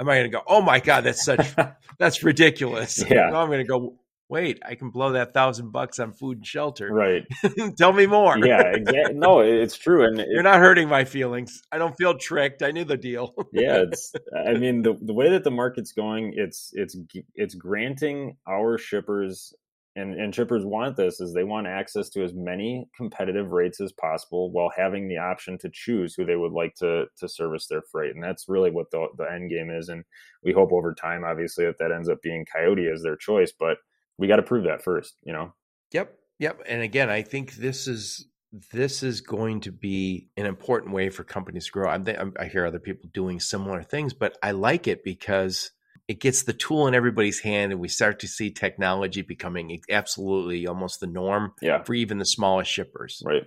am 0.00 0.08
I 0.08 0.16
going 0.16 0.30
to 0.32 0.36
go, 0.36 0.42
"Oh 0.48 0.62
my 0.62 0.80
God, 0.80 1.04
that's 1.04 1.24
such 1.24 1.54
that's 1.98 2.24
ridiculous"? 2.24 2.98
Yeah. 3.08 3.30
No, 3.30 3.36
I'm 3.36 3.48
going 3.48 3.58
to 3.64 3.68
go, 3.68 3.98
"Wait, 4.28 4.60
I 4.66 4.74
can 4.74 4.90
blow 4.90 5.12
that 5.12 5.32
thousand 5.34 5.70
bucks 5.70 5.98
on 5.98 6.12
food 6.12 6.38
and 6.38 6.46
shelter." 6.46 6.92
Right. 6.92 7.24
Tell 7.78 7.92
me 7.92 8.06
more. 8.06 8.38
Yeah, 8.38 8.62
exactly. 8.62 9.14
No, 9.14 9.40
it's 9.40 9.76
true. 9.76 10.04
And 10.04 10.20
it- 10.20 10.28
You're 10.30 10.42
not 10.42 10.58
hurting 10.60 10.88
my 10.88 11.04
feelings. 11.04 11.62
I 11.72 11.78
don't 11.78 11.96
feel 11.96 12.16
tricked. 12.16 12.62
I 12.62 12.70
knew 12.70 12.84
the 12.84 12.96
deal. 12.96 13.34
yeah, 13.52 13.78
it's 13.88 14.12
I 14.46 14.54
mean 14.54 14.82
the 14.82 14.94
the 15.00 15.14
way 15.14 15.30
that 15.30 15.44
the 15.44 15.50
market's 15.50 15.92
going, 15.92 16.32
it's 16.36 16.70
it's 16.72 16.96
it's 17.34 17.54
granting 17.54 18.36
our 18.48 18.78
shippers 18.78 19.54
and 19.98 20.14
and 20.14 20.34
shippers 20.34 20.62
want 20.62 20.94
this 20.96 21.20
is 21.22 21.32
they 21.32 21.42
want 21.44 21.66
access 21.66 22.10
to 22.10 22.22
as 22.22 22.34
many 22.34 22.86
competitive 22.94 23.52
rates 23.52 23.80
as 23.80 23.92
possible 23.92 24.50
while 24.52 24.70
having 24.76 25.08
the 25.08 25.16
option 25.16 25.56
to 25.56 25.70
choose 25.72 26.14
who 26.14 26.26
they 26.26 26.36
would 26.36 26.52
like 26.52 26.74
to 26.74 27.06
to 27.16 27.26
service 27.28 27.66
their 27.66 27.80
freight. 27.90 28.14
And 28.14 28.22
that's 28.22 28.44
really 28.46 28.70
what 28.70 28.90
the 28.90 29.06
the 29.16 29.24
end 29.32 29.48
game 29.50 29.70
is 29.70 29.88
and 29.88 30.04
we 30.44 30.52
hope 30.52 30.70
over 30.72 30.92
time 30.92 31.24
obviously 31.24 31.64
that 31.64 31.78
that 31.78 31.92
ends 31.92 32.10
up 32.10 32.20
being 32.22 32.44
Coyote 32.54 32.88
as 32.92 33.02
their 33.02 33.16
choice, 33.16 33.52
but 33.58 33.78
we 34.18 34.28
got 34.28 34.36
to 34.36 34.42
prove 34.42 34.64
that 34.64 34.82
first, 34.82 35.14
you 35.22 35.32
know. 35.32 35.52
Yep, 35.92 36.14
yep. 36.38 36.60
And 36.68 36.82
again, 36.82 37.10
I 37.10 37.22
think 37.22 37.54
this 37.54 37.86
is 37.86 38.26
this 38.72 39.02
is 39.02 39.20
going 39.20 39.60
to 39.60 39.72
be 39.72 40.28
an 40.36 40.46
important 40.46 40.94
way 40.94 41.10
for 41.10 41.24
companies 41.24 41.66
to 41.66 41.72
grow. 41.72 41.90
I'm, 41.90 42.06
I'm, 42.08 42.32
I 42.38 42.46
hear 42.46 42.64
other 42.64 42.78
people 42.78 43.10
doing 43.12 43.40
similar 43.40 43.82
things, 43.82 44.14
but 44.14 44.36
I 44.42 44.52
like 44.52 44.86
it 44.86 45.04
because 45.04 45.72
it 46.08 46.20
gets 46.20 46.44
the 46.44 46.52
tool 46.52 46.86
in 46.86 46.94
everybody's 46.94 47.40
hand, 47.40 47.72
and 47.72 47.80
we 47.80 47.88
start 47.88 48.20
to 48.20 48.28
see 48.28 48.50
technology 48.50 49.22
becoming 49.22 49.80
absolutely 49.90 50.66
almost 50.66 51.00
the 51.00 51.06
norm 51.06 51.52
Yeah. 51.60 51.82
for 51.82 51.94
even 51.94 52.18
the 52.18 52.24
smallest 52.24 52.70
shippers. 52.70 53.22
Right. 53.26 53.42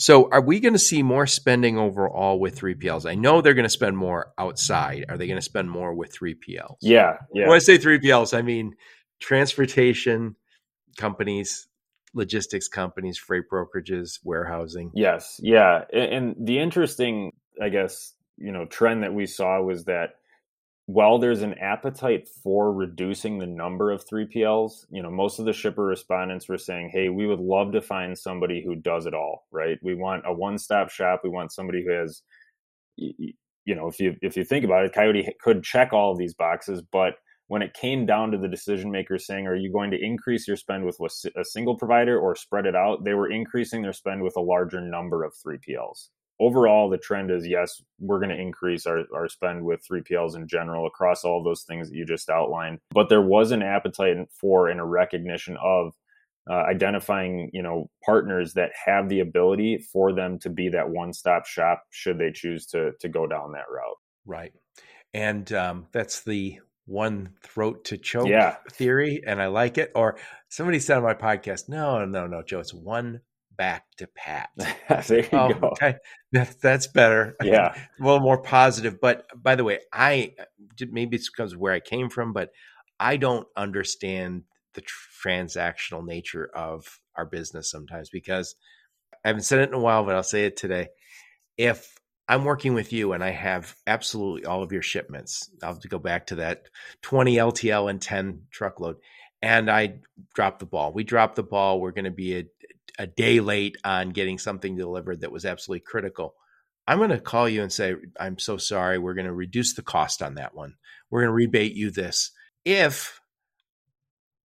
So, 0.00 0.30
are 0.30 0.40
we 0.40 0.60
going 0.60 0.74
to 0.74 0.78
see 0.78 1.02
more 1.02 1.26
spending 1.26 1.76
overall 1.76 2.38
with 2.38 2.58
3PLs? 2.58 3.08
I 3.08 3.16
know 3.16 3.40
they're 3.40 3.54
going 3.54 3.64
to 3.64 3.68
spend 3.68 3.96
more 3.98 4.32
outside. 4.38 5.06
Are 5.08 5.18
they 5.18 5.26
going 5.26 5.38
to 5.38 5.42
spend 5.42 5.70
more 5.70 5.92
with 5.92 6.16
3PLs? 6.16 6.76
Yeah, 6.80 7.16
yeah. 7.34 7.48
When 7.48 7.56
I 7.56 7.58
say 7.58 7.78
3PLs, 7.78 8.36
I 8.36 8.42
mean 8.42 8.76
transportation 9.20 10.36
companies, 10.96 11.68
logistics 12.14 12.68
companies, 12.68 13.18
freight 13.18 13.44
brokerages, 13.50 14.18
warehousing. 14.24 14.90
Yes, 14.94 15.40
yeah, 15.42 15.84
and, 15.92 16.34
the 16.38 16.58
interesting, 16.58 17.32
I 17.62 17.68
guess, 17.68 18.14
you 18.36 18.52
know, 18.52 18.66
trend 18.66 19.02
that 19.02 19.14
we 19.14 19.26
saw 19.26 19.60
was 19.60 19.84
that 19.84 20.10
while 20.86 21.18
there's 21.18 21.42
an 21.42 21.54
appetite 21.58 22.28
for 22.42 22.72
reducing 22.72 23.38
the 23.38 23.46
number 23.46 23.90
of 23.90 24.06
3PLs, 24.06 24.86
you 24.90 25.02
know, 25.02 25.10
most 25.10 25.38
of 25.38 25.44
the 25.44 25.52
shipper 25.52 25.84
respondents 25.84 26.48
were 26.48 26.56
saying, 26.56 26.88
"Hey, 26.90 27.10
we 27.10 27.26
would 27.26 27.40
love 27.40 27.72
to 27.72 27.82
find 27.82 28.16
somebody 28.16 28.64
who 28.64 28.74
does 28.74 29.04
it 29.04 29.12
all, 29.12 29.46
right? 29.50 29.78
We 29.82 29.94
want 29.94 30.22
a 30.26 30.32
one-stop 30.32 30.88
shop. 30.88 31.20
We 31.22 31.28
want 31.28 31.52
somebody 31.52 31.84
who 31.84 31.92
has 31.92 32.22
you 32.96 33.74
know, 33.74 33.86
if 33.86 34.00
you 34.00 34.16
if 34.22 34.36
you 34.36 34.44
think 34.44 34.64
about 34.64 34.86
it, 34.86 34.94
Coyote 34.94 35.28
could 35.42 35.62
check 35.62 35.92
all 35.92 36.10
of 36.10 36.18
these 36.18 36.34
boxes, 36.34 36.80
but 36.80 37.14
when 37.48 37.62
it 37.62 37.74
came 37.74 38.06
down 38.06 38.30
to 38.30 38.38
the 38.38 38.48
decision 38.48 38.90
makers 38.90 39.26
saying, 39.26 39.46
"Are 39.46 39.56
you 39.56 39.72
going 39.72 39.90
to 39.90 40.02
increase 40.02 40.46
your 40.46 40.56
spend 40.56 40.84
with 40.84 40.98
a 41.36 41.44
single 41.44 41.76
provider 41.76 42.18
or 42.18 42.36
spread 42.36 42.66
it 42.66 42.76
out?" 42.76 43.04
They 43.04 43.14
were 43.14 43.30
increasing 43.30 43.82
their 43.82 43.92
spend 43.92 44.22
with 44.22 44.36
a 44.36 44.40
larger 44.40 44.80
number 44.80 45.24
of 45.24 45.34
3PLs. 45.34 46.10
Overall, 46.40 46.88
the 46.88 46.98
trend 46.98 47.32
is 47.32 47.46
yes, 47.46 47.82
we're 47.98 48.20
going 48.20 48.30
to 48.30 48.40
increase 48.40 48.86
our, 48.86 49.02
our 49.12 49.28
spend 49.28 49.64
with 49.64 49.84
3PLs 49.90 50.36
in 50.36 50.46
general 50.46 50.86
across 50.86 51.24
all 51.24 51.42
those 51.42 51.64
things 51.64 51.90
that 51.90 51.96
you 51.96 52.06
just 52.06 52.30
outlined. 52.30 52.78
But 52.90 53.08
there 53.08 53.22
was 53.22 53.50
an 53.50 53.62
appetite 53.62 54.16
for 54.40 54.68
and 54.68 54.78
a 54.78 54.84
recognition 54.84 55.56
of 55.60 55.94
uh, 56.48 56.64
identifying 56.70 57.50
you 57.52 57.62
know 57.62 57.90
partners 58.04 58.54
that 58.54 58.70
have 58.86 59.08
the 59.08 59.20
ability 59.20 59.78
for 59.92 60.12
them 60.12 60.38
to 60.38 60.48
be 60.48 60.68
that 60.70 60.88
one 60.88 61.12
stop 61.12 61.46
shop 61.46 61.82
should 61.90 62.18
they 62.18 62.30
choose 62.32 62.66
to 62.66 62.92
to 63.00 63.08
go 63.08 63.26
down 63.26 63.52
that 63.52 63.70
route. 63.70 63.96
Right. 64.24 64.52
And 65.14 65.50
um, 65.52 65.86
that's 65.92 66.22
the 66.22 66.60
one 66.88 67.34
throat 67.42 67.84
to 67.84 67.98
choke 67.98 68.28
Yeah. 68.28 68.56
theory. 68.72 69.22
And 69.26 69.40
I 69.40 69.46
like 69.46 69.78
it. 69.78 69.92
Or 69.94 70.16
somebody 70.48 70.80
said 70.80 70.96
on 70.96 71.02
my 71.02 71.14
podcast, 71.14 71.68
no, 71.68 72.04
no, 72.04 72.26
no, 72.26 72.42
Joe, 72.42 72.60
it's 72.60 72.72
one 72.74 73.20
back 73.56 73.84
to 73.98 74.06
pat. 74.06 74.50
there 75.06 75.20
you 75.20 75.28
Oh, 75.32 75.52
go. 75.52 75.72
That, 76.32 76.60
that's 76.62 76.86
better. 76.86 77.36
Yeah. 77.42 77.74
a 78.00 78.02
little 78.02 78.20
more 78.20 78.40
positive. 78.40 79.00
But 79.00 79.26
by 79.36 79.54
the 79.54 79.64
way, 79.64 79.80
I 79.92 80.32
maybe 80.90 81.16
it's 81.16 81.28
because 81.30 81.52
of 81.52 81.60
where 81.60 81.72
I 81.74 81.80
came 81.80 82.08
from, 82.08 82.32
but 82.32 82.50
I 82.98 83.16
don't 83.16 83.46
understand 83.56 84.44
the 84.74 84.82
transactional 85.24 86.06
nature 86.06 86.48
of 86.54 87.00
our 87.16 87.26
business 87.26 87.70
sometimes 87.70 88.10
because 88.10 88.54
I 89.24 89.28
haven't 89.28 89.42
said 89.42 89.58
it 89.58 89.68
in 89.68 89.74
a 89.74 89.80
while, 89.80 90.04
but 90.04 90.14
I'll 90.14 90.22
say 90.22 90.46
it 90.46 90.56
today. 90.56 90.88
If 91.56 91.97
I'm 92.28 92.44
working 92.44 92.74
with 92.74 92.92
you 92.92 93.14
and 93.14 93.24
I 93.24 93.30
have 93.30 93.74
absolutely 93.86 94.44
all 94.44 94.62
of 94.62 94.72
your 94.72 94.82
shipments, 94.82 95.50
I'll 95.62 95.72
have 95.72 95.80
to 95.80 95.88
go 95.88 95.98
back 95.98 96.26
to 96.26 96.36
that 96.36 96.64
20 97.02 97.36
LTL 97.36 97.88
and 97.88 98.00
10 98.00 98.42
truckload, 98.50 98.96
and 99.40 99.70
I 99.70 100.00
dropped 100.34 100.58
the 100.60 100.66
ball. 100.66 100.92
We 100.92 101.04
dropped 101.04 101.36
the 101.36 101.42
ball. 101.42 101.80
We're 101.80 101.92
going 101.92 102.04
to 102.04 102.10
be 102.10 102.36
a, 102.36 102.44
a 102.98 103.06
day 103.06 103.40
late 103.40 103.76
on 103.84 104.10
getting 104.10 104.38
something 104.38 104.76
delivered 104.76 105.20
that 105.20 105.32
was 105.32 105.46
absolutely 105.46 105.84
critical. 105.86 106.34
I'm 106.86 106.98
going 106.98 107.10
to 107.10 107.20
call 107.20 107.48
you 107.48 107.62
and 107.62 107.72
say, 107.72 107.94
I'm 108.18 108.38
so 108.38 108.56
sorry. 108.56 108.98
We're 108.98 109.14
going 109.14 109.26
to 109.26 109.32
reduce 109.32 109.74
the 109.74 109.82
cost 109.82 110.22
on 110.22 110.34
that 110.34 110.54
one. 110.54 110.74
We're 111.10 111.20
going 111.20 111.30
to 111.30 111.34
rebate 111.34 111.74
you 111.74 111.90
this. 111.90 112.32
If 112.64 113.20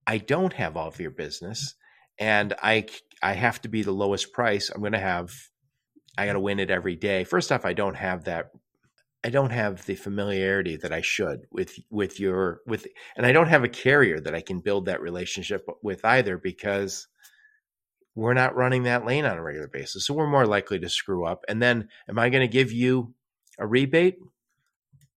I 0.05 0.17
don't 0.17 0.53
have 0.53 0.77
all 0.77 0.89
of 0.89 0.99
your 0.99 1.11
business 1.11 1.75
and 2.19 2.53
I, 2.61 2.85
I 3.21 3.33
have 3.33 3.61
to 3.61 3.69
be 3.69 3.81
the 3.81 3.91
lowest 3.91 4.33
price, 4.33 4.69
I'm 4.69 4.81
going 4.81 4.91
to 4.93 4.99
have, 4.99 5.31
I 6.17 6.25
got 6.25 6.33
to 6.33 6.39
win 6.39 6.59
it 6.59 6.69
every 6.69 6.95
day. 6.95 7.23
First 7.23 7.51
off, 7.51 7.65
I 7.65 7.73
don't 7.73 7.95
have 7.95 8.25
that 8.25 8.51
I 9.25 9.29
don't 9.29 9.51
have 9.51 9.85
the 9.85 9.95
familiarity 9.95 10.75
that 10.77 10.91
I 10.91 11.01
should 11.01 11.47
with 11.49 11.79
with 11.89 12.19
your 12.19 12.59
with 12.67 12.85
and 13.15 13.25
I 13.25 13.31
don't 13.31 13.47
have 13.47 13.63
a 13.63 13.69
carrier 13.69 14.19
that 14.19 14.35
I 14.35 14.41
can 14.41 14.59
build 14.59 14.85
that 14.85 15.01
relationship 15.01 15.65
with 15.81 16.03
either 16.03 16.37
because 16.37 17.07
we're 18.15 18.33
not 18.33 18.55
running 18.55 18.83
that 18.83 19.05
lane 19.05 19.25
on 19.25 19.37
a 19.37 19.41
regular 19.41 19.67
basis. 19.67 20.05
So 20.05 20.13
we're 20.13 20.27
more 20.27 20.45
likely 20.45 20.77
to 20.79 20.89
screw 20.89 21.25
up. 21.25 21.45
And 21.47 21.61
then 21.61 21.87
am 22.07 22.19
I 22.19 22.29
going 22.29 22.47
to 22.47 22.51
give 22.51 22.71
you 22.71 23.13
a 23.57 23.65
rebate? 23.65 24.17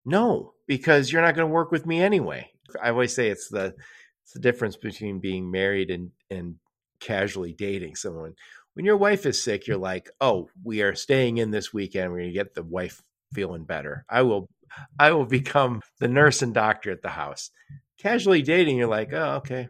No, 0.05 0.53
because 0.67 1.11
you're 1.11 1.21
not 1.21 1.35
going 1.35 1.47
to 1.47 1.53
work 1.53 1.71
with 1.71 1.85
me 1.85 2.01
anyway. 2.01 2.49
I 2.81 2.89
always 2.89 3.13
say 3.13 3.27
it's 3.27 3.49
the 3.49 3.75
it's 4.23 4.33
the 4.33 4.39
difference 4.39 4.77
between 4.77 5.19
being 5.19 5.51
married 5.51 5.89
and 5.89 6.11
and 6.29 6.55
casually 7.01 7.53
dating 7.53 7.95
someone. 7.95 8.35
When 8.77 8.85
your 8.85 8.97
wife 8.97 9.25
is 9.25 9.41
sick, 9.41 9.65
you're 9.65 9.75
like, 9.75 10.11
"Oh, 10.21 10.49
we 10.63 10.83
are 10.83 10.93
staying 10.93 11.39
in 11.39 11.49
this 11.49 11.73
weekend. 11.73 12.11
We're 12.11 12.19
going 12.19 12.29
to 12.29 12.33
get 12.33 12.53
the 12.53 12.61
wife 12.61 13.01
feeling 13.33 13.63
better. 13.63 14.05
I 14.07 14.21
will 14.21 14.51
I 14.99 15.13
will 15.13 15.25
become 15.25 15.81
the 15.99 16.07
nurse 16.07 16.43
and 16.43 16.53
doctor 16.53 16.91
at 16.91 17.01
the 17.01 17.09
house. 17.09 17.49
Casually 17.97 18.43
dating, 18.43 18.77
you're 18.77 18.87
like, 18.87 19.11
oh, 19.13 19.37
okay. 19.37 19.69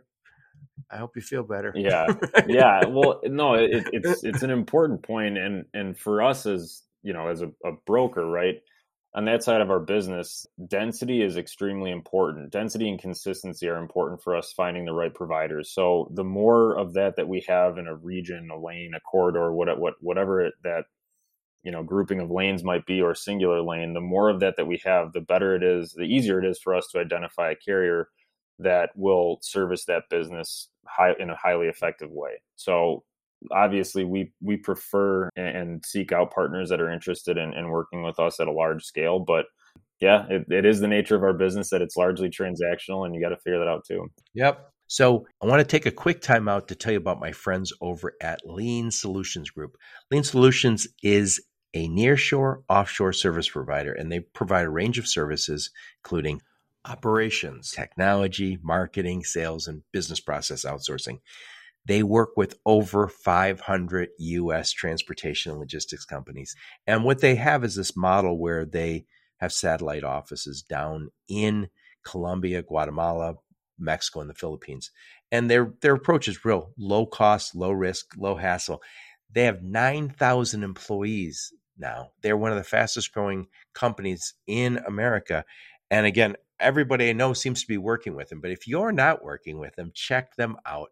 I 0.92 0.98
hope 0.98 1.16
you 1.16 1.22
feel 1.22 1.44
better. 1.44 1.72
Yeah, 1.74 2.08
yeah. 2.50 2.86
Well, 2.86 3.22
no, 3.24 3.54
it, 3.54 3.88
it's 3.94 4.26
it's 4.26 4.44
an 4.44 4.52
important 4.52 5.04
point, 5.04 5.38
and 5.38 5.64
and 5.74 5.98
for 5.98 6.22
us 6.22 6.46
as 6.46 6.84
you 7.02 7.14
know, 7.14 7.30
as 7.30 7.42
a, 7.42 7.48
a 7.64 7.72
broker, 7.86 8.26
right? 8.26 8.58
On 9.18 9.26
that 9.26 9.42
side 9.42 9.62
of 9.62 9.72
our 9.72 9.80
business, 9.80 10.46
density 10.68 11.24
is 11.24 11.38
extremely 11.38 11.90
important. 11.90 12.52
Density 12.52 12.88
and 12.88 13.00
consistency 13.00 13.68
are 13.68 13.80
important 13.80 14.22
for 14.22 14.36
us 14.36 14.54
finding 14.54 14.86
the 14.86 14.94
right 14.94 15.12
providers. 15.12 15.72
So 15.72 16.08
the 16.14 16.24
more 16.24 16.78
of 16.78 16.94
that 16.94 17.16
that 17.16 17.28
we 17.28 17.44
have 17.48 17.80
in 17.80 17.88
a 17.88 17.96
region, 17.96 18.50
a 18.52 18.60
lane, 18.64 18.92
a 18.96 19.00
corridor, 19.00 19.52
what, 19.52 19.80
what 19.80 19.96
whatever 20.02 20.52
that 20.64 20.84
you 21.64 21.72
know 21.72 21.82
grouping 21.82 22.20
of 22.20 22.30
lanes 22.30 22.64
might 22.64 22.86
be 22.86 23.02
or 23.02 23.16
singular 23.16 23.60
lane 23.64 23.96
the 23.96 24.00
more 24.00 24.30
of 24.30 24.40
that 24.40 24.56
that 24.56 24.68
we 24.68 24.80
have 24.86 25.12
the 25.12 25.20
better 25.20 25.56
it 25.56 25.64
is 25.64 25.92
the 25.94 26.04
easier 26.04 26.40
it 26.40 26.48
is 26.48 26.60
for 26.60 26.76
us 26.76 26.88
to 26.92 27.00
identify 27.00 27.50
a 27.52 27.56
carrier 27.56 28.08
that 28.60 28.92
will 28.96 29.40
service 29.42 29.84
that 29.86 30.04
business 30.10 30.70
high, 30.86 31.14
in 31.20 31.30
a 31.30 31.36
highly 31.36 31.68
effective 31.68 32.12
way 32.12 32.42
so 32.56 33.04
obviously 33.52 34.04
we 34.04 34.32
we 34.42 34.58
prefer 34.58 35.30
and 35.36 35.86
seek 35.86 36.12
out 36.12 36.34
partners 36.34 36.70
that 36.70 36.82
are 36.82 36.92
interested 36.92 37.38
in, 37.38 37.54
in 37.54 37.70
working 37.70 38.04
with 38.04 38.20
us 38.20 38.40
at 38.40 38.48
a 38.48 38.52
large 38.52 38.84
scale 38.84 39.20
but 39.20 39.46
yeah 40.00 40.26
it, 40.30 40.46
it 40.50 40.66
is 40.66 40.80
the 40.80 40.88
nature 40.88 41.16
of 41.16 41.24
our 41.24 41.34
business 41.34 41.70
that 41.70 41.82
it's 41.82 41.98
largely 41.98 42.30
transactional 42.30 43.06
and 43.06 43.14
you 43.14 43.22
got 43.22 43.30
to 43.30 43.38
figure 43.38 43.60
that 43.60 43.68
out 43.68 43.86
too 43.86 44.08
yep 44.34 44.72
so, 44.88 45.28
I 45.44 45.48
want 45.48 45.60
to 45.60 45.66
take 45.66 45.86
a 45.86 45.92
quick 45.92 46.22
time 46.22 46.48
out 46.48 46.70
to 46.70 46.76
tell 46.76 46.94
you 46.94 46.98
about 46.98 47.20
my 47.20 47.34
friends 47.34 47.74
over 47.82 48.14
at 48.22 48.40
Lean 48.46 48.90
Solutions 48.90 49.50
Group. 49.50 49.76
Lean 50.10 50.24
Solutions 50.24 50.88
is 51.04 51.42
a 51.74 51.90
nearshore 51.90 52.64
offshore 52.70 53.12
service 53.12 53.50
provider, 53.50 53.92
and 53.92 54.10
they 54.10 54.22
provide 54.22 54.66
a 54.66 54.70
range 54.70 54.98
of 54.98 55.06
services, 55.06 55.72
including 56.00 56.42
operations, 56.86 57.72
technology, 57.72 58.58
marketing, 58.64 59.26
sales, 59.26 59.68
and 59.68 59.84
business 59.92 60.22
process 60.22 60.64
outsourcing. 60.64 61.20
They 61.88 62.04
work 62.04 62.36
with 62.36 62.60
over 62.66 63.08
500 63.08 64.10
US 64.18 64.72
transportation 64.72 65.52
and 65.52 65.60
logistics 65.60 66.04
companies. 66.04 66.54
And 66.86 67.06
what 67.06 67.22
they 67.22 67.36
have 67.36 67.64
is 67.64 67.76
this 67.76 67.96
model 67.96 68.38
where 68.38 68.66
they 68.66 69.06
have 69.38 69.54
satellite 69.54 70.04
offices 70.04 70.62
down 70.62 71.12
in 71.30 71.70
Colombia, 72.04 72.62
Guatemala, 72.62 73.36
Mexico, 73.80 74.20
and 74.20 74.30
the 74.30 74.34
Philippines. 74.34 74.92
And 75.32 75.50
their 75.50 75.74
their 75.82 75.94
approach 75.94 76.28
is 76.28 76.44
real 76.44 76.74
low 76.78 77.06
cost, 77.06 77.56
low 77.56 77.72
risk, 77.72 78.14
low 78.18 78.36
hassle. 78.36 78.82
They 79.32 79.44
have 79.44 79.62
9,000 79.62 80.64
employees 80.64 81.54
now. 81.78 82.12
They're 82.22 82.38
one 82.38 82.52
of 82.52 82.58
the 82.58 82.64
fastest 82.64 83.14
growing 83.14 83.48
companies 83.74 84.34
in 84.46 84.80
America. 84.86 85.46
And 85.90 86.06
again, 86.06 86.36
everybody 86.60 87.10
I 87.10 87.14
know 87.14 87.34
seems 87.34 87.62
to 87.62 87.68
be 87.68 87.78
working 87.78 88.16
with 88.16 88.30
them. 88.30 88.42
But 88.42 88.52
if 88.52 88.68
you're 88.68 88.92
not 88.92 89.24
working 89.24 89.60
with 89.60 89.76
them, 89.76 89.92
check 89.94 90.36
them 90.36 90.58
out. 90.66 90.90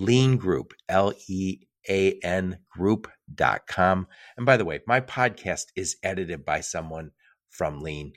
Lean 0.00 0.38
Group, 0.38 0.72
L 0.88 1.12
E 1.28 1.58
A 1.88 2.18
N 2.22 2.58
group.com. 2.70 4.06
And 4.36 4.46
by 4.46 4.56
the 4.56 4.64
way, 4.64 4.80
my 4.86 5.00
podcast 5.00 5.66
is 5.76 5.96
edited 6.02 6.44
by 6.44 6.60
someone 6.60 7.10
from 7.50 7.80
Lean. 7.80 8.14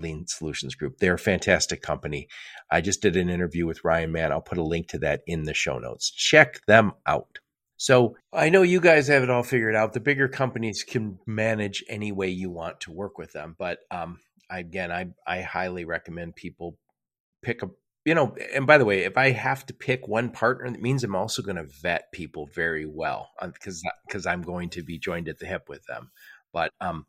Lean 0.00 0.26
Solutions 0.28 0.76
Group. 0.76 0.98
They're 0.98 1.14
a 1.14 1.18
fantastic 1.18 1.82
company. 1.82 2.28
I 2.70 2.80
just 2.80 3.02
did 3.02 3.16
an 3.16 3.28
interview 3.28 3.66
with 3.66 3.82
Ryan 3.82 4.12
Mann. 4.12 4.30
I'll 4.30 4.40
put 4.40 4.58
a 4.58 4.62
link 4.62 4.88
to 4.90 4.98
that 5.00 5.22
in 5.26 5.42
the 5.42 5.54
show 5.54 5.78
notes. 5.78 6.08
Check 6.10 6.60
them 6.66 6.92
out. 7.04 7.38
So 7.76 8.16
I 8.32 8.48
know 8.48 8.62
you 8.62 8.80
guys 8.80 9.08
have 9.08 9.24
it 9.24 9.30
all 9.30 9.42
figured 9.42 9.74
out. 9.74 9.92
The 9.92 10.00
bigger 10.00 10.28
companies 10.28 10.84
can 10.84 11.18
manage 11.26 11.84
any 11.88 12.12
way 12.12 12.28
you 12.28 12.48
want 12.48 12.80
to 12.82 12.92
work 12.92 13.18
with 13.18 13.32
them, 13.32 13.56
but 13.58 13.80
um, 13.90 14.20
again, 14.50 14.90
I 14.90 15.06
I 15.26 15.42
highly 15.42 15.84
recommend 15.84 16.36
people 16.36 16.78
pick 17.42 17.62
a 17.62 17.70
you 18.08 18.14
know. 18.14 18.34
And 18.54 18.66
by 18.66 18.78
the 18.78 18.86
way, 18.86 19.04
if 19.04 19.18
I 19.18 19.30
have 19.30 19.66
to 19.66 19.74
pick 19.74 20.08
one 20.08 20.30
partner, 20.30 20.70
that 20.70 20.80
means 20.80 21.04
I'm 21.04 21.14
also 21.14 21.42
going 21.42 21.56
to 21.56 21.68
vet 21.82 22.10
people 22.10 22.46
very 22.46 22.86
well 22.86 23.30
because 23.42 23.82
because 24.06 24.26
I'm 24.26 24.42
going 24.42 24.70
to 24.70 24.82
be 24.82 24.98
joined 24.98 25.28
at 25.28 25.38
the 25.38 25.46
hip 25.46 25.68
with 25.68 25.84
them. 25.84 26.10
But 26.52 26.72
um, 26.80 27.04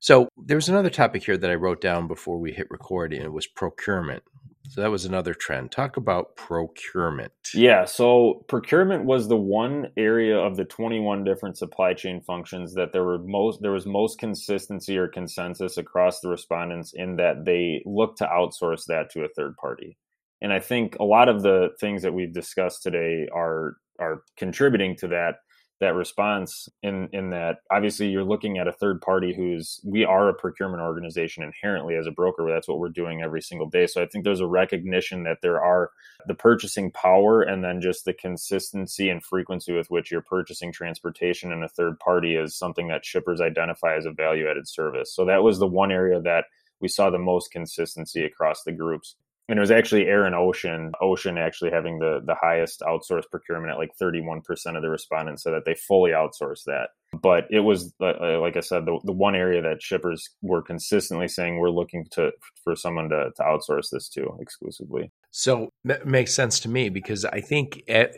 so 0.00 0.28
there's 0.36 0.70
another 0.70 0.90
topic 0.90 1.24
here 1.24 1.36
that 1.36 1.50
I 1.50 1.54
wrote 1.54 1.82
down 1.82 2.08
before 2.08 2.38
we 2.38 2.52
hit 2.52 2.70
record, 2.70 3.12
and 3.12 3.22
it 3.22 3.32
was 3.32 3.46
procurement. 3.46 4.22
So 4.68 4.80
that 4.80 4.90
was 4.90 5.04
another 5.04 5.34
trend. 5.34 5.70
Talk 5.70 5.98
about 5.98 6.36
procurement. 6.36 7.32
Yeah. 7.52 7.84
So 7.84 8.44
procurement 8.48 9.04
was 9.04 9.28
the 9.28 9.36
one 9.36 9.88
area 9.98 10.38
of 10.38 10.56
the 10.56 10.64
21 10.64 11.24
different 11.24 11.58
supply 11.58 11.92
chain 11.92 12.22
functions 12.22 12.72
that 12.74 12.92
there 12.92 13.04
were 13.04 13.18
most 13.18 13.60
there 13.60 13.72
was 13.72 13.84
most 13.84 14.18
consistency 14.18 14.96
or 14.96 15.08
consensus 15.08 15.76
across 15.76 16.20
the 16.20 16.30
respondents 16.30 16.92
in 16.94 17.16
that 17.16 17.44
they 17.44 17.82
look 17.84 18.16
to 18.16 18.24
outsource 18.24 18.86
that 18.86 19.10
to 19.10 19.24
a 19.24 19.28
third 19.36 19.56
party. 19.56 19.98
And 20.42 20.52
I 20.52 20.58
think 20.58 20.96
a 20.98 21.04
lot 21.04 21.28
of 21.28 21.42
the 21.42 21.70
things 21.80 22.02
that 22.02 22.12
we've 22.12 22.32
discussed 22.32 22.82
today 22.82 23.28
are 23.34 23.76
are 23.98 24.22
contributing 24.36 24.96
to 24.96 25.08
that 25.08 25.36
that 25.80 25.94
response 25.94 26.68
in 26.82 27.08
in 27.12 27.30
that 27.30 27.56
obviously 27.70 28.08
you're 28.08 28.24
looking 28.24 28.56
at 28.56 28.68
a 28.68 28.72
third 28.72 29.00
party 29.00 29.34
who's 29.34 29.80
we 29.84 30.04
are 30.04 30.28
a 30.28 30.34
procurement 30.34 30.82
organization 30.82 31.42
inherently 31.42 31.96
as 31.96 32.06
a 32.06 32.12
broker. 32.12 32.46
That's 32.48 32.68
what 32.68 32.78
we're 32.78 32.88
doing 32.88 33.22
every 33.22 33.40
single 33.42 33.68
day. 33.68 33.86
So 33.86 34.02
i 34.02 34.06
think 34.06 34.24
there's 34.24 34.40
a 34.40 34.46
recognition 34.46 35.24
that 35.24 35.38
there 35.42 35.62
are 35.62 35.90
the 36.26 36.34
purchasing 36.34 36.90
power 36.90 37.42
and 37.42 37.62
then 37.62 37.80
just 37.80 38.04
the 38.04 38.12
consistency 38.12 39.10
and 39.10 39.22
frequency 39.22 39.72
with 39.72 39.90
which 39.90 40.10
you're 40.10 40.22
purchasing 40.22 40.72
transportation 40.72 41.52
in 41.52 41.62
a 41.62 41.68
third 41.68 41.98
party 41.98 42.34
is 42.34 42.56
something 42.56 42.88
that 42.88 43.04
shippers 43.04 43.40
identify 43.40 43.96
as 43.96 44.06
a 44.06 44.12
value 44.12 44.48
added 44.48 44.68
service. 44.68 45.14
So 45.14 45.24
that 45.24 45.42
was 45.42 45.58
the 45.58 45.68
one 45.68 45.92
area 45.92 46.20
that 46.20 46.44
we 46.80 46.88
saw 46.88 47.10
the 47.10 47.18
most 47.18 47.50
consistency 47.50 48.24
across 48.24 48.62
the 48.64 48.72
groups 48.72 49.16
and 49.48 49.58
it 49.58 49.60
was 49.60 49.70
actually 49.70 50.06
air 50.06 50.24
and 50.24 50.34
ocean 50.34 50.92
ocean 51.00 51.36
actually 51.36 51.70
having 51.70 51.98
the 51.98 52.20
the 52.24 52.34
highest 52.34 52.80
outsourced 52.80 53.30
procurement 53.30 53.72
at 53.72 53.78
like 53.78 53.90
31% 54.00 54.40
of 54.76 54.82
the 54.82 54.88
respondents 54.88 55.42
said 55.42 55.52
that 55.52 55.64
they 55.64 55.74
fully 55.74 56.12
outsourced 56.12 56.64
that. 56.66 56.90
But 57.20 57.44
it 57.50 57.60
was 57.60 57.92
uh, 58.00 58.14
uh, 58.20 58.40
like 58.40 58.56
i 58.56 58.60
said 58.60 58.86
the, 58.86 58.98
the 59.04 59.12
one 59.12 59.34
area 59.34 59.60
that 59.62 59.82
shippers 59.82 60.30
were 60.40 60.62
consistently 60.62 61.28
saying 61.28 61.58
we're 61.58 61.70
looking 61.70 62.06
to 62.12 62.30
for 62.64 62.76
someone 62.76 63.08
to, 63.10 63.30
to 63.36 63.42
outsource 63.42 63.90
this 63.92 64.08
to 64.10 64.36
exclusively. 64.40 65.10
So 65.30 65.70
that 65.84 66.06
makes 66.06 66.32
sense 66.34 66.60
to 66.60 66.68
me 66.68 66.88
because 66.88 67.24
i 67.24 67.40
think 67.40 67.82
at, 67.88 68.14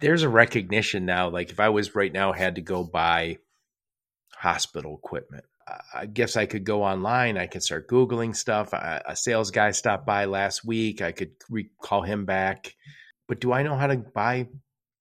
there's 0.00 0.22
a 0.22 0.28
recognition 0.28 1.06
now 1.06 1.28
like 1.28 1.50
if 1.50 1.60
i 1.60 1.68
was 1.68 1.94
right 1.94 2.12
now 2.12 2.32
had 2.32 2.54
to 2.56 2.60
go 2.60 2.82
buy 2.82 3.38
hospital 4.36 4.94
equipment 5.02 5.44
I 5.94 6.06
guess 6.06 6.36
I 6.36 6.46
could 6.46 6.64
go 6.64 6.82
online. 6.82 7.36
I 7.36 7.46
could 7.46 7.62
start 7.62 7.88
Googling 7.88 8.36
stuff. 8.36 8.72
A 8.72 9.16
sales 9.16 9.50
guy 9.50 9.72
stopped 9.72 10.06
by 10.06 10.26
last 10.26 10.64
week. 10.64 11.02
I 11.02 11.12
could 11.12 11.32
re- 11.50 11.70
call 11.82 12.02
him 12.02 12.24
back. 12.24 12.74
But 13.26 13.40
do 13.40 13.52
I 13.52 13.62
know 13.62 13.76
how 13.76 13.88
to 13.88 13.96
buy 13.96 14.46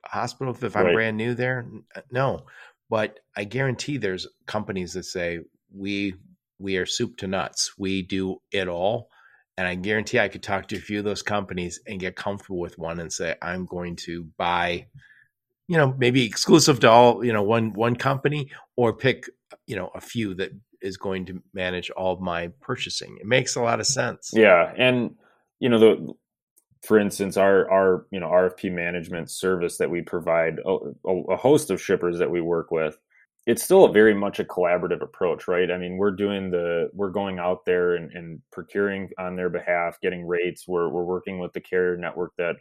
a 0.05 0.09
hospital 0.09 0.57
if 0.59 0.75
I'm 0.75 0.85
right. 0.85 0.93
brand 0.93 1.17
new 1.17 1.35
there? 1.35 1.67
Uh, 1.95 2.01
no. 2.11 2.45
But 2.89 3.19
I 3.37 3.43
guarantee 3.43 3.97
there's 3.97 4.27
companies 4.47 4.93
that 4.93 5.03
say, 5.03 5.39
we 5.71 6.15
we 6.57 6.77
are 6.77 6.85
soup 6.85 7.17
to 7.17 7.27
nuts. 7.27 7.73
We 7.77 8.01
do 8.01 8.37
it 8.51 8.67
all. 8.67 9.09
And 9.57 9.67
I 9.67 9.75
guarantee 9.75 10.19
I 10.19 10.29
could 10.29 10.43
talk 10.43 10.67
to 10.67 10.77
a 10.77 10.79
few 10.79 10.99
of 10.99 11.05
those 11.05 11.21
companies 11.21 11.79
and 11.87 11.99
get 11.99 12.15
comfortable 12.15 12.59
with 12.59 12.77
one 12.77 12.99
and 12.99 13.11
say, 13.11 13.35
I'm 13.41 13.65
going 13.65 13.95
to 13.97 14.25
buy, 14.37 14.87
you 15.67 15.77
know, 15.77 15.95
maybe 15.97 16.25
exclusive 16.25 16.79
to 16.81 16.89
all, 16.89 17.23
you 17.23 17.33
know, 17.33 17.43
one 17.43 17.73
one 17.73 17.95
company 17.95 18.51
or 18.75 18.93
pick 18.93 19.29
you 19.67 19.75
know 19.75 19.89
a 19.95 20.01
few 20.01 20.33
that 20.35 20.51
is 20.81 20.97
going 20.97 21.25
to 21.25 21.41
manage 21.53 21.89
all 21.91 22.17
my 22.17 22.49
purchasing. 22.61 23.17
It 23.19 23.25
makes 23.25 23.55
a 23.55 23.61
lot 23.61 23.79
of 23.79 23.87
sense. 23.87 24.31
Yeah, 24.33 24.71
and 24.77 25.15
you 25.59 25.69
know 25.69 25.79
the 25.79 26.13
for 26.83 26.99
instance, 26.99 27.37
our 27.37 27.69
our 27.71 28.05
you 28.11 28.19
know 28.19 28.27
RFP 28.27 28.71
management 28.71 29.31
service 29.31 29.77
that 29.77 29.89
we 29.89 30.01
provide 30.01 30.59
oh, 30.65 30.95
a, 31.05 31.33
a 31.33 31.37
host 31.37 31.71
of 31.71 31.81
shippers 31.81 32.19
that 32.19 32.29
we 32.29 32.41
work 32.41 32.71
with 32.71 32.97
it's 33.45 33.63
still 33.63 33.85
a 33.85 33.91
very 33.91 34.13
much 34.13 34.39
a 34.39 34.43
collaborative 34.43 35.01
approach, 35.01 35.47
right? 35.47 35.69
I 35.69 35.77
mean, 35.77 35.97
we're 35.97 36.11
doing 36.11 36.49
the 36.49 36.89
we're 36.93 37.11
going 37.11 37.37
out 37.37 37.63
there 37.65 37.95
and, 37.95 38.11
and 38.11 38.41
procuring 38.51 39.11
on 39.19 39.35
their 39.35 39.49
behalf, 39.49 39.99
getting 40.01 40.25
rates. 40.25 40.67
We're 40.67 40.89
we're 40.89 41.03
working 41.03 41.39
with 41.39 41.53
the 41.53 41.61
carrier 41.61 41.95
network 41.95 42.31
that 42.37 42.55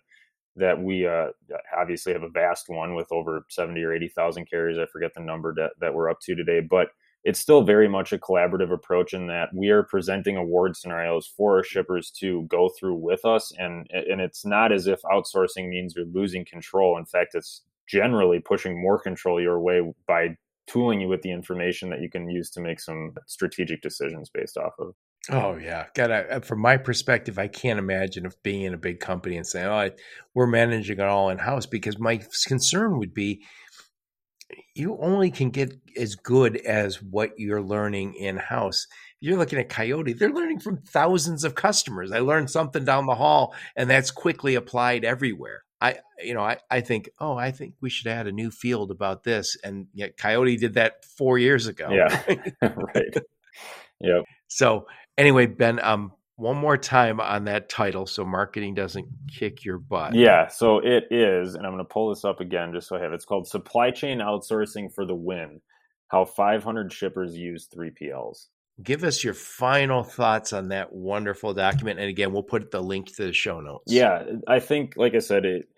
that 0.57 0.81
we 0.81 1.07
uh, 1.07 1.29
obviously 1.77 2.13
have 2.13 2.23
a 2.23 2.29
vast 2.29 2.69
one 2.69 2.95
with 2.95 3.11
over 3.11 3.45
seventy 3.49 3.83
or 3.83 3.93
eighty 3.93 4.09
thousand 4.09 4.49
carriers. 4.49 4.79
I 4.79 4.87
forget 4.87 5.13
the 5.15 5.21
number 5.21 5.55
that 5.55 5.73
that 5.81 5.95
we're 5.95 6.11
up 6.11 6.21
to 6.23 6.35
today, 6.35 6.61
but 6.61 6.89
it's 7.25 7.41
still 7.41 7.63
very 7.63 7.89
much 7.89 8.13
a 8.13 8.19
collaborative 8.19 8.71
approach 8.71 9.15
in 9.15 9.27
that 9.29 9.49
we 9.55 9.71
are 9.71 9.83
presenting 9.83 10.37
award 10.37 10.77
scenarios 10.77 11.27
for 11.27 11.57
our 11.57 11.65
shippers 11.65 12.11
to 12.11 12.43
go 12.43 12.71
through 12.79 12.97
with 12.97 13.25
us, 13.25 13.53
and 13.59 13.87
and 13.91 14.21
it's 14.21 14.45
not 14.45 14.73
as 14.73 14.87
if 14.87 15.01
outsourcing 15.03 15.69
means 15.69 15.95
you're 15.97 16.05
losing 16.07 16.45
control. 16.45 16.99
In 16.99 17.07
fact, 17.07 17.35
it's 17.35 17.63
generally 17.87 18.41
pushing 18.41 18.81
more 18.81 18.99
control 18.99 19.41
your 19.41 19.61
way 19.61 19.93
by 20.07 20.37
tooling 20.67 21.01
you 21.01 21.09
with 21.09 21.23
the 21.23 21.31
information 21.31 21.91
that 21.91 22.01
you 22.01 22.09
can 22.09 22.29
use 22.29 22.51
to 22.51 22.61
make 22.61 22.81
some 22.81 23.15
strategic 23.27 23.83
decisions 23.83 24.31
based 24.31 24.57
off 24.57 24.73
of. 24.79 24.95
Oh 25.31 25.57
yeah, 25.57 25.87
got 25.95 26.11
uh, 26.11 26.41
from 26.41 26.61
my 26.61 26.77
perspective, 26.77 27.39
I 27.39 27.49
can't 27.49 27.79
imagine 27.79 28.27
if 28.27 28.43
being 28.43 28.63
in 28.63 28.75
a 28.75 28.79
big 28.79 29.01
company 29.01 29.37
and 29.37 29.47
saying, 29.47 29.67
"Oh, 29.67 29.75
I, 29.75 29.93
we're 30.35 30.47
managing 30.47 30.99
it 30.99 31.05
all 31.05 31.31
in 31.31 31.39
house," 31.39 31.67
because 31.67 31.99
my 31.99 32.21
concern 32.47 32.99
would 32.99 33.15
be 33.15 33.45
you 34.75 34.99
only 35.01 35.31
can 35.31 35.51
get 35.51 35.75
as 35.97 36.15
good 36.15 36.57
as 36.57 37.03
what 37.03 37.39
you're 37.39 37.63
learning 37.63 38.15
in 38.15 38.37
house. 38.37 38.87
You're 39.21 39.39
looking 39.39 39.59
at 39.59 39.71
Coyote; 39.71 40.13
they're 40.13 40.31
learning 40.31 40.61
from 40.61 40.83
thousands 40.83 41.45
of 41.45 41.55
customers. 41.55 42.13
I 42.13 42.19
learned 42.19 42.51
something 42.51 42.85
down 42.85 43.07
the 43.07 43.15
hall, 43.15 43.55
and 43.77 43.89
that's 43.89 44.11
quickly 44.11 44.57
applied 44.57 45.05
everywhere. 45.05 45.65
I, 45.81 45.99
you 46.23 46.33
know, 46.33 46.41
I, 46.41 46.59
I 46.71 46.81
think, 46.81 47.11
oh, 47.19 47.37
I 47.37 47.51
think 47.51 47.75
we 47.83 47.91
should 47.91 48.07
add 48.07 48.27
a 48.27 48.33
new 48.33 48.51
field 48.51 48.91
about 48.91 49.23
this. 49.23 49.55
And 49.63 49.87
yet 49.93 50.17
Coyote 50.17 50.57
did 50.57 50.75
that 50.75 51.05
four 51.05 51.37
years 51.37 51.67
ago. 51.67 51.91
Yeah. 51.91 52.23
right. 52.63 53.15
Yep. 54.01 54.25
So 54.49 54.87
anyway, 55.17 55.47
Ben, 55.47 55.81
um, 55.83 56.13
one 56.37 56.57
more 56.57 56.77
time 56.77 57.21
on 57.21 57.45
that 57.45 57.69
title 57.69 58.07
so 58.07 58.25
marketing 58.25 58.75
doesn't 58.75 59.07
kick 59.29 59.65
your 59.65 59.79
butt. 59.79 60.15
Yeah, 60.15 60.49
so 60.49 60.79
it 60.79 61.05
is, 61.11 61.55
and 61.55 61.65
I'm 61.65 61.73
going 61.73 61.85
to 61.85 61.89
pull 61.89 62.11
this 62.11 62.25
up 62.25 62.41
again 62.41 62.73
just 62.73 62.89
so 62.89 62.97
I 62.97 63.01
have 63.01 63.13
it. 63.13 63.17
It's 63.17 63.25
called 63.25 63.47
Supply 63.47 63.91
Chain 63.91 64.19
Outsourcing 64.19 64.93
for 64.93 65.07
the 65.07 65.15
Win 65.15 65.61
How 66.09 66.25
500 66.25 66.93
Shippers 66.93 67.37
Use 67.37 67.69
3PLs. 67.75 68.47
Give 68.83 69.05
us 69.05 69.23
your 69.23 69.35
final 69.35 70.03
thoughts 70.03 70.53
on 70.53 70.69
that 70.69 70.93
wonderful 70.93 71.55
document. 71.55 72.01
And 72.01 72.09
again, 72.09 72.33
we'll 72.33 72.43
put 72.43 72.73
the 72.73 72.81
link 72.81 73.15
to 73.15 73.27
the 73.27 73.33
show 73.33 73.61
notes. 73.61 73.85
Yeah, 73.87 74.25
I 74.49 74.59
think, 74.59 74.95
like 74.97 75.15
I 75.15 75.21
said, 75.21 75.45
it, 75.45 75.69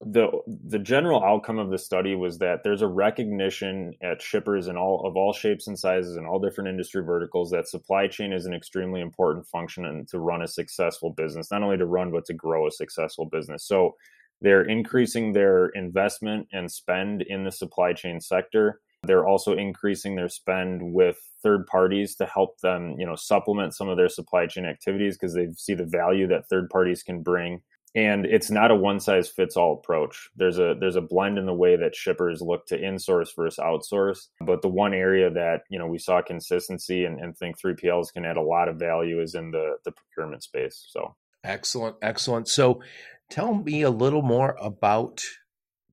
the 0.00 0.28
the 0.46 0.78
general 0.78 1.22
outcome 1.22 1.58
of 1.58 1.70
the 1.70 1.78
study 1.78 2.14
was 2.14 2.38
that 2.38 2.60
there's 2.64 2.80
a 2.80 2.86
recognition 2.86 3.92
at 4.02 4.22
shippers 4.22 4.66
in 4.66 4.76
all 4.78 5.06
of 5.06 5.14
all 5.14 5.32
shapes 5.32 5.66
and 5.66 5.78
sizes 5.78 6.16
and 6.16 6.26
all 6.26 6.38
different 6.38 6.70
industry 6.70 7.04
verticals 7.04 7.50
that 7.50 7.68
supply 7.68 8.06
chain 8.06 8.32
is 8.32 8.46
an 8.46 8.54
extremely 8.54 9.02
important 9.02 9.46
function 9.46 9.84
and 9.84 10.08
to 10.08 10.18
run 10.18 10.40
a 10.40 10.48
successful 10.48 11.10
business 11.10 11.50
not 11.50 11.62
only 11.62 11.76
to 11.76 11.84
run 11.84 12.10
but 12.10 12.24
to 12.24 12.32
grow 12.32 12.66
a 12.66 12.70
successful 12.70 13.26
business. 13.26 13.66
So 13.66 13.96
they're 14.40 14.64
increasing 14.64 15.34
their 15.34 15.66
investment 15.66 16.48
and 16.50 16.72
spend 16.72 17.20
in 17.20 17.44
the 17.44 17.52
supply 17.52 17.92
chain 17.92 18.22
sector. 18.22 18.80
They're 19.02 19.26
also 19.26 19.52
increasing 19.54 20.16
their 20.16 20.30
spend 20.30 20.94
with 20.94 21.18
third 21.42 21.66
parties 21.66 22.16
to 22.16 22.24
help 22.24 22.58
them 22.60 22.94
you 22.98 23.04
know 23.04 23.16
supplement 23.16 23.74
some 23.74 23.90
of 23.90 23.98
their 23.98 24.08
supply 24.08 24.46
chain 24.46 24.64
activities 24.64 25.18
because 25.18 25.34
they 25.34 25.48
see 25.58 25.74
the 25.74 25.84
value 25.84 26.26
that 26.28 26.48
third 26.48 26.70
parties 26.70 27.02
can 27.02 27.22
bring 27.22 27.60
and 27.94 28.24
it's 28.24 28.50
not 28.50 28.70
a 28.70 28.74
one 28.74 29.00
size 29.00 29.28
fits 29.28 29.56
all 29.56 29.74
approach. 29.74 30.30
There's 30.36 30.58
a 30.58 30.74
there's 30.78 30.96
a 30.96 31.00
blend 31.00 31.38
in 31.38 31.46
the 31.46 31.54
way 31.54 31.76
that 31.76 31.96
shippers 31.96 32.40
look 32.40 32.66
to 32.66 32.78
insource 32.78 33.34
versus 33.34 33.58
outsource. 33.58 34.28
But 34.40 34.62
the 34.62 34.68
one 34.68 34.94
area 34.94 35.30
that 35.30 35.62
you 35.68 35.78
know 35.78 35.86
we 35.86 35.98
saw 35.98 36.22
consistency 36.22 37.04
and, 37.04 37.20
and 37.20 37.36
think 37.36 37.60
3pls 37.60 38.12
can 38.12 38.24
add 38.24 38.36
a 38.36 38.42
lot 38.42 38.68
of 38.68 38.76
value 38.76 39.20
is 39.20 39.34
in 39.34 39.50
the 39.50 39.76
the 39.84 39.92
procurement 39.92 40.42
space 40.42 40.86
so. 40.88 41.16
Excellent 41.42 41.96
excellent. 42.02 42.48
So 42.48 42.82
tell 43.30 43.54
me 43.54 43.82
a 43.82 43.90
little 43.90 44.22
more 44.22 44.56
about 44.60 45.22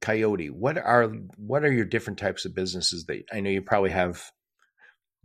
coyote. 0.02 0.50
What 0.50 0.78
are 0.78 1.08
what 1.38 1.64
are 1.64 1.72
your 1.72 1.86
different 1.86 2.20
types 2.20 2.45
of 2.45 2.54
businesses 2.54 3.06
that 3.06 3.24
i 3.32 3.39
know 3.39 3.50
you 3.50 3.62
probably 3.62 3.89
have 3.89 4.32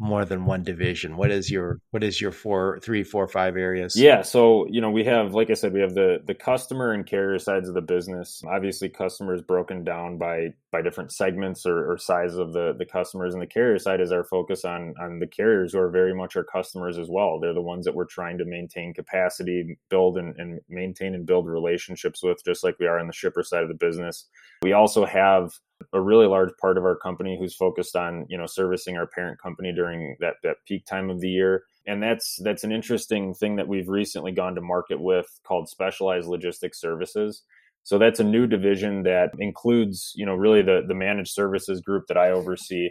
more 0.03 0.25
than 0.25 0.45
one 0.45 0.65
division? 0.65 1.17
What 1.17 1.31
is 1.31 1.51
your 1.51 1.79
what 1.93 2.03
is 2.03 2.21
your 2.21 2.33
four 2.33 2.81
three 2.83 3.05
four 3.05 3.29
five 3.29 3.57
areas? 3.57 3.95
Yeah 3.97 4.23
so 4.23 4.67
you 4.69 4.81
know 4.81 4.91
we 4.91 5.05
have 5.05 5.33
like 5.33 5.49
i 5.51 5.55
said 5.55 5.73
we 5.73 5.81
have 5.81 5.95
the 5.95 6.19
the 6.27 6.35
customer 6.35 6.93
and 6.93 7.07
carrier 7.07 7.39
sides 7.39 7.69
of 7.69 7.75
the 7.75 7.81
business. 7.81 8.43
Obviously 8.47 8.89
customers 8.89 9.41
broken 9.41 9.85
down 9.85 10.19
by 10.19 10.55
by 10.73 10.81
different 10.81 11.13
segments 11.13 11.67
or, 11.67 11.93
or 11.93 11.99
size 11.99 12.35
of 12.35 12.55
the 12.55 12.75
the 12.77 12.87
customers. 12.87 13.35
And 13.35 13.43
the 13.43 13.47
carrier 13.47 13.79
side 13.79 14.01
is 14.01 14.11
our 14.11 14.25
focus 14.25 14.65
on 14.65 14.95
on 14.99 15.19
the 15.21 15.27
carriers 15.27 15.73
who 15.73 15.79
are 15.79 15.91
very 15.91 16.15
much 16.15 16.35
our 16.35 16.43
customers 16.43 16.99
as 16.99 17.09
well. 17.11 17.39
They're 17.39 17.55
the 17.55 17.61
ones 17.61 17.85
that 17.85 17.95
we're 17.95 18.07
trying 18.07 18.39
to 18.39 18.45
maintain 18.47 18.95
capacity 18.95 19.79
build 19.91 20.17
and, 20.17 20.35
and 20.39 20.61
maintain 20.69 21.15
and 21.15 21.27
build 21.27 21.47
relationships 21.47 22.23
with 22.23 22.43
just 22.45 22.65
like 22.65 22.79
we 22.81 22.87
are 22.87 22.99
on 22.99 23.07
the 23.07 23.13
shipper 23.13 23.45
side 23.45 23.63
of 23.63 23.69
the 23.69 23.75
business. 23.75 24.29
We 24.63 24.73
also 24.73 25.05
have 25.05 25.53
a 25.93 26.01
really 26.01 26.27
large 26.27 26.53
part 26.61 26.79
of 26.79 26.85
our 26.85 26.97
company 26.97 27.37
who's 27.39 27.55
focused 27.55 27.95
on 27.95 28.27
you 28.31 28.39
know 28.39 28.47
servicing 28.47 28.97
our 28.97 29.07
parent 29.07 29.39
company 29.41 29.73
during 29.73 30.17
that 30.21 30.37
that 30.43 30.57
peak 30.67 30.87
time 30.87 31.11
of 31.11 31.21
the 31.21 31.29
year. 31.29 31.65
And 31.87 32.03
that's 32.03 32.41
that's 32.43 32.65
an 32.65 32.73
interesting 32.73 33.35
thing 33.35 33.57
that 33.57 33.69
we've 33.69 33.89
recently 33.89 34.33
gone 34.33 34.55
to 34.55 34.63
market 34.63 35.01
with 35.01 35.27
called 35.45 35.69
specialized 35.69 36.29
logistics 36.29 36.81
services 36.81 37.43
so 37.85 37.99
that's 37.99 38.21
a 38.21 38.25
new 38.25 38.47
division 38.47 39.03
that 39.03 39.31
includes 39.39 40.13
you 40.15 40.27
know 40.27 40.35
really 40.35 40.63
the 40.63 40.83
the 40.87 40.95
managed 40.95 41.33
services 41.33 41.81
group 41.81 42.05
that 42.09 42.17
i 42.17 42.31
oversee 42.31 42.89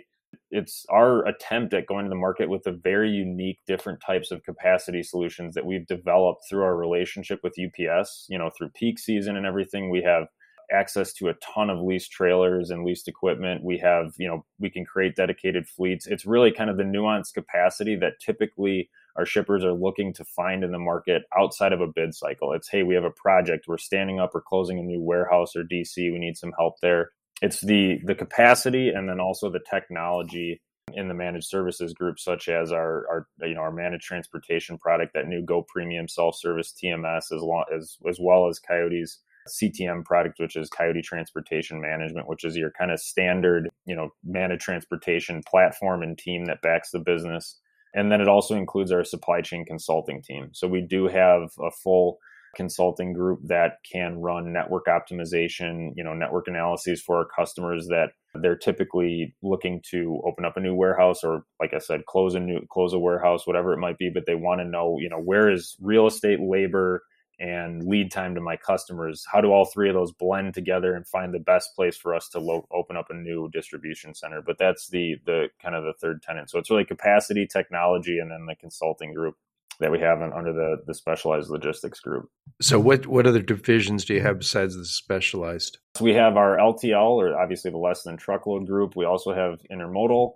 it's 0.49 0.85
our 0.89 1.25
attempt 1.27 1.73
at 1.73 1.87
going 1.87 2.05
to 2.05 2.09
the 2.09 2.15
market 2.15 2.49
with 2.49 2.65
a 2.65 2.71
very 2.71 3.09
unique 3.09 3.59
different 3.67 3.99
types 4.05 4.31
of 4.31 4.43
capacity 4.43 5.03
solutions 5.03 5.53
that 5.53 5.65
we've 5.65 5.87
developed 5.87 6.41
through 6.49 6.63
our 6.63 6.75
relationship 6.75 7.39
with 7.43 7.55
ups 7.59 8.25
you 8.29 8.37
know 8.37 8.49
through 8.57 8.69
peak 8.69 8.99
season 8.99 9.35
and 9.35 9.45
everything 9.45 9.89
we 9.89 10.01
have 10.01 10.27
access 10.71 11.13
to 11.13 11.27
a 11.27 11.33
ton 11.35 11.69
of 11.69 11.79
leased 11.79 12.11
trailers 12.11 12.69
and 12.69 12.85
leased 12.85 13.07
equipment. 13.07 13.63
We 13.63 13.77
have, 13.79 14.13
you 14.17 14.27
know, 14.27 14.45
we 14.59 14.69
can 14.69 14.85
create 14.85 15.15
dedicated 15.15 15.67
fleets. 15.67 16.07
It's 16.07 16.25
really 16.25 16.51
kind 16.51 16.69
of 16.69 16.77
the 16.77 16.83
nuanced 16.83 17.33
capacity 17.33 17.95
that 17.97 18.13
typically 18.19 18.89
our 19.15 19.25
shippers 19.25 19.63
are 19.63 19.73
looking 19.73 20.13
to 20.13 20.25
find 20.25 20.63
in 20.63 20.71
the 20.71 20.79
market 20.79 21.23
outside 21.37 21.73
of 21.73 21.81
a 21.81 21.87
bid 21.87 22.13
cycle. 22.15 22.53
It's, 22.53 22.69
hey, 22.69 22.83
we 22.83 22.95
have 22.95 23.03
a 23.03 23.11
project, 23.11 23.65
we're 23.67 23.77
standing 23.77 24.19
up 24.19 24.33
or 24.33 24.41
closing 24.41 24.79
a 24.79 24.83
new 24.83 25.01
warehouse 25.01 25.55
or 25.55 25.63
DC, 25.63 25.97
we 25.97 26.19
need 26.19 26.37
some 26.37 26.53
help 26.57 26.75
there. 26.81 27.11
It's 27.41 27.61
the 27.61 27.99
the 28.05 28.13
capacity 28.13 28.89
and 28.89 29.09
then 29.09 29.19
also 29.19 29.49
the 29.49 29.61
technology 29.67 30.61
in 30.93 31.07
the 31.07 31.13
managed 31.13 31.47
services 31.47 31.93
group, 31.93 32.19
such 32.19 32.49
as 32.49 32.71
our, 32.71 33.07
our 33.09 33.27
you 33.47 33.55
know 33.55 33.61
our 33.61 33.71
managed 33.71 34.03
transportation 34.03 34.77
product, 34.77 35.13
that 35.13 35.27
new 35.27 35.41
Go 35.41 35.63
Premium 35.63 36.07
self 36.07 36.35
service 36.35 36.73
TMS, 36.73 37.31
as, 37.31 37.41
long, 37.41 37.65
as 37.75 37.97
as 38.07 38.19
well 38.19 38.47
as 38.47 38.59
Coyote's 38.59 39.19
CTM 39.49 40.05
product, 40.05 40.39
which 40.39 40.55
is 40.55 40.69
Coyote 40.69 41.01
Transportation 41.01 41.81
Management, 41.81 42.27
which 42.27 42.43
is 42.43 42.55
your 42.55 42.71
kind 42.71 42.91
of 42.91 42.99
standard, 42.99 43.69
you 43.85 43.95
know, 43.95 44.09
managed 44.23 44.61
transportation 44.61 45.41
platform 45.47 46.03
and 46.03 46.17
team 46.17 46.45
that 46.45 46.61
backs 46.61 46.91
the 46.91 46.99
business. 46.99 47.59
And 47.93 48.11
then 48.11 48.21
it 48.21 48.27
also 48.27 48.55
includes 48.55 48.91
our 48.91 49.03
supply 49.03 49.41
chain 49.41 49.65
consulting 49.65 50.21
team. 50.21 50.49
So 50.53 50.67
we 50.67 50.81
do 50.81 51.07
have 51.07 51.51
a 51.59 51.71
full 51.71 52.19
consulting 52.55 53.13
group 53.13 53.39
that 53.47 53.77
can 53.89 54.19
run 54.19 54.51
network 54.51 54.85
optimization, 54.87 55.91
you 55.95 56.03
know, 56.03 56.13
network 56.13 56.47
analyses 56.47 57.01
for 57.01 57.17
our 57.17 57.25
customers 57.25 57.87
that 57.87 58.09
they're 58.35 58.57
typically 58.57 59.35
looking 59.41 59.81
to 59.91 60.21
open 60.25 60.45
up 60.45 60.57
a 60.57 60.61
new 60.61 60.75
warehouse 60.75 61.23
or 61.23 61.43
like 61.59 61.73
I 61.73 61.79
said, 61.79 62.05
close 62.05 62.35
a 62.35 62.39
new 62.39 62.59
close 62.69 62.93
a 62.93 62.99
warehouse, 62.99 63.47
whatever 63.47 63.73
it 63.73 63.79
might 63.79 63.97
be, 63.97 64.09
but 64.09 64.25
they 64.25 64.35
want 64.35 64.61
to 64.61 64.65
know, 64.65 64.97
you 64.99 65.09
know, 65.09 65.19
where 65.19 65.49
is 65.49 65.75
real 65.81 66.07
estate, 66.07 66.39
labor, 66.39 67.03
and 67.41 67.87
lead 67.87 68.11
time 68.11 68.35
to 68.35 68.41
my 68.41 68.55
customers 68.55 69.25
how 69.31 69.41
do 69.41 69.51
all 69.51 69.65
three 69.65 69.89
of 69.89 69.95
those 69.95 70.11
blend 70.11 70.53
together 70.53 70.95
and 70.95 71.07
find 71.07 71.33
the 71.33 71.39
best 71.39 71.75
place 71.75 71.97
for 71.97 72.13
us 72.13 72.29
to 72.29 72.39
lo- 72.39 72.67
open 72.71 72.95
up 72.95 73.07
a 73.09 73.13
new 73.13 73.49
distribution 73.49 74.13
center? 74.13 74.41
But 74.41 74.57
that's 74.59 74.89
the 74.89 75.15
the 75.25 75.47
kind 75.61 75.75
of 75.75 75.83
the 75.83 75.93
third 75.99 76.21
tenant. 76.21 76.49
So 76.49 76.59
it's 76.59 76.69
really 76.69 76.85
capacity 76.85 77.47
technology 77.47 78.19
and 78.19 78.29
then 78.29 78.45
the 78.45 78.55
consulting 78.55 79.13
group 79.13 79.35
that 79.79 79.91
we 79.91 79.99
have 79.99 80.21
in, 80.21 80.31
under 80.31 80.53
the 80.53 80.83
the 80.85 80.93
specialized 80.93 81.49
logistics 81.49 81.99
group. 81.99 82.29
So 82.61 82.79
what 82.79 83.07
what 83.07 83.25
other 83.25 83.41
divisions 83.41 84.05
do 84.05 84.13
you 84.13 84.21
have 84.21 84.39
besides 84.39 84.77
the 84.77 84.85
specialized? 84.85 85.79
So 85.95 86.05
we 86.05 86.13
have 86.13 86.37
our 86.37 86.57
ltl 86.57 87.15
or 87.15 87.37
obviously 87.37 87.71
the 87.71 87.77
less 87.77 88.03
than 88.03 88.17
truckload 88.17 88.67
group. 88.67 88.95
We 88.95 89.05
also 89.05 89.33
have 89.33 89.61
intermodal 89.71 90.33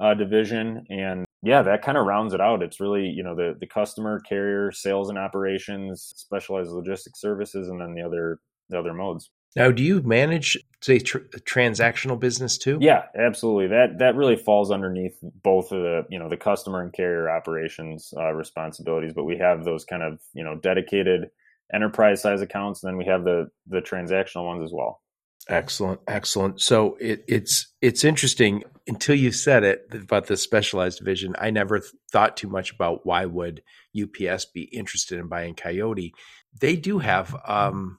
uh, 0.00 0.14
division 0.14 0.86
and 0.88 1.27
yeah, 1.42 1.62
that 1.62 1.82
kind 1.82 1.96
of 1.96 2.06
rounds 2.06 2.34
it 2.34 2.40
out. 2.40 2.62
It's 2.62 2.80
really, 2.80 3.06
you 3.06 3.22
know, 3.22 3.34
the 3.34 3.56
the 3.58 3.66
customer, 3.66 4.20
carrier, 4.20 4.72
sales 4.72 5.08
and 5.08 5.18
operations, 5.18 6.12
specialized 6.16 6.70
logistics 6.70 7.20
services, 7.20 7.68
and 7.68 7.80
then 7.80 7.94
the 7.94 8.02
other 8.02 8.40
the 8.68 8.78
other 8.78 8.92
modes. 8.92 9.30
Now, 9.56 9.70
do 9.70 9.82
you 9.82 10.02
manage 10.02 10.58
say 10.80 10.98
tr- 10.98 11.18
transactional 11.18 12.18
business 12.18 12.58
too? 12.58 12.78
Yeah, 12.80 13.04
absolutely. 13.18 13.68
That 13.68 13.98
that 13.98 14.14
really 14.14 14.36
falls 14.36 14.70
underneath 14.70 15.16
both 15.42 15.72
of 15.72 15.82
the 15.82 16.04
you 16.10 16.18
know 16.18 16.28
the 16.28 16.36
customer 16.36 16.82
and 16.82 16.92
carrier 16.92 17.30
operations 17.30 18.12
uh, 18.16 18.32
responsibilities. 18.32 19.12
But 19.14 19.24
we 19.24 19.38
have 19.38 19.64
those 19.64 19.84
kind 19.84 20.02
of 20.02 20.20
you 20.34 20.44
know 20.44 20.56
dedicated 20.56 21.30
enterprise 21.72 22.20
size 22.20 22.42
accounts, 22.42 22.82
and 22.82 22.90
then 22.90 22.98
we 22.98 23.06
have 23.06 23.24
the 23.24 23.48
the 23.68 23.80
transactional 23.80 24.44
ones 24.44 24.64
as 24.64 24.72
well. 24.72 25.00
Excellent, 25.48 26.00
excellent. 26.06 26.60
So 26.60 26.96
it, 27.00 27.24
it's 27.26 27.72
it's 27.80 28.04
interesting 28.04 28.64
until 28.86 29.14
you 29.14 29.32
said 29.32 29.64
it 29.64 29.86
about 29.94 30.26
the 30.26 30.36
specialized 30.36 30.98
division. 30.98 31.34
I 31.38 31.50
never 31.50 31.78
th- 31.78 31.90
thought 32.12 32.36
too 32.36 32.48
much 32.48 32.70
about 32.72 33.06
why 33.06 33.24
would 33.24 33.62
UPS 33.98 34.44
be 34.46 34.64
interested 34.64 35.18
in 35.18 35.28
buying 35.28 35.54
Coyote. 35.54 36.12
They 36.60 36.76
do 36.76 36.98
have 36.98 37.34
um, 37.46 37.98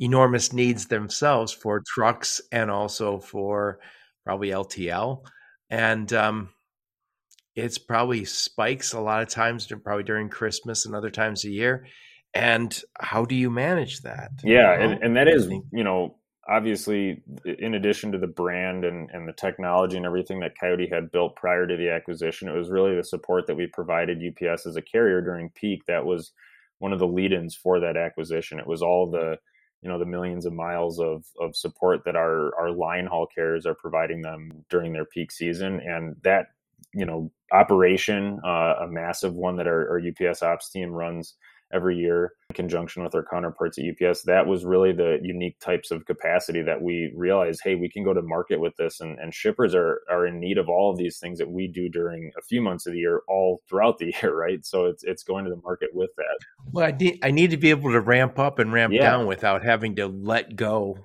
enormous 0.00 0.52
needs 0.52 0.86
themselves 0.86 1.52
for 1.52 1.80
trucks 1.86 2.40
and 2.50 2.72
also 2.72 3.20
for 3.20 3.78
probably 4.24 4.48
LTL, 4.48 5.22
and 5.70 6.12
um, 6.12 6.48
it's 7.54 7.78
probably 7.78 8.24
spikes 8.24 8.94
a 8.94 9.00
lot 9.00 9.22
of 9.22 9.28
times, 9.28 9.68
probably 9.84 10.02
during 10.02 10.28
Christmas 10.28 10.86
and 10.86 10.96
other 10.96 11.10
times 11.10 11.44
a 11.44 11.50
year. 11.50 11.86
And 12.34 12.76
how 12.98 13.24
do 13.26 13.36
you 13.36 13.48
manage 13.48 14.00
that? 14.00 14.32
Yeah, 14.42 14.72
you 14.72 14.78
know? 14.78 14.92
and, 14.92 15.02
and 15.04 15.16
that 15.16 15.28
is 15.28 15.46
you 15.72 15.84
know 15.84 16.16
obviously 16.48 17.22
in 17.58 17.74
addition 17.74 18.12
to 18.12 18.18
the 18.18 18.26
brand 18.26 18.84
and, 18.84 19.10
and 19.10 19.26
the 19.26 19.32
technology 19.32 19.96
and 19.96 20.06
everything 20.06 20.40
that 20.40 20.58
coyote 20.58 20.88
had 20.88 21.10
built 21.10 21.34
prior 21.36 21.66
to 21.66 21.76
the 21.76 21.88
acquisition 21.88 22.48
it 22.48 22.56
was 22.56 22.70
really 22.70 22.94
the 22.94 23.04
support 23.04 23.46
that 23.46 23.56
we 23.56 23.66
provided 23.66 24.22
ups 24.22 24.66
as 24.66 24.76
a 24.76 24.82
carrier 24.82 25.20
during 25.20 25.48
peak 25.50 25.84
that 25.86 26.04
was 26.04 26.32
one 26.78 26.92
of 26.92 26.98
the 26.98 27.06
lead-ins 27.06 27.54
for 27.54 27.80
that 27.80 27.96
acquisition. 27.96 28.58
It 28.58 28.66
was 28.66 28.82
all 28.82 29.10
the 29.10 29.38
you 29.82 29.88
know 29.90 29.98
the 29.98 30.06
millions 30.06 30.46
of 30.46 30.52
miles 30.52 30.98
of 30.98 31.24
of 31.40 31.56
support 31.56 32.04
that 32.04 32.16
our 32.16 32.54
our 32.58 32.70
line 32.70 33.06
haul 33.06 33.26
carriers 33.26 33.66
are 33.66 33.74
providing 33.74 34.22
them 34.22 34.64
during 34.70 34.92
their 34.92 35.04
peak 35.04 35.30
season. 35.30 35.80
And 35.80 36.16
that 36.24 36.48
you 36.92 37.06
know 37.06 37.30
operation 37.52 38.40
uh, 38.44 38.74
a 38.80 38.86
massive 38.86 39.34
one 39.34 39.56
that 39.56 39.66
our, 39.66 39.88
our 39.88 40.00
ups 40.00 40.42
ops 40.42 40.70
team 40.70 40.90
runs 40.90 41.34
every 41.74 41.96
year 41.96 42.32
in 42.50 42.54
conjunction 42.54 43.02
with 43.02 43.14
our 43.14 43.24
counterparts 43.30 43.78
at 43.78 43.84
UPS. 43.84 44.22
That 44.22 44.46
was 44.46 44.64
really 44.64 44.92
the 44.92 45.18
unique 45.22 45.58
types 45.60 45.90
of 45.90 46.06
capacity 46.06 46.62
that 46.62 46.80
we 46.80 47.12
realized, 47.16 47.60
hey, 47.64 47.74
we 47.74 47.90
can 47.90 48.04
go 48.04 48.14
to 48.14 48.22
market 48.22 48.60
with 48.60 48.76
this 48.76 49.00
and, 49.00 49.18
and 49.18 49.34
shippers 49.34 49.74
are 49.74 50.00
are 50.10 50.26
in 50.26 50.40
need 50.40 50.58
of 50.58 50.68
all 50.68 50.90
of 50.90 50.98
these 50.98 51.18
things 51.18 51.38
that 51.38 51.50
we 51.50 51.66
do 51.66 51.88
during 51.88 52.30
a 52.38 52.42
few 52.42 52.62
months 52.62 52.86
of 52.86 52.92
the 52.92 52.98
year, 52.98 53.22
all 53.28 53.60
throughout 53.68 53.98
the 53.98 54.14
year, 54.22 54.34
right? 54.34 54.64
So 54.64 54.86
it's 54.86 55.02
it's 55.04 55.22
going 55.22 55.44
to 55.44 55.50
the 55.50 55.60
market 55.62 55.90
with 55.92 56.10
that. 56.16 56.38
Well, 56.72 56.86
I 56.86 56.92
need 56.92 57.18
I 57.22 57.30
need 57.30 57.50
to 57.50 57.56
be 57.56 57.70
able 57.70 57.92
to 57.92 58.00
ramp 58.00 58.38
up 58.38 58.58
and 58.58 58.72
ramp 58.72 58.92
yeah. 58.92 59.10
down 59.10 59.26
without 59.26 59.64
having 59.64 59.96
to 59.96 60.06
let 60.06 60.56
go 60.56 60.98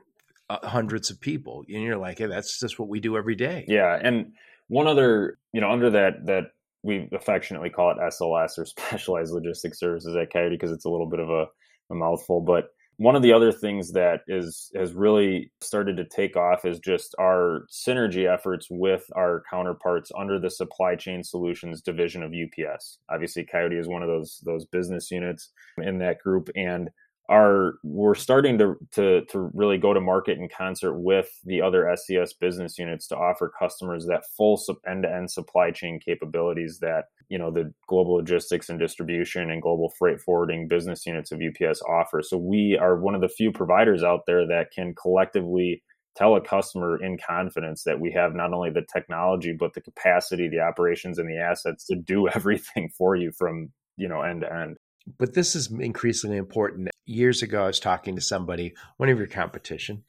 uh, 0.50 0.68
hundreds 0.68 1.10
of 1.10 1.20
people. 1.20 1.64
And 1.68 1.84
you're 1.84 1.98
like, 1.98 2.20
hey, 2.20 2.28
that's 2.28 2.60
just 2.60 2.80
what 2.80 2.90
we 2.90 3.00
do 3.00 3.18
every 3.18 3.36
day. 3.36 3.66
Yeah, 3.68 3.98
and 4.02 4.34
one 4.68 4.88
other, 4.88 5.38
you 5.52 5.62
know, 5.62 5.72
under 5.72 5.90
that 5.92 6.26
that 6.28 6.52
we 6.84 7.10
affectionately 7.12 7.70
call 7.70 7.92
it 7.92 7.98
SLS 7.98 8.58
or 8.58 8.66
Specialized 8.66 9.34
Logistics 9.34 9.80
Services 9.80 10.16
at 10.16 10.32
Coyote 10.32 10.56
because 10.56 10.72
it's 10.72 10.86
a 10.86 10.90
little 10.90 11.10
bit 11.10 11.20
of 11.20 11.30
a, 11.30 11.46
a, 11.92 11.96
mouthful. 11.96 12.42
But 12.42 12.70
one 12.98 13.16
of 13.16 13.22
the 13.22 13.34
other 13.34 13.52
things 13.52 13.94
that 13.94 14.22
is 14.28 14.72
has 14.76 14.94
really 14.94 15.52
started 15.62 15.98
to 15.98 16.06
take 16.06 16.36
off 16.36 16.66
is 16.66 16.80
just 16.80 17.16
our 17.20 17.66
synergy 17.72 18.32
efforts 18.32 18.68
with 18.70 19.06
our 19.16 19.44
counterparts 19.50 20.12
under 20.18 20.40
the 20.40 20.50
Supply 20.50 20.96
Chain 20.96 21.24
Solutions 21.24 21.82
division 21.82 22.24
of 22.24 22.34
UPS. 22.34 23.00
Obviously, 23.10 23.46
Coyote 23.46 23.78
is 23.78 23.88
one 23.88 24.04
of 24.04 24.10
those 24.10 24.42
those 24.46 24.66
business 24.66 25.12
units 25.12 25.52
in 25.78 26.00
that 26.00 26.20
group, 26.20 26.50
and 26.56 26.90
are 27.30 27.76
we're 27.84 28.16
starting 28.16 28.58
to, 28.58 28.76
to 28.92 29.24
to 29.26 29.52
really 29.54 29.78
go 29.78 29.94
to 29.94 30.02
market 30.02 30.40
in 30.40 30.50
concert 30.50 31.00
with 31.00 31.30
the 31.46 31.62
other 31.62 31.84
SCS 31.84 32.32
business 32.40 32.78
units 32.80 33.08
to 33.08 33.16
offer 33.16 33.52
customers 33.58 34.08
that 34.08 34.24
full 34.36 34.60
end-to-end 34.88 35.30
supply 35.30 35.70
chain 35.70 36.00
capabilities 36.04 36.80
that 36.80 37.06
you 37.30 37.38
know 37.38 37.52
the 37.52 37.72
global 37.88 38.16
logistics 38.16 38.70
and 38.70 38.80
distribution 38.80 39.52
and 39.52 39.62
global 39.62 39.94
freight 39.98 40.20
forwarding 40.20 40.68
business 40.68 41.06
units 41.06 41.32
of 41.32 41.40
UPS 41.40 41.82
offer. 41.84 42.24
So 42.24 42.36
we 42.36 42.78
are 42.82 43.00
one 43.00 43.14
of 43.14 43.22
the 43.22 43.30
few 43.30 43.52
providers 43.52 44.04
out 44.04 44.22
there 44.26 44.48
that 44.48 44.72
can 44.72 44.96
collectively 44.96 45.84
tell 46.16 46.36
a 46.36 46.42
customer 46.42 47.02
in 47.02 47.18
confidence 47.18 47.84
that 47.84 48.00
we 48.00 48.12
have 48.12 48.34
not 48.34 48.54
only 48.54 48.72
the 48.72 48.86
technology 48.92 49.54
but 49.54 49.76
the 49.76 49.82
capacity, 49.82 50.48
the 50.50 50.60
operations 50.60 51.20
and 51.20 51.30
the 51.30 51.38
assets 51.38 51.86
to 51.86 51.96
do 51.96 52.28
everything 52.34 52.90
for 52.98 53.16
you 53.16 53.32
from 53.32 53.72
you 53.98 54.08
know 54.08 54.24
end 54.24 54.42
to 54.42 54.52
end 54.52 54.78
but 55.18 55.34
this 55.34 55.56
is 55.56 55.72
increasingly 55.72 56.38
important. 56.38 56.90
Years 57.06 57.42
ago, 57.42 57.64
I 57.64 57.68
was 57.68 57.80
talking 57.80 58.16
to 58.16 58.22
somebody, 58.22 58.74
one 58.98 59.10
of 59.10 59.18
your 59.18 59.28
competition, 59.28 60.04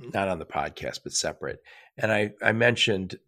mm-hmm. 0.00 0.10
not 0.14 0.28
on 0.28 0.38
the 0.38 0.46
podcast, 0.46 1.00
but 1.02 1.12
separate. 1.12 1.62
And 1.96 2.12
I, 2.12 2.32
I 2.42 2.52
mentioned, 2.52 3.18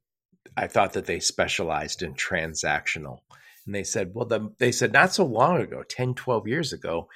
I 0.57 0.67
thought 0.67 0.95
that 0.95 1.07
they 1.07 1.21
specialized 1.21 2.03
in 2.03 2.15
transactional. 2.15 3.21
And 3.67 3.75
they 3.75 3.85
said, 3.85 4.13
well, 4.15 4.27
the, 4.27 4.53
they 4.59 4.73
said, 4.73 4.93
not 4.93 5.13
so 5.13 5.25
long 5.25 5.61
ago, 5.61 5.83
10, 5.83 6.15
12 6.15 6.49
years 6.49 6.73
ago, 6.73 7.09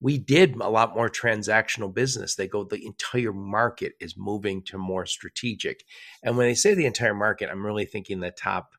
we 0.00 0.16
did 0.16 0.54
a 0.56 0.70
lot 0.70 0.94
more 0.94 1.08
transactional 1.08 1.92
business. 1.92 2.36
They 2.36 2.46
go, 2.46 2.62
the 2.62 2.86
entire 2.86 3.32
market 3.32 3.94
is 4.00 4.16
moving 4.16 4.62
to 4.64 4.78
more 4.78 5.06
strategic. 5.06 5.84
And 6.22 6.36
when 6.36 6.46
they 6.46 6.54
say 6.54 6.74
the 6.74 6.86
entire 6.86 7.14
market, 7.14 7.50
I'm 7.50 7.66
really 7.66 7.84
thinking 7.84 8.20
the 8.20 8.30
top 8.30 8.74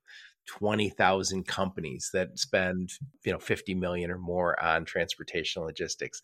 20,000 0.49 1.45
companies 1.45 2.09
that 2.13 2.39
spend, 2.39 2.89
you 3.23 3.31
know, 3.31 3.39
50 3.39 3.75
million 3.75 4.09
or 4.09 4.17
more 4.17 4.61
on 4.61 4.83
transportation 4.83 5.63
logistics. 5.63 6.21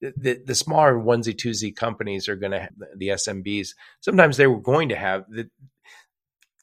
The, 0.00 0.42
the 0.44 0.54
smaller 0.54 0.94
onesie 0.94 1.34
twosie 1.34 1.74
companies 1.74 2.28
are 2.28 2.36
going 2.36 2.52
to 2.52 2.68
the 2.96 3.08
SMBs. 3.08 3.68
Sometimes 4.00 4.36
they 4.36 4.46
were 4.46 4.60
going 4.60 4.90
to 4.90 4.96
have 4.96 5.24
the, 5.28 5.48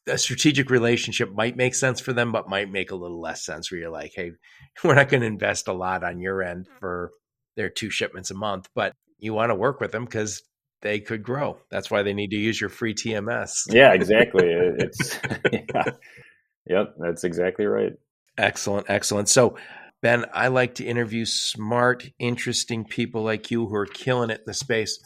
a 0.07 0.17
strategic 0.17 0.69
relationship 0.69 1.33
might 1.33 1.57
make 1.57 1.73
sense 1.73 1.99
for 1.99 2.13
them, 2.13 2.31
but 2.31 2.49
might 2.49 2.69
make 2.69 2.91
a 2.91 2.95
little 2.95 3.21
less 3.21 3.43
sense 3.43 3.71
where 3.71 3.79
you're 3.79 3.89
like, 3.89 4.11
hey, 4.13 4.33
we're 4.83 4.95
not 4.95 5.09
going 5.09 5.21
to 5.21 5.27
invest 5.27 5.67
a 5.67 5.73
lot 5.73 6.03
on 6.03 6.19
your 6.19 6.43
end 6.43 6.67
mm. 6.67 6.79
for 6.79 7.11
their 7.55 7.69
two 7.69 7.89
shipments 7.89 8.29
a 8.29 8.35
month, 8.35 8.69
but 8.75 8.93
you 9.17 9.33
want 9.33 9.49
to 9.49 9.55
work 9.55 9.79
with 9.79 9.91
them 9.91 10.05
because 10.05 10.43
they 10.81 10.99
could 10.99 11.23
grow. 11.23 11.57
That's 11.71 11.89
why 11.89 12.03
they 12.03 12.13
need 12.13 12.29
to 12.31 12.37
use 12.37 12.59
your 12.59 12.69
free 12.69 12.93
TMS. 12.93 13.73
Yeah, 13.73 13.93
exactly. 13.93 14.45
it's 14.45 15.19
yeah. 15.51 15.91
Yep, 16.69 16.95
that's 16.99 17.23
exactly 17.23 17.65
right. 17.65 17.93
Excellent, 18.37 18.89
excellent. 18.89 19.27
So, 19.27 19.57
Ben, 20.01 20.25
I 20.33 20.47
like 20.47 20.75
to 20.75 20.85
interview 20.85 21.25
smart, 21.25 22.09
interesting 22.19 22.85
people 22.85 23.23
like 23.23 23.51
you 23.51 23.67
who 23.67 23.75
are 23.75 23.85
killing 23.85 24.29
it 24.29 24.39
in 24.39 24.45
the 24.45 24.53
space. 24.53 24.99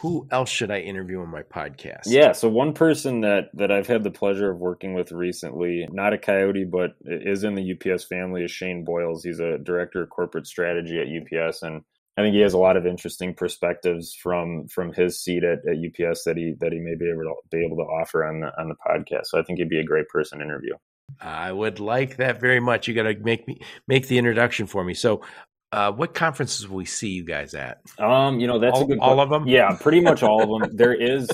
Who 0.00 0.28
else 0.30 0.48
should 0.48 0.70
I 0.70 0.78
interview 0.78 1.20
on 1.20 1.28
my 1.28 1.42
podcast? 1.42 2.02
Yeah, 2.06 2.32
so 2.32 2.48
one 2.48 2.72
person 2.72 3.20
that 3.22 3.50
that 3.54 3.72
I've 3.72 3.88
had 3.88 4.04
the 4.04 4.12
pleasure 4.12 4.50
of 4.50 4.58
working 4.58 4.94
with 4.94 5.10
recently, 5.10 5.88
not 5.90 6.12
a 6.12 6.18
coyote, 6.18 6.64
but 6.64 6.94
is 7.04 7.42
in 7.42 7.56
the 7.56 7.72
UPS 7.72 8.04
family, 8.04 8.44
is 8.44 8.50
Shane 8.50 8.84
Boyles. 8.84 9.24
He's 9.24 9.40
a 9.40 9.58
director 9.58 10.02
of 10.02 10.10
corporate 10.10 10.46
strategy 10.46 10.98
at 11.00 11.08
UPS, 11.08 11.62
and 11.62 11.82
I 12.16 12.22
think 12.22 12.34
he 12.34 12.40
has 12.42 12.52
a 12.52 12.58
lot 12.58 12.76
of 12.76 12.86
interesting 12.86 13.34
perspectives 13.34 14.14
from 14.14 14.68
from 14.68 14.92
his 14.92 15.20
seat 15.20 15.44
at, 15.44 15.60
at 15.66 15.76
UPS 15.76 16.24
that 16.24 16.36
he 16.36 16.54
that 16.60 16.72
he 16.72 16.78
may 16.78 16.94
be 16.94 17.10
able 17.10 17.22
to 17.22 17.34
be 17.50 17.64
able 17.64 17.78
to 17.78 17.82
offer 17.82 18.24
on 18.24 18.40
the 18.40 18.52
on 18.60 18.68
the 18.68 18.76
podcast. 18.86 19.26
So 19.26 19.38
I 19.38 19.42
think 19.42 19.58
he'd 19.58 19.68
be 19.68 19.80
a 19.80 19.84
great 19.84 20.08
person 20.08 20.38
to 20.38 20.44
interview. 20.44 20.74
I 21.22 21.52
would 21.52 21.80
like 21.80 22.16
that 22.16 22.40
very 22.40 22.60
much. 22.60 22.88
You 22.88 22.94
got 22.94 23.04
to 23.04 23.16
make 23.18 23.46
me 23.46 23.60
make 23.86 24.08
the 24.08 24.18
introduction 24.18 24.66
for 24.66 24.84
me. 24.84 24.94
So, 24.94 25.22
uh, 25.70 25.92
what 25.92 26.14
conferences 26.14 26.68
will 26.68 26.76
we 26.76 26.84
see 26.84 27.10
you 27.10 27.24
guys 27.24 27.54
at? 27.54 27.80
Um, 27.98 28.40
you 28.40 28.46
know, 28.46 28.58
that's 28.58 28.76
all, 28.76 28.84
a 28.84 28.86
good 28.86 28.98
all 28.98 29.20
of 29.20 29.30
them. 29.30 29.46
Yeah, 29.46 29.76
pretty 29.80 30.00
much 30.00 30.22
all 30.22 30.42
of 30.42 30.48
them. 30.48 30.76
There 30.76 30.94
is. 31.00 31.28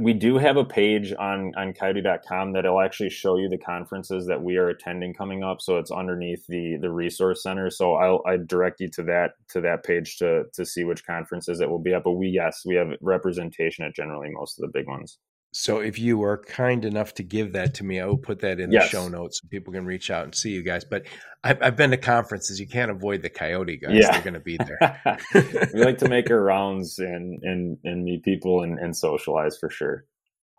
We 0.00 0.12
do 0.12 0.38
have 0.38 0.56
a 0.56 0.64
page 0.64 1.12
on 1.18 1.52
on 1.56 1.72
coyote.com 1.72 2.52
that'll 2.52 2.80
actually 2.80 3.10
show 3.10 3.36
you 3.36 3.48
the 3.48 3.58
conferences 3.58 4.26
that 4.26 4.40
we 4.40 4.56
are 4.56 4.68
attending 4.68 5.12
coming 5.12 5.42
up. 5.42 5.60
So 5.60 5.78
it's 5.78 5.90
underneath 5.90 6.46
the 6.46 6.76
the 6.80 6.90
resource 6.90 7.42
center. 7.42 7.70
So 7.70 7.94
I'll 7.94 8.22
I 8.26 8.36
direct 8.36 8.80
you 8.80 8.88
to 8.90 9.02
that 9.04 9.32
to 9.50 9.60
that 9.62 9.84
page 9.84 10.18
to 10.18 10.44
to 10.52 10.64
see 10.64 10.84
which 10.84 11.04
conferences 11.04 11.60
it 11.60 11.70
will 11.70 11.80
be 11.80 11.94
at. 11.94 12.04
But 12.04 12.12
we 12.12 12.28
yes, 12.28 12.62
we 12.64 12.74
have 12.76 12.88
representation 13.00 13.84
at 13.84 13.94
generally 13.94 14.30
most 14.30 14.58
of 14.58 14.62
the 14.62 14.78
big 14.78 14.86
ones. 14.86 15.18
So 15.52 15.78
if 15.78 15.98
you 15.98 16.22
are 16.24 16.38
kind 16.38 16.84
enough 16.84 17.14
to 17.14 17.22
give 17.22 17.54
that 17.54 17.74
to 17.74 17.84
me, 17.84 18.00
I 18.00 18.06
will 18.06 18.18
put 18.18 18.40
that 18.40 18.60
in 18.60 18.70
yes. 18.70 18.84
the 18.84 18.88
show 18.90 19.08
notes 19.08 19.40
so 19.40 19.48
people 19.48 19.72
can 19.72 19.86
reach 19.86 20.10
out 20.10 20.24
and 20.24 20.34
see 20.34 20.50
you 20.50 20.62
guys. 20.62 20.84
But 20.84 21.06
I've, 21.42 21.62
I've 21.62 21.76
been 21.76 21.90
to 21.90 21.96
conferences. 21.96 22.60
You 22.60 22.68
can't 22.68 22.90
avoid 22.90 23.22
the 23.22 23.30
coyote 23.30 23.78
guys. 23.78 23.94
Yeah. 23.94 24.12
They're 24.12 24.22
going 24.22 24.34
to 24.34 24.40
be 24.40 24.58
there. 24.58 25.18
we 25.74 25.82
like 25.82 25.98
to 25.98 26.08
make 26.08 26.30
our 26.30 26.40
rounds 26.42 26.98
and, 26.98 27.42
and, 27.42 27.78
and 27.82 28.04
meet 28.04 28.24
people 28.24 28.62
and, 28.62 28.78
and 28.78 28.94
socialize 28.94 29.56
for 29.58 29.70
sure. 29.70 30.04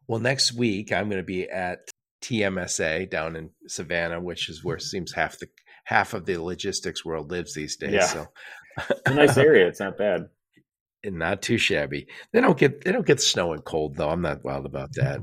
Well, 0.07 0.19
next 0.19 0.53
week 0.53 0.91
I'm 0.91 1.07
going 1.07 1.21
to 1.21 1.23
be 1.23 1.47
at 1.47 1.91
TMSA 2.23 3.11
down 3.11 3.35
in 3.35 3.51
Savannah, 3.67 4.19
which 4.19 4.49
is 4.49 4.63
where 4.63 4.79
seems 4.79 5.13
half 5.13 5.37
the 5.37 5.47
half 5.85 6.13
of 6.13 6.25
the 6.25 6.37
logistics 6.37 7.05
world 7.05 7.31
lives 7.31 7.53
these 7.53 7.77
days. 7.77 7.93
Yeah. 7.93 8.05
So 8.05 8.27
it's 8.89 9.01
a 9.05 9.13
nice 9.13 9.37
area. 9.37 9.67
It's 9.69 9.79
not 9.79 9.97
bad 9.97 10.29
and 11.03 11.17
not 11.17 11.41
too 11.41 11.57
shabby. 11.57 12.07
They 12.31 12.41
don't 12.41 12.57
get 12.57 12.83
they 12.83 12.91
don't 12.91 13.05
get 13.05 13.21
snow 13.21 13.53
and 13.53 13.63
cold 13.63 13.95
though. 13.95 14.09
I'm 14.09 14.21
not 14.21 14.43
wild 14.43 14.65
about 14.65 14.93
that. 14.93 15.21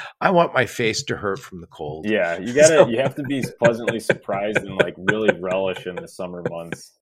I 0.20 0.30
want 0.30 0.54
my 0.54 0.66
face 0.66 1.02
to 1.04 1.16
hurt 1.16 1.38
from 1.38 1.60
the 1.60 1.66
cold. 1.66 2.06
Yeah, 2.08 2.38
you 2.38 2.52
gotta 2.54 2.68
so. 2.68 2.88
you 2.88 2.98
have 2.98 3.14
to 3.16 3.22
be 3.22 3.44
pleasantly 3.58 4.00
surprised 4.00 4.58
and 4.58 4.76
like 4.76 4.94
really 4.98 5.38
relish 5.38 5.86
in 5.86 5.96
the 5.96 6.08
summer 6.08 6.42
months. 6.48 6.92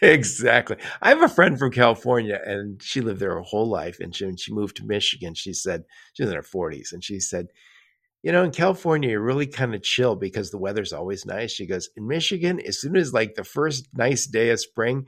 Exactly. 0.00 0.76
I 1.02 1.10
have 1.10 1.22
a 1.22 1.28
friend 1.28 1.58
from 1.58 1.72
California 1.72 2.40
and 2.44 2.82
she 2.82 3.00
lived 3.00 3.20
there 3.20 3.34
her 3.34 3.42
whole 3.42 3.68
life. 3.68 3.98
And 4.00 4.14
she, 4.14 4.24
when 4.24 4.36
she 4.36 4.52
moved 4.52 4.76
to 4.76 4.86
Michigan, 4.86 5.34
she 5.34 5.52
said, 5.52 5.84
she's 6.14 6.26
in 6.26 6.34
her 6.34 6.42
40s, 6.42 6.92
and 6.92 7.04
she 7.04 7.20
said, 7.20 7.48
you 8.22 8.32
know, 8.32 8.42
in 8.42 8.50
California, 8.50 9.10
you're 9.10 9.20
really 9.20 9.46
kind 9.46 9.74
of 9.74 9.82
chill 9.82 10.16
because 10.16 10.50
the 10.50 10.58
weather's 10.58 10.92
always 10.92 11.24
nice. 11.24 11.52
She 11.52 11.66
goes, 11.66 11.88
in 11.96 12.08
Michigan, 12.08 12.60
as 12.66 12.80
soon 12.80 12.96
as 12.96 13.12
like 13.12 13.34
the 13.34 13.44
first 13.44 13.88
nice 13.94 14.26
day 14.26 14.50
of 14.50 14.60
spring, 14.60 15.06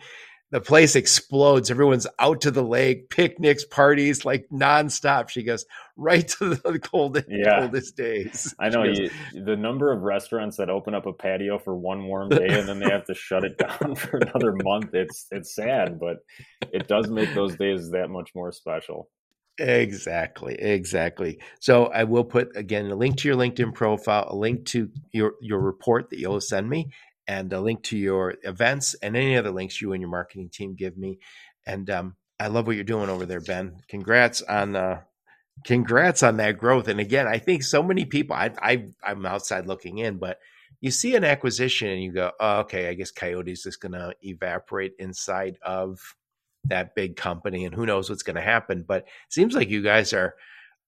the 0.51 0.61
place 0.61 0.97
explodes. 0.97 1.71
Everyone's 1.71 2.07
out 2.19 2.43
to 2.43 2.51
the 2.51 2.63
lake, 2.63 3.09
picnics, 3.09 3.65
parties, 3.65 4.25
like 4.25 4.49
nonstop. 4.51 5.29
She 5.29 5.43
goes 5.43 5.65
right 5.97 6.27
to 6.27 6.55
the 6.57 6.79
coldest, 6.79 7.27
yeah. 7.31 7.61
coldest 7.61 7.97
days. 7.97 8.55
I 8.59 8.69
know 8.69 8.83
you, 8.83 9.11
the 9.33 9.57
number 9.57 9.93
of 9.93 10.03
restaurants 10.03 10.57
that 10.57 10.71
open 10.71 10.95
up 10.95 11.07
a 11.07 11.13
patio 11.13 11.59
for 11.59 11.77
one 11.77 12.05
warm 12.07 12.29
day 12.31 12.49
and 12.49 12.69
then 12.69 12.81
they 12.81 12.91
have 12.91 13.05
to 13.07 13.15
shut 13.15 13.45
it 13.45 13.59
down 13.59 13.95
for 13.97 14.19
another 14.19 14.55
month. 14.63 14.95
It's 14.95 15.27
it's 15.31 15.55
sad, 15.55 16.01
but 16.01 16.19
it 16.73 16.89
does 16.89 17.09
make 17.09 17.33
those 17.35 17.57
days 17.57 17.91
that 17.91 18.11
much 18.11 18.31
more 18.35 18.53
special. 18.53 19.09
Exactly, 19.59 20.55
exactly. 20.55 21.39
So 21.59 21.87
I 21.87 22.05
will 22.05 22.25
put 22.25 22.57
again 22.57 22.91
a 22.91 22.95
link 22.95 23.19
to 23.19 23.29
your 23.29 23.37
LinkedIn 23.37 23.75
profile, 23.75 24.27
a 24.29 24.35
link 24.35 24.65
to 24.67 24.91
your 25.13 25.35
your 25.41 25.61
report 25.61 26.09
that 26.11 26.19
you'll 26.19 26.41
send 26.41 26.69
me, 26.69 26.91
and 27.31 27.53
a 27.53 27.61
link 27.61 27.85
to 27.85 27.97
your 27.97 28.35
events 28.43 28.97
and 29.01 29.17
any 29.17 29.37
other 29.37 29.53
links 29.53 29.81
you 29.81 29.93
and 29.93 30.01
your 30.01 30.11
marketing 30.11 30.49
team 30.49 30.75
give 30.75 30.99
me. 30.99 31.21
And 31.65 31.89
um, 31.89 32.17
I 32.41 32.49
love 32.49 32.67
what 32.67 32.75
you're 32.75 32.85
doing 32.85 33.09
over 33.09 33.25
there, 33.25 33.41
Ben. 33.41 33.77
Congrats 33.89 34.43
on 34.43 34.75
uh, 34.75 35.03
congrats 35.65 36.25
on 36.25 36.39
that 36.39 36.59
growth. 36.59 36.89
And 36.89 36.99
again, 36.99 37.29
I 37.29 37.39
think 37.39 37.63
so 37.63 37.85
many 37.85 38.05
people. 38.05 38.35
I, 38.35 38.51
I 38.61 38.87
I'm 39.05 39.25
outside 39.25 39.69
looking 39.69 39.99
in, 39.99 40.19
but 40.19 40.39
you 40.81 40.91
see 40.91 41.15
an 41.15 41.23
acquisition 41.23 41.89
and 41.89 42.03
you 42.03 42.11
go, 42.11 42.33
oh, 42.41 42.61
okay, 42.61 42.89
I 42.89 42.95
guess 42.95 43.13
Coyote's 43.13 43.63
just 43.63 43.81
going 43.81 43.93
to 43.93 44.13
evaporate 44.23 44.95
inside 44.99 45.57
of 45.63 46.01
that 46.65 46.97
big 46.97 47.15
company, 47.15 47.65
and 47.65 47.75
who 47.75 47.87
knows 47.87 48.11
what's 48.11 48.25
going 48.25 48.37
to 48.37 48.43
happen. 48.43 48.85
But 48.87 49.03
it 49.03 49.33
seems 49.33 49.55
like 49.55 49.69
you 49.69 49.83
guys 49.83 50.13
are 50.13 50.35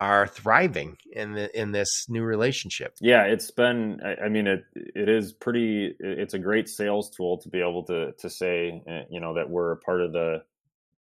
are 0.00 0.26
thriving 0.26 0.96
in 1.12 1.32
the, 1.32 1.60
in 1.60 1.72
this 1.72 2.06
new 2.08 2.22
relationship. 2.22 2.96
Yeah, 3.00 3.24
it's 3.24 3.50
been. 3.50 4.00
I 4.02 4.28
mean, 4.28 4.46
it 4.46 4.64
it 4.74 5.08
is 5.08 5.32
pretty. 5.32 5.94
It's 6.00 6.34
a 6.34 6.38
great 6.38 6.68
sales 6.68 7.10
tool 7.10 7.38
to 7.38 7.48
be 7.48 7.60
able 7.60 7.84
to 7.84 8.12
to 8.12 8.30
say, 8.30 8.82
eh, 8.86 9.02
you 9.10 9.20
know, 9.20 9.34
that 9.34 9.48
we're 9.48 9.72
a 9.72 9.76
part 9.76 10.00
of 10.00 10.12
the 10.12 10.42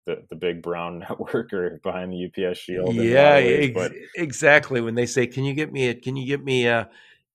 the, 0.08 0.24
the 0.30 0.36
big 0.36 0.62
brown 0.62 0.98
network 1.08 1.52
or 1.52 1.80
behind 1.82 2.12
the 2.12 2.26
UPS 2.26 2.58
shield. 2.58 2.94
Yeah, 2.94 3.34
ways, 3.34 3.68
ex- 3.68 3.74
but... 3.74 3.92
exactly. 4.16 4.80
When 4.80 4.96
they 4.96 5.06
say, 5.06 5.26
"Can 5.26 5.44
you 5.44 5.54
get 5.54 5.72
me 5.72 5.88
a? 5.88 5.94
Can 5.94 6.16
you 6.16 6.26
get 6.26 6.42
me 6.42 6.66
a?" 6.66 6.88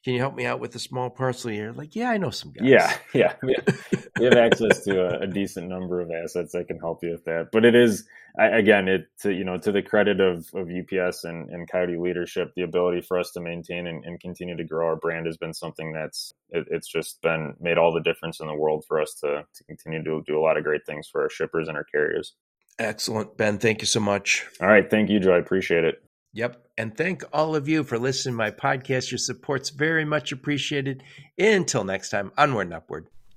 Can 0.04 0.14
you 0.14 0.20
help 0.20 0.36
me 0.36 0.46
out 0.46 0.60
with 0.60 0.76
a 0.76 0.80
small 0.80 1.10
parcel 1.10 1.50
here? 1.50 1.72
Like, 1.72 1.96
yeah, 1.96 2.10
I 2.10 2.18
know 2.18 2.30
some 2.30 2.52
guys. 2.52 2.68
Yeah, 2.68 2.98
yeah. 3.14 3.34
We 4.20 4.26
have 4.26 4.38
access 4.38 4.84
to 4.84 5.02
a, 5.02 5.22
a, 5.22 5.28
decent 5.28 5.68
number 5.68 6.00
of 6.00 6.12
assets 6.12 6.52
that 6.52 6.68
can 6.68 6.78
help 6.78 7.04
you 7.04 7.12
with 7.12 7.26
that. 7.26 7.50
But 7.52 7.66
it 7.66 7.74
is, 7.74 8.08
again, 8.38 8.88
it 8.88 9.08
to 9.22 9.34
you 9.34 9.44
know 9.44 9.58
to 9.58 9.72
the 9.72 9.82
credit 9.82 10.22
of, 10.22 10.48
of 10.54 10.70
UPS 10.70 11.24
and, 11.24 11.50
and 11.50 11.70
Coyote 11.70 11.98
leadership, 11.98 12.54
the 12.56 12.62
ability 12.62 13.02
for 13.02 13.18
us 13.18 13.32
to 13.32 13.42
maintain 13.42 13.88
and, 13.88 14.06
and 14.06 14.20
continue 14.20 14.56
to 14.56 14.64
grow 14.64 14.88
our 14.88 14.96
brand 14.96 15.26
has 15.26 15.38
been 15.38 15.54
something 15.54 15.94
that's 15.94 16.32
it, 16.50 16.68
it's 16.70 16.88
just 16.88 17.22
been 17.24 17.56
made 17.60 17.80
all 17.80 17.92
the 17.92 18.02
difference 18.02 18.40
in 18.40 18.46
the 18.46 18.54
world 18.54 18.86
for 18.88 19.02
us 19.02 19.16
to 19.22 19.46
to 19.56 19.64
continue 19.64 20.04
to 20.04 20.22
do 20.28 20.40
a 20.40 20.44
lot 20.44 20.58
of 20.58 20.64
great 20.64 20.86
things 20.86 21.08
for 21.12 21.24
our 21.24 21.30
shippers 21.30 21.68
and 21.68 21.76
our 21.76 21.86
carriers. 21.86 22.36
Excellent, 22.78 23.36
Ben. 23.36 23.58
Thank 23.58 23.82
you 23.82 23.88
so 23.88 24.00
much. 24.00 24.46
All 24.62 24.68
right, 24.68 24.90
thank 24.90 25.10
you, 25.10 25.20
Joe. 25.20 25.34
I 25.34 25.40
appreciate 25.40 25.86
it. 25.86 26.04
Yep. 26.34 26.68
And 26.78 26.98
thank 26.98 27.24
all 27.32 27.56
of 27.56 27.68
you 27.68 27.84
for 27.84 28.00
listening 28.00 28.34
to 28.34 28.38
my 28.38 28.52
podcast. 28.52 29.12
Your 29.12 29.20
support's 29.20 29.70
very 29.70 30.04
much 30.04 30.32
appreciated. 30.32 31.04
Until 31.38 31.84
next 31.84 32.10
time, 32.10 32.32
onward 32.38 32.68
and 32.68 32.74
upward. 32.74 33.08